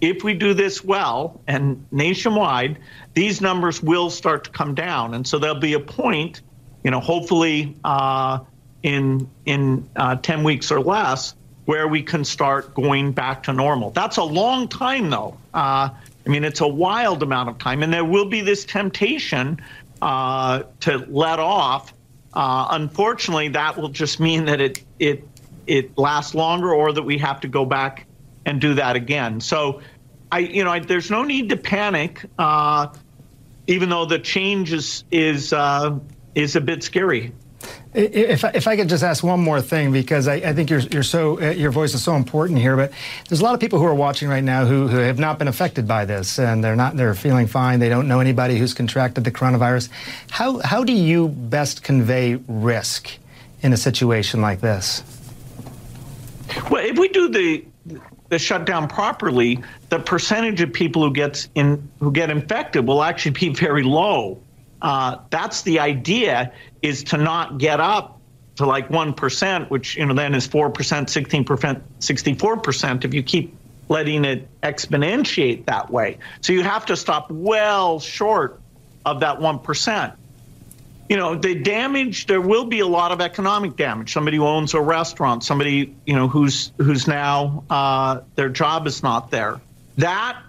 [0.00, 2.78] if we do this well and nationwide,
[3.14, 5.14] these numbers will start to come down.
[5.14, 6.42] And so there'll be a point,
[6.82, 8.40] you know, hopefully uh,
[8.82, 11.36] in in uh, 10 weeks or less,
[11.66, 13.90] where we can start going back to normal.
[13.90, 15.38] That's a long time, though.
[15.54, 15.90] Uh,
[16.26, 19.60] I mean, it's a wild amount of time, and there will be this temptation
[20.00, 21.94] uh, to let off.
[22.34, 25.28] Uh, unfortunately, that will just mean that it it
[25.66, 28.06] it lasts longer, or that we have to go back
[28.46, 29.40] and do that again.
[29.40, 29.80] So
[30.32, 32.88] I, you know, I, there's no need to panic, uh,
[33.66, 35.98] even though the change is is uh,
[36.34, 37.32] is a bit scary.
[37.94, 41.02] If, if I could just ask one more thing, because I, I think you're, you're
[41.02, 42.90] so uh, your voice is so important here, but
[43.28, 45.48] there's a lot of people who are watching right now who, who have not been
[45.48, 47.80] affected by this, and they're not they're feeling fine.
[47.80, 49.90] They don't know anybody who's contracted the coronavirus.
[50.30, 53.10] How how do you best convey risk
[53.60, 55.02] in a situation like this?
[56.70, 57.64] Well, if we do the
[58.30, 63.32] the shutdown properly, the percentage of people who gets in who get infected will actually
[63.32, 64.40] be very low.
[64.82, 66.52] Uh, that's the idea:
[66.82, 68.20] is to not get up
[68.56, 73.04] to like one percent, which you know then is four percent, sixteen percent, sixty-four percent.
[73.04, 73.56] If you keep
[73.88, 78.60] letting it exponentiate that way, so you have to stop well short
[79.06, 80.14] of that one percent
[81.12, 84.14] you know, the damage there will be a lot of economic damage.
[84.14, 89.02] Somebody who owns a restaurant, somebody you know who's who's now uh, their job is
[89.02, 89.60] not there.
[89.98, 90.40] That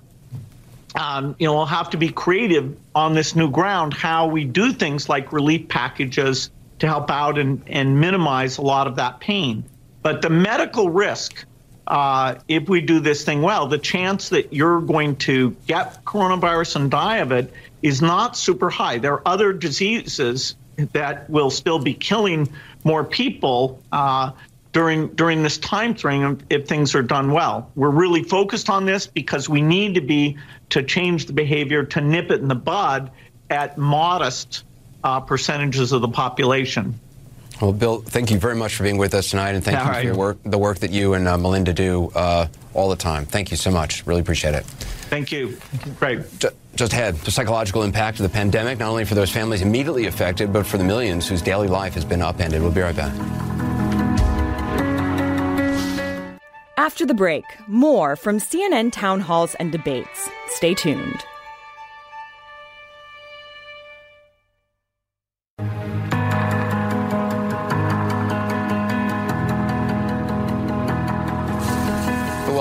[0.95, 3.94] um, you know we'll have to be creative on this new ground.
[3.94, 6.49] How we do things like relief packages
[6.80, 9.64] to help out and and minimize a lot of that pain.
[10.02, 11.45] But the medical risk
[11.88, 16.78] uh, if we do this thing well, the chance that you're going to get coronavirus
[16.78, 17.52] and die of it
[17.82, 18.98] is not super high.
[18.98, 20.56] There are other diseases
[20.94, 22.49] that will still be killing
[22.84, 24.32] more people uh,
[24.72, 27.70] during during this time frame if things are done well.
[27.76, 30.38] We're really focused on this because we need to be
[30.73, 33.11] to change the behavior to nip it in the bud
[33.51, 34.63] at modest
[35.03, 36.99] uh, percentages of the population.
[37.61, 39.91] Well, Bill, thank you very much for being with us tonight, and thank all you
[39.91, 39.99] right.
[39.99, 43.25] for your work, the work that you and uh, Melinda do uh, all the time.
[43.25, 44.05] Thank you so much.
[44.07, 44.65] Really appreciate it.
[44.65, 45.51] Thank you.
[45.51, 45.91] Thank you.
[45.91, 46.21] Great.
[46.75, 50.51] Just ahead, the psychological impact of the pandemic, not only for those families immediately affected,
[50.51, 52.63] but for the millions whose daily life has been upended.
[52.63, 53.72] We'll be right back.
[56.77, 60.27] After the break, more from CNN town halls and debates.
[60.47, 61.23] Stay tuned.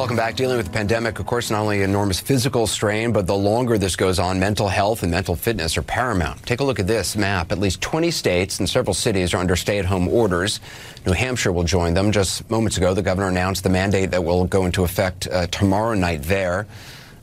[0.02, 0.34] Welcome back.
[0.34, 3.94] Dealing with the pandemic, of course, not only enormous physical strain, but the longer this
[3.94, 6.44] goes on, mental health and mental fitness are paramount.
[6.44, 7.52] Take a look at this map.
[7.52, 10.58] At least 20 states and several cities are under stay at home orders.
[11.06, 12.10] New Hampshire will join them.
[12.10, 15.94] Just moments ago, the governor announced the mandate that will go into effect uh, tomorrow
[15.94, 16.66] night there.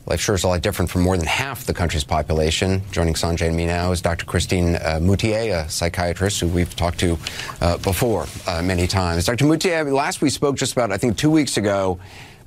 [0.06, 2.80] Life sure is a lot different from more than half the country's population.
[2.92, 4.24] Joining Sanjay and me now is Dr.
[4.24, 7.18] Christine uh, Moutier, a psychiatrist who we've talked to
[7.60, 9.26] uh, before uh, many times.
[9.26, 9.44] Dr.
[9.44, 12.00] Moutier, last we spoke just about, I think, two weeks ago.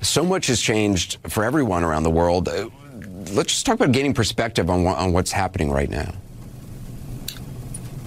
[0.04, 2.48] So much has changed for everyone around the world.
[2.48, 2.68] Uh,
[3.32, 6.12] let's just talk about gaining perspective on, on what's happening right now.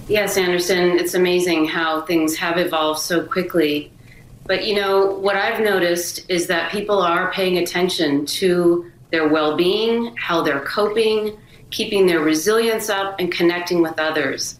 [0.08, 3.90] Yes, Anderson, it's amazing how things have evolved so quickly.
[4.46, 9.56] But you know, what I've noticed is that people are paying attention to their well
[9.56, 11.36] being, how they're coping,
[11.70, 14.58] keeping their resilience up, and connecting with others.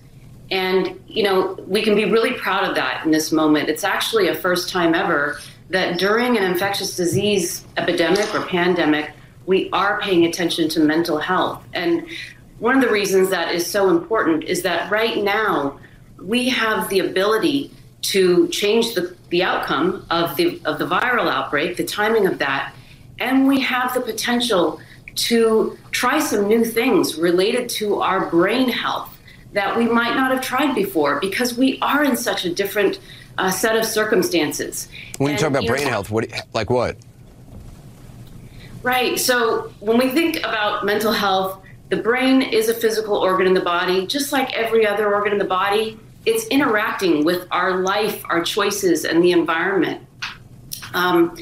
[0.50, 3.68] And, you know, we can be really proud of that in this moment.
[3.68, 5.38] It's actually a first time ever
[5.70, 9.10] that during an infectious disease epidemic or pandemic,
[9.46, 11.62] we are paying attention to mental health.
[11.72, 12.06] And
[12.58, 15.78] one of the reasons that is so important is that right now
[16.20, 17.70] we have the ability
[18.00, 22.74] to change the, the outcome of the, of the viral outbreak, the timing of that,
[23.18, 24.80] and we have the potential
[25.14, 29.18] to try some new things related to our brain health
[29.52, 33.00] that we might not have tried before because we are in such a different
[33.38, 34.88] uh, set of circumstances.
[35.16, 36.96] When and, you talk about you brain know, health, what, like what?
[38.82, 39.18] Right.
[39.18, 43.60] So when we think about mental health, the brain is a physical organ in the
[43.60, 45.98] body, just like every other organ in the body.
[46.26, 50.06] It's interacting with our life, our choices, and the environment.
[50.92, 51.36] Um,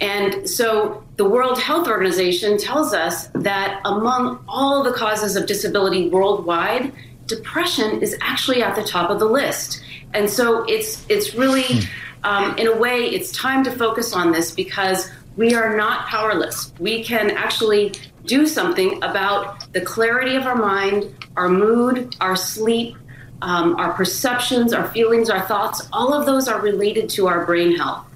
[0.00, 6.08] and so the World Health Organization tells us that among all the causes of disability
[6.08, 6.92] worldwide,
[7.28, 9.82] depression is actually at the top of the list.
[10.14, 11.82] And so it's it's really,
[12.24, 16.72] um, in a way, it's time to focus on this because we are not powerless.
[16.80, 17.92] We can actually
[18.24, 22.96] do something about the clarity of our mind, our mood, our sleep,
[23.42, 25.88] um, our perceptions, our feelings, our thoughts.
[25.92, 28.07] All of those are related to our brain health.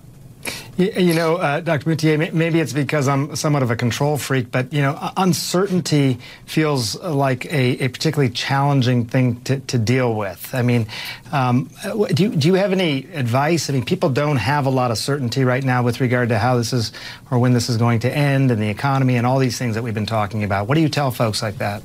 [0.79, 1.91] You, know, uh, Dr.
[1.91, 6.99] Moutier, maybe it's because I'm somewhat of a control freak, but, you know, uncertainty feels
[6.99, 10.55] like a, a particularly challenging thing to, to, deal with.
[10.55, 10.87] I mean,
[11.31, 11.69] um,
[12.15, 13.69] do, you, do you have any advice?
[13.69, 16.57] I mean, people don't have a lot of certainty right now with regard to how
[16.57, 16.93] this is
[17.31, 19.83] or when this is going to end and the economy and all these things that
[19.83, 20.69] we've been talking about.
[20.69, 21.83] What do you tell folks like that?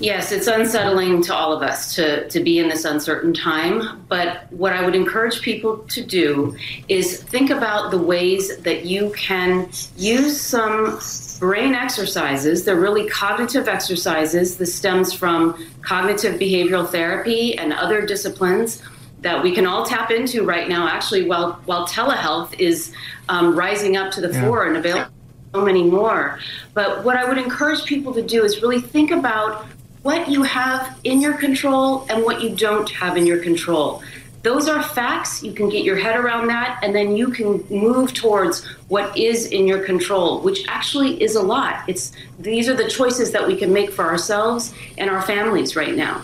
[0.00, 4.04] Yes, it's unsettling to all of us to, to be in this uncertain time.
[4.08, 6.56] But what I would encourage people to do
[6.88, 10.98] is think about the ways that you can use some
[11.38, 12.64] brain exercises.
[12.64, 14.56] They're really cognitive exercises.
[14.56, 18.82] This stems from cognitive behavioral therapy and other disciplines
[19.20, 22.92] that we can all tap into right now, actually, while, while telehealth is
[23.28, 24.44] um, rising up to the yeah.
[24.44, 25.10] fore and available
[25.54, 26.40] so many more.
[26.74, 29.64] But what I would encourage people to do is really think about
[30.04, 34.02] what you have in your control and what you don't have in your control.
[34.42, 35.42] Those are facts.
[35.42, 39.46] You can get your head around that, and then you can move towards what is
[39.46, 41.88] in your control, which actually is a lot.
[41.88, 45.94] It's these are the choices that we can make for ourselves and our families right
[45.94, 46.22] now.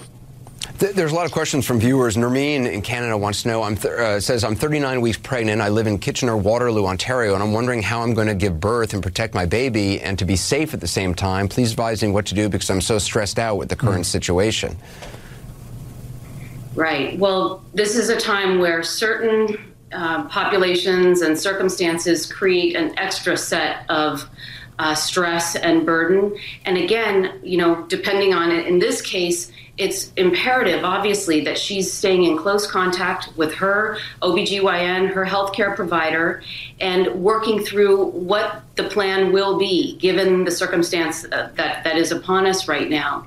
[0.80, 2.16] There's a lot of questions from viewers.
[2.16, 3.62] Nermeen in Canada wants to know.
[3.62, 5.60] I'm th- uh, says I'm 39 weeks pregnant.
[5.60, 8.94] I live in Kitchener Waterloo, Ontario, and I'm wondering how I'm going to give birth
[8.94, 11.48] and protect my baby and to be safe at the same time.
[11.48, 14.06] Please advise me what to do because I'm so stressed out with the current mm.
[14.06, 14.78] situation.
[16.74, 17.18] Right.
[17.18, 23.84] Well, this is a time where certain uh, populations and circumstances create an extra set
[23.90, 24.26] of
[24.78, 26.34] uh, stress and burden.
[26.64, 31.90] And again, you know, depending on it, in this case, it's imperative, obviously, that she's
[31.90, 36.42] staying in close contact with her OBGYN, her healthcare provider,
[36.80, 42.12] and working through what the plan will be given the circumstance uh, that, that is
[42.12, 43.26] upon us right now.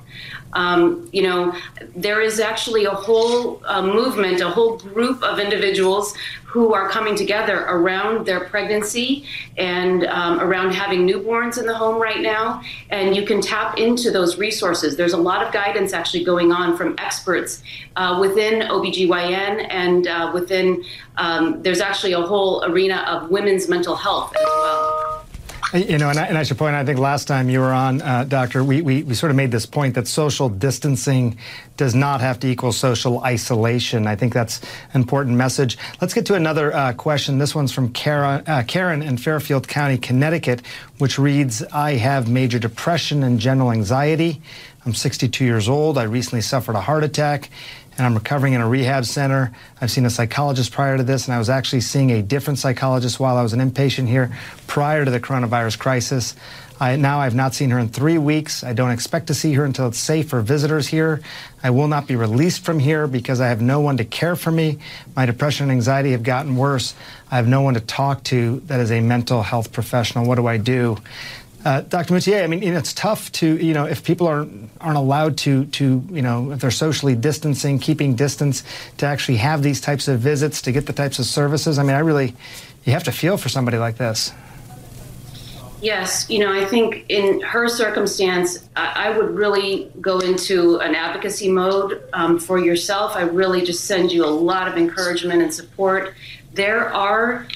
[0.54, 1.54] Um, you know,
[1.94, 6.14] there is actually a whole uh, movement, a whole group of individuals
[6.54, 9.24] who are coming together around their pregnancy
[9.56, 12.62] and um, around having newborns in the home right now.
[12.90, 14.96] And you can tap into those resources.
[14.96, 17.60] There's a lot of guidance actually going on from experts
[17.96, 20.84] uh, within OBGYN and uh, within,
[21.16, 25.23] um, there's actually a whole arena of women's mental health as well.
[25.74, 28.00] You know, and I, and I, should point I think last time you were on,
[28.00, 31.36] uh, Doctor, we, we, we, sort of made this point that social distancing
[31.76, 34.06] does not have to equal social isolation.
[34.06, 34.60] I think that's
[34.92, 35.76] an important message.
[36.00, 37.38] Let's get to another uh, question.
[37.38, 40.62] This one's from uh, Karen in Fairfield County, Connecticut.
[40.98, 44.40] which reads I have major depression and general anxiety.
[44.86, 45.98] I'm 62 years old.
[45.98, 47.50] I recently suffered a heart attack
[47.96, 49.52] and I'm recovering in a rehab center.
[49.80, 53.20] I've seen a psychologist prior to this, and I was actually seeing a different psychologist
[53.20, 56.34] while I was an inpatient here prior to the coronavirus crisis.
[56.80, 58.64] I, now I've not seen her in three weeks.
[58.64, 61.22] I don't expect to see her until it's safe for visitors here.
[61.62, 64.50] I will not be released from here because I have no one to care for
[64.50, 64.78] me.
[65.14, 66.94] My depression and anxiety have gotten worse.
[67.30, 70.26] I have no one to talk to that is a mental health professional.
[70.26, 70.98] What do I do?
[71.64, 72.12] Uh, Dr.
[72.12, 75.38] Moutier, I mean, you know, it's tough to, you know, if people aren't aren't allowed
[75.38, 78.62] to, to, you know, if they're socially distancing, keeping distance,
[78.98, 81.78] to actually have these types of visits, to get the types of services.
[81.78, 82.34] I mean, I really,
[82.84, 84.30] you have to feel for somebody like this.
[85.80, 90.94] Yes, you know, I think in her circumstance, I, I would really go into an
[90.94, 93.16] advocacy mode um, for yourself.
[93.16, 96.14] I really just send you a lot of encouragement and support.
[96.52, 97.46] There are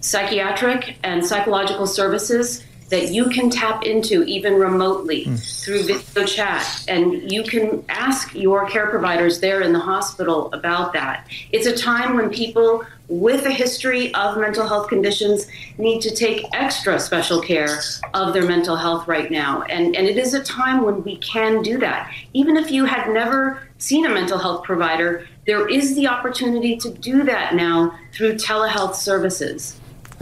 [0.00, 5.64] psychiatric and psychological services that you can tap into even remotely mm.
[5.64, 6.84] through video chat.
[6.88, 11.26] And you can ask your care providers there in the hospital about that.
[11.52, 15.46] It's a time when people with a history of mental health conditions
[15.78, 17.80] need to take extra special care
[18.12, 19.62] of their mental health right now.
[19.62, 22.12] And, and it is a time when we can do that.
[22.34, 26.90] Even if you had never seen a mental health provider, there is the opportunity to
[26.90, 29.80] do that now through telehealth services.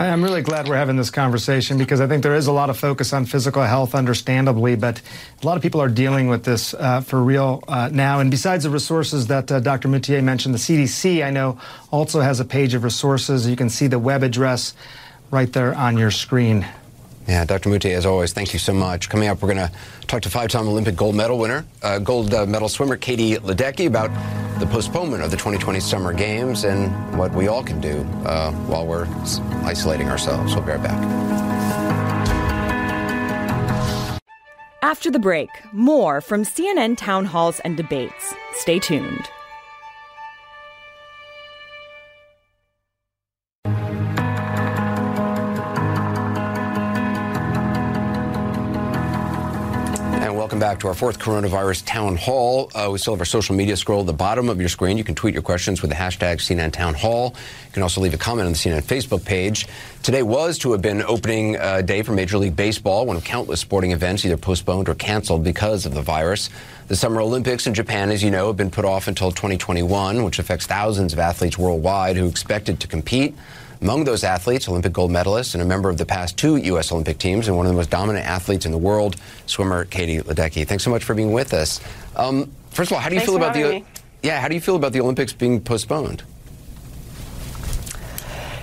[0.08, 2.78] I'm really glad we're having this conversation because I think there is a lot of
[2.78, 5.02] focus on physical health, understandably, but
[5.42, 8.20] a lot of people are dealing with this uh, for real uh, now.
[8.20, 9.88] And besides the resources that uh, Dr.
[9.88, 11.58] Moutier mentioned, the CDC, I know,
[11.90, 13.46] also has a page of resources.
[13.46, 14.72] You can see the web address
[15.30, 16.66] right there on your screen.
[17.28, 17.68] Yeah, Dr.
[17.68, 19.08] Moutier, as always, thank you so much.
[19.08, 19.72] Coming up, we're going to
[20.06, 24.10] talk to five-time Olympic gold medal winner, uh, gold uh, medal swimmer Katie Ledecky about
[24.58, 28.86] the postponement of the 2020 Summer Games and what we all can do uh, while
[28.86, 29.06] we're
[29.64, 30.54] isolating ourselves.
[30.54, 31.00] We'll be right back.
[34.82, 38.34] After the break, more from CNN town halls and debates.
[38.54, 39.30] Stay tuned.
[50.60, 52.70] Back to our fourth coronavirus town hall.
[52.74, 54.98] Uh, we still have our social media scroll at the bottom of your screen.
[54.98, 57.34] You can tweet your questions with the hashtag CNN Town Hall.
[57.66, 59.66] You can also leave a comment on the CNN Facebook page.
[60.02, 63.58] Today was to have been opening uh, day for Major League Baseball, one of countless
[63.60, 66.50] sporting events either postponed or canceled because of the virus.
[66.88, 70.38] The Summer Olympics in Japan, as you know, have been put off until 2021, which
[70.38, 73.34] affects thousands of athletes worldwide who expected to compete.
[73.82, 76.92] Among those athletes, Olympic gold medalist and a member of the past two U.S.
[76.92, 79.16] Olympic teams and one of the most dominant athletes in the world,
[79.46, 80.66] swimmer Katie Ledecky.
[80.66, 81.80] Thanks so much for being with us.
[82.14, 83.84] Um, first of all, how do you Thanks feel about the me.
[84.22, 84.38] yeah?
[84.38, 86.22] How do you feel about the Olympics being postponed?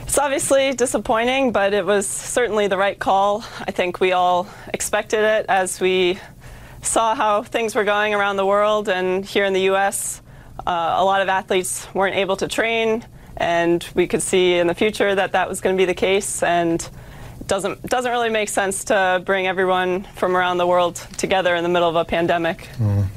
[0.04, 3.44] It's obviously disappointing, but it was certainly the right call.
[3.60, 6.20] I think we all expected it as we
[6.84, 10.22] saw how things were going around the world and here in the U.S.
[10.60, 13.04] Uh, a lot of athletes weren't able to train
[13.38, 16.44] and we could see in the future that that was going to be the case
[16.44, 16.90] and
[17.46, 21.70] doesn't doesn't really make sense to bring everyone from around the world together in the
[21.70, 22.68] middle of a pandemic.
[22.78, 23.08] Mm.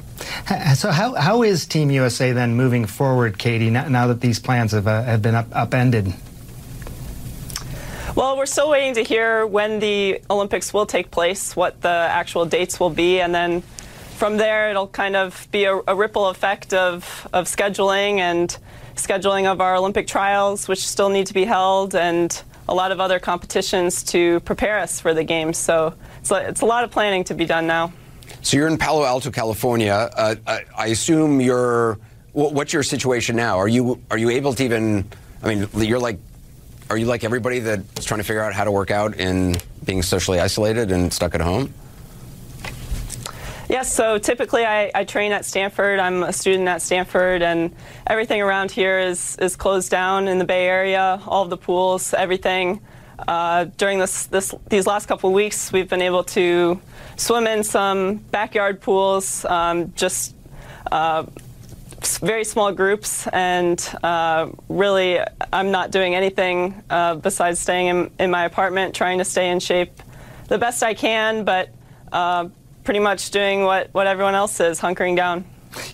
[0.75, 4.73] So how, how is Team USA then moving forward, Katie, now, now that these plans
[4.73, 6.13] have, uh, have been up, upended?
[8.15, 12.45] Well, we're still waiting to hear when the Olympics will take place, what the actual
[12.45, 13.63] dates will be, and then
[14.17, 18.59] from there it'll kind of be a, a ripple effect of, of scheduling and
[18.97, 23.01] scheduling of our Olympic trials, which still need to be held, and a lot of
[23.01, 25.59] other competitions to prepare us for the games.
[25.59, 27.93] So it's a, it's a lot of planning to be done now.
[28.43, 29.93] So you're in Palo Alto, California.
[29.93, 31.99] Uh, I, I, assume you're.
[32.33, 33.59] What's your situation now?
[33.59, 35.05] Are you are you able to even?
[35.43, 36.19] I mean, you're like.
[36.89, 40.03] Are you like everybody that's trying to figure out how to work out in being
[40.03, 41.73] socially isolated and stuck at home?
[43.71, 46.01] Yes, so typically I, I, train at Stanford.
[46.01, 47.73] I'm a student at Stanford, and
[48.05, 52.13] everything around here is, is closed down in the Bay Area, all of the pools,
[52.13, 52.81] everything.
[53.29, 56.81] Uh, during this, this, these last couple weeks, we've been able to
[57.15, 60.35] swim in some backyard pools, um, just
[60.91, 61.25] uh,
[62.23, 65.21] very small groups, and uh, really,
[65.53, 69.61] I'm not doing anything uh, besides staying in, in, my apartment, trying to stay in
[69.61, 69.93] shape
[70.49, 71.69] the best I can, but
[72.11, 72.49] uh,
[72.85, 75.45] pretty much doing what, what everyone else is, hunkering down.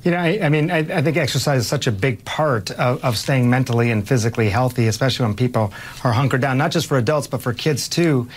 [0.05, 3.05] You know, I, I mean, I, I, think exercise is such a big part of,
[3.05, 5.71] of, staying mentally and physically healthy, especially when people
[6.03, 8.29] are hunkered down, not just for adults, but for kids too.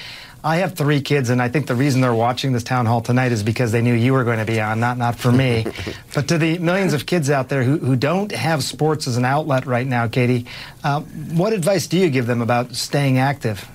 [0.43, 3.31] I have three kids, and I think the reason they're watching this town hall tonight
[3.31, 5.65] is because they knew you were going to be on, not not for me.
[6.13, 9.25] but to the millions of kids out there who, who don't have sports as an
[9.25, 10.45] outlet right now, Katie,
[10.83, 13.67] uh, what advice do you give them about staying active?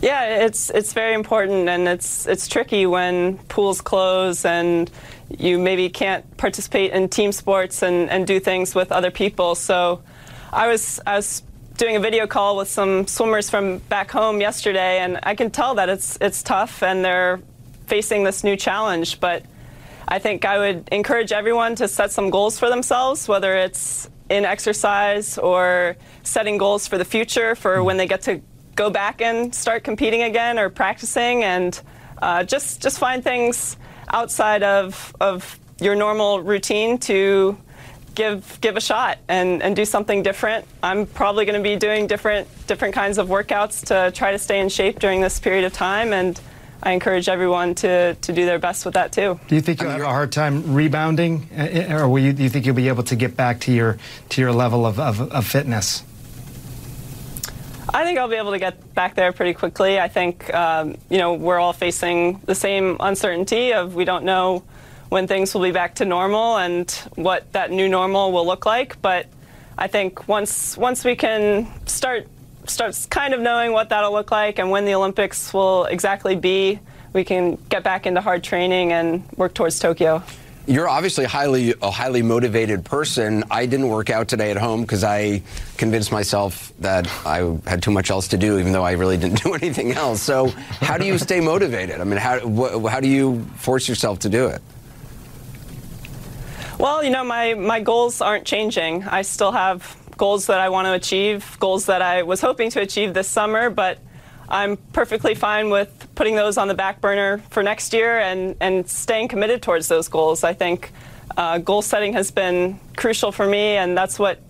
[0.00, 4.90] Yeah, it's it's very important, and it's it's tricky when pools close and
[5.28, 9.54] you maybe can't participate in team sports and, and do things with other people.
[9.54, 10.02] So,
[10.52, 11.42] I was I was
[11.76, 15.74] doing a video call with some swimmers from back home yesterday, and I can tell
[15.74, 17.40] that it's it's tough and they're
[17.86, 19.20] facing this new challenge.
[19.20, 19.44] But
[20.08, 24.46] I think I would encourage everyone to set some goals for themselves, whether it's in
[24.46, 28.40] exercise or setting goals for the future for when they get to
[28.76, 31.80] go back and start competing again or practicing, and
[32.20, 33.76] uh, just just find things
[34.08, 37.56] outside of of your normal routine to
[38.14, 40.66] give give a shot and, and do something different.
[40.82, 44.60] I'm probably going to be doing different different kinds of workouts to try to stay
[44.60, 46.40] in shape during this period of time, and
[46.82, 49.38] I encourage everyone to, to do their best with that too.
[49.48, 52.48] Do you think you'll have a hard time rebounding, uh, or will you, do you
[52.48, 53.98] think you'll be able to get back to your
[54.30, 56.02] to your level of, of, of fitness?
[57.92, 59.98] I think I'll be able to get back there pretty quickly.
[59.98, 64.62] I think um, you know we're all facing the same uncertainty of we don't know
[65.08, 69.00] when things will be back to normal and what that new normal will look like.
[69.02, 69.26] But
[69.76, 72.28] I think once once we can start
[72.66, 76.78] starts kind of knowing what that'll look like and when the Olympics will exactly be,
[77.12, 80.22] we can get back into hard training and work towards Tokyo.
[80.70, 83.42] You're obviously highly a highly motivated person.
[83.50, 85.42] I didn't work out today at home because I
[85.76, 89.42] convinced myself that I had too much else to do, even though I really didn't
[89.42, 90.22] do anything else.
[90.22, 90.46] So,
[90.78, 92.00] how do you stay motivated?
[92.00, 94.62] I mean, how wh- how do you force yourself to do it?
[96.78, 99.02] Well, you know, my my goals aren't changing.
[99.02, 102.80] I still have goals that I want to achieve, goals that I was hoping to
[102.80, 103.98] achieve this summer, but
[104.50, 108.88] I'm perfectly fine with putting those on the back burner for next year and, and
[108.88, 110.42] staying committed towards those goals.
[110.42, 110.92] I think
[111.36, 114.40] uh, goal setting has been crucial for me, and that's what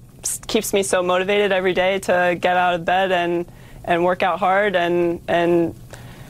[0.46, 3.46] keeps me so motivated every day to get out of bed and,
[3.84, 4.74] and work out hard.
[4.74, 5.74] And, and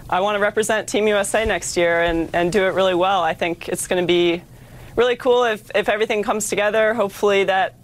[0.08, 3.22] I want to represent Team USA next year and, and do it really well.
[3.22, 4.42] I think it's going to be
[4.96, 6.92] really cool if, if everything comes together.
[6.94, 7.76] Hopefully, that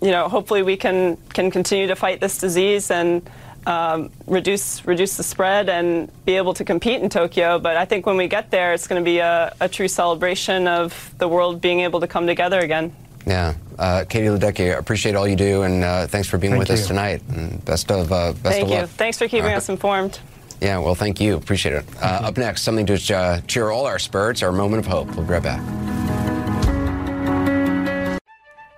[0.00, 3.28] you know, hopefully we can can continue to fight this disease and
[3.66, 7.58] um, reduce reduce the spread and be able to compete in Tokyo.
[7.58, 10.66] But I think when we get there, it's going to be a, a true celebration
[10.68, 12.92] of the world being able to come together again.
[13.26, 16.68] Yeah, uh, Katie Ledecky, appreciate all you do, and uh, thanks for being Thank with
[16.70, 16.74] you.
[16.74, 17.22] us tonight.
[17.28, 18.76] And best of uh, best Thank of you.
[18.76, 18.88] luck.
[18.90, 20.18] Thanks for keeping Uh, us informed.
[20.62, 21.36] Yeah, well, thank you.
[21.36, 21.84] Appreciate it.
[22.02, 25.06] Uh, up next, something to uh, cheer all our spirits, our moment of hope.
[25.16, 25.60] We'll be right back.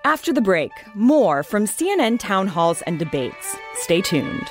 [0.05, 3.55] After the break, more from CNN town halls and debates.
[3.75, 4.47] Stay tuned.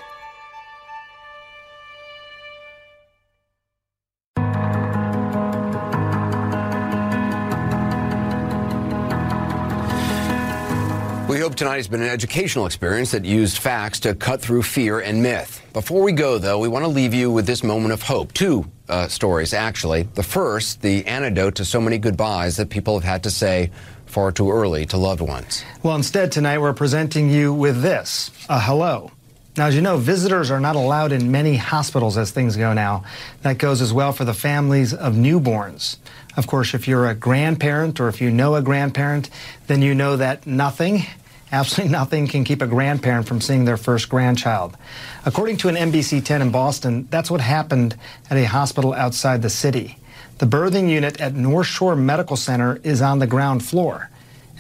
[11.32, 15.00] We hope tonight has been an educational experience that used facts to cut through fear
[15.00, 15.62] and myth.
[15.72, 18.34] Before we go, though, we want to leave you with this moment of hope.
[18.34, 20.02] Two uh, stories, actually.
[20.02, 23.70] The first, the antidote to so many goodbyes that people have had to say
[24.04, 25.64] far too early to loved ones.
[25.82, 29.10] Well, instead, tonight we're presenting you with this a hello.
[29.56, 33.04] Now, as you know, visitors are not allowed in many hospitals as things go now.
[33.40, 35.96] That goes as well for the families of newborns.
[36.36, 39.30] Of course, if you're a grandparent or if you know a grandparent,
[39.66, 41.04] then you know that nothing,
[41.52, 44.76] absolutely nothing, can keep a grandparent from seeing their first grandchild.
[45.24, 47.94] According to an NBC 10 in Boston, that's what happened
[48.30, 49.98] at a hospital outside the city.
[50.38, 54.10] The birthing unit at North Shore Medical Center is on the ground floor.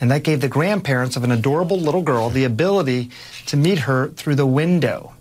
[0.00, 3.10] And that gave the grandparents of an adorable little girl the ability
[3.46, 5.12] to meet her through the window.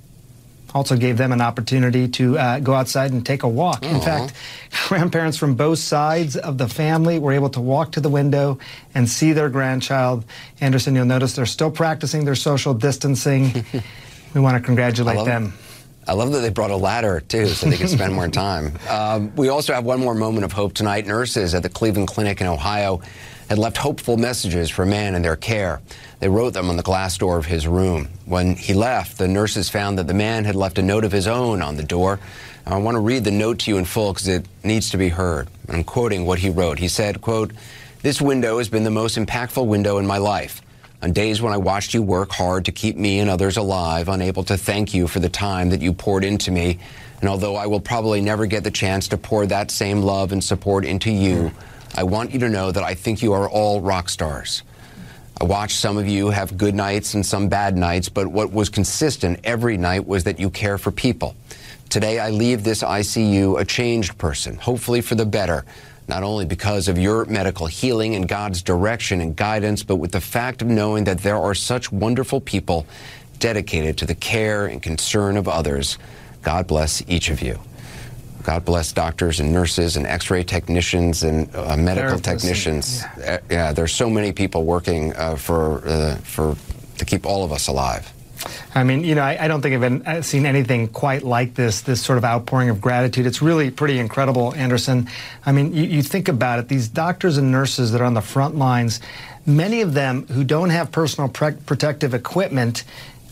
[0.73, 3.84] Also gave them an opportunity to uh, go outside and take a walk.
[3.84, 4.34] In fact,
[4.88, 8.57] grandparents from both sides of the family were able to walk to the window
[8.95, 10.23] and see their grandchild.
[10.61, 13.65] Anderson, you'll notice they're still practicing their social distancing.
[14.34, 15.53] we want to congratulate love- them.
[16.07, 18.73] I love that they brought a ladder, too, so they can spend more time.
[18.89, 21.06] Um, we also have one more moment of hope tonight.
[21.06, 23.02] Nurses at the Cleveland Clinic in Ohio
[23.52, 25.82] had left hopeful messages for a man in their care.
[26.22, 28.07] They wrote them on the glass door of his room.
[28.23, 31.28] When he left, the nurses found that the man had left a note of his
[31.28, 32.22] own on the door.
[32.65, 35.10] I want to read the note to you in full because it needs to be
[35.10, 35.49] heard.
[35.68, 36.80] I'm quoting what he wrote.
[36.80, 37.52] He said, quote,
[38.02, 40.61] This window has been the most impactful window in my life.
[41.02, 44.45] On days when I watched you work hard to keep me and others alive, unable
[44.45, 46.80] to thank you for the time that you poured into me,
[47.19, 50.41] and although I will probably never get the chance to pour that same love and
[50.41, 51.52] support into you,
[51.95, 54.63] I want you to know that I think you are all rock stars.
[55.39, 58.69] I watched some of you have good nights and some bad nights, but what was
[58.69, 61.35] consistent every night was that you care for people.
[61.89, 65.65] Today, I leave this ICU a changed person, hopefully for the better,
[66.07, 70.22] not only because of your medical healing and God's direction and guidance, but with the
[70.22, 72.85] fact of knowing that there are such wonderful people
[73.39, 75.97] dedicated to the care and concern of others.
[76.43, 77.59] God bless each of you.
[78.43, 82.23] God bless doctors and nurses and X-ray technicians and uh, medical Therapists.
[82.23, 83.03] technicians.
[83.18, 83.34] Yeah.
[83.34, 83.73] Uh, yeah.
[83.73, 86.55] there's so many people working uh, for uh, for
[86.97, 88.11] to keep all of us alive.
[88.73, 91.81] I mean, you know, I, I don't think I've been, seen anything quite like this,
[91.81, 93.27] this sort of outpouring of gratitude.
[93.27, 95.07] It's really pretty incredible, Anderson.
[95.45, 98.22] I mean, you, you think about it, these doctors and nurses that are on the
[98.22, 98.99] front lines,
[99.45, 102.84] many of them who don't have personal pre- protective equipment,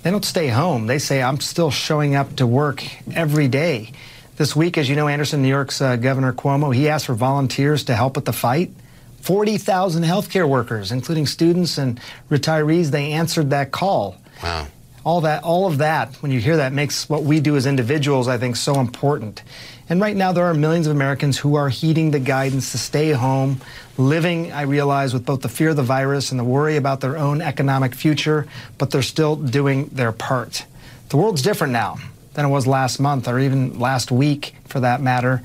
[0.04, 0.88] they don't stay home.
[0.88, 2.84] They say, I'm still showing up to work
[3.16, 3.92] every day.
[4.40, 7.84] This week, as you know, Anderson, New York's uh, Governor Cuomo, he asked for volunteers
[7.84, 8.72] to help with the fight.
[9.20, 12.00] 40,000 healthcare workers, including students and
[12.30, 14.16] retirees, they answered that call.
[14.42, 14.68] Wow.
[15.04, 18.30] All that, all of that, when you hear that, makes what we do as individuals,
[18.30, 19.44] I think, so important.
[19.90, 23.12] And right now, there are millions of Americans who are heeding the guidance to stay
[23.12, 23.60] home,
[23.98, 27.18] living, I realize, with both the fear of the virus and the worry about their
[27.18, 28.48] own economic future,
[28.78, 30.66] but they're still doing their part.
[31.10, 31.98] The world's different now
[32.40, 35.42] than it was last month or even last week for that matter.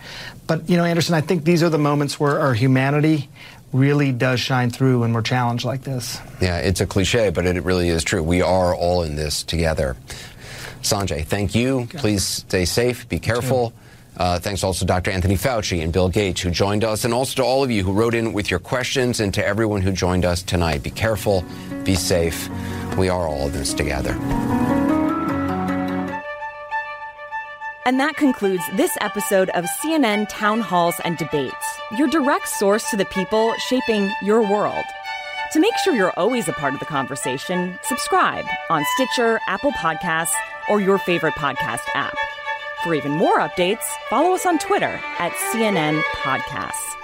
[0.47, 3.29] But, you know, Anderson, I think these are the moments where our humanity
[3.73, 6.21] really does shine through when we're challenged like this.
[6.41, 8.23] Yeah, it's a cliche, but it really is true.
[8.23, 9.97] We are all in this together.
[10.83, 11.81] Sanjay, thank you.
[11.81, 11.99] Okay.
[11.99, 13.73] Please stay safe, be careful.
[14.17, 15.11] Uh, thanks also to Dr.
[15.11, 17.93] Anthony Fauci and Bill Gates who joined us, and also to all of you who
[17.93, 20.85] wrote in with your questions, and to everyone who joined us tonight.
[20.85, 21.45] Be careful,
[21.83, 22.49] be safe.
[22.97, 25.04] We are all in this together.
[27.87, 31.55] And that concludes this episode of CNN Town Halls and Debates,
[31.99, 34.87] your direct source to the people shaping your world.
[35.53, 40.33] To make sure you're always a part of the conversation, subscribe on Stitcher, Apple Podcasts,
[40.71, 42.17] or your favorite podcast app.
[42.83, 47.04] For even more updates, follow us on Twitter at CNN Podcasts.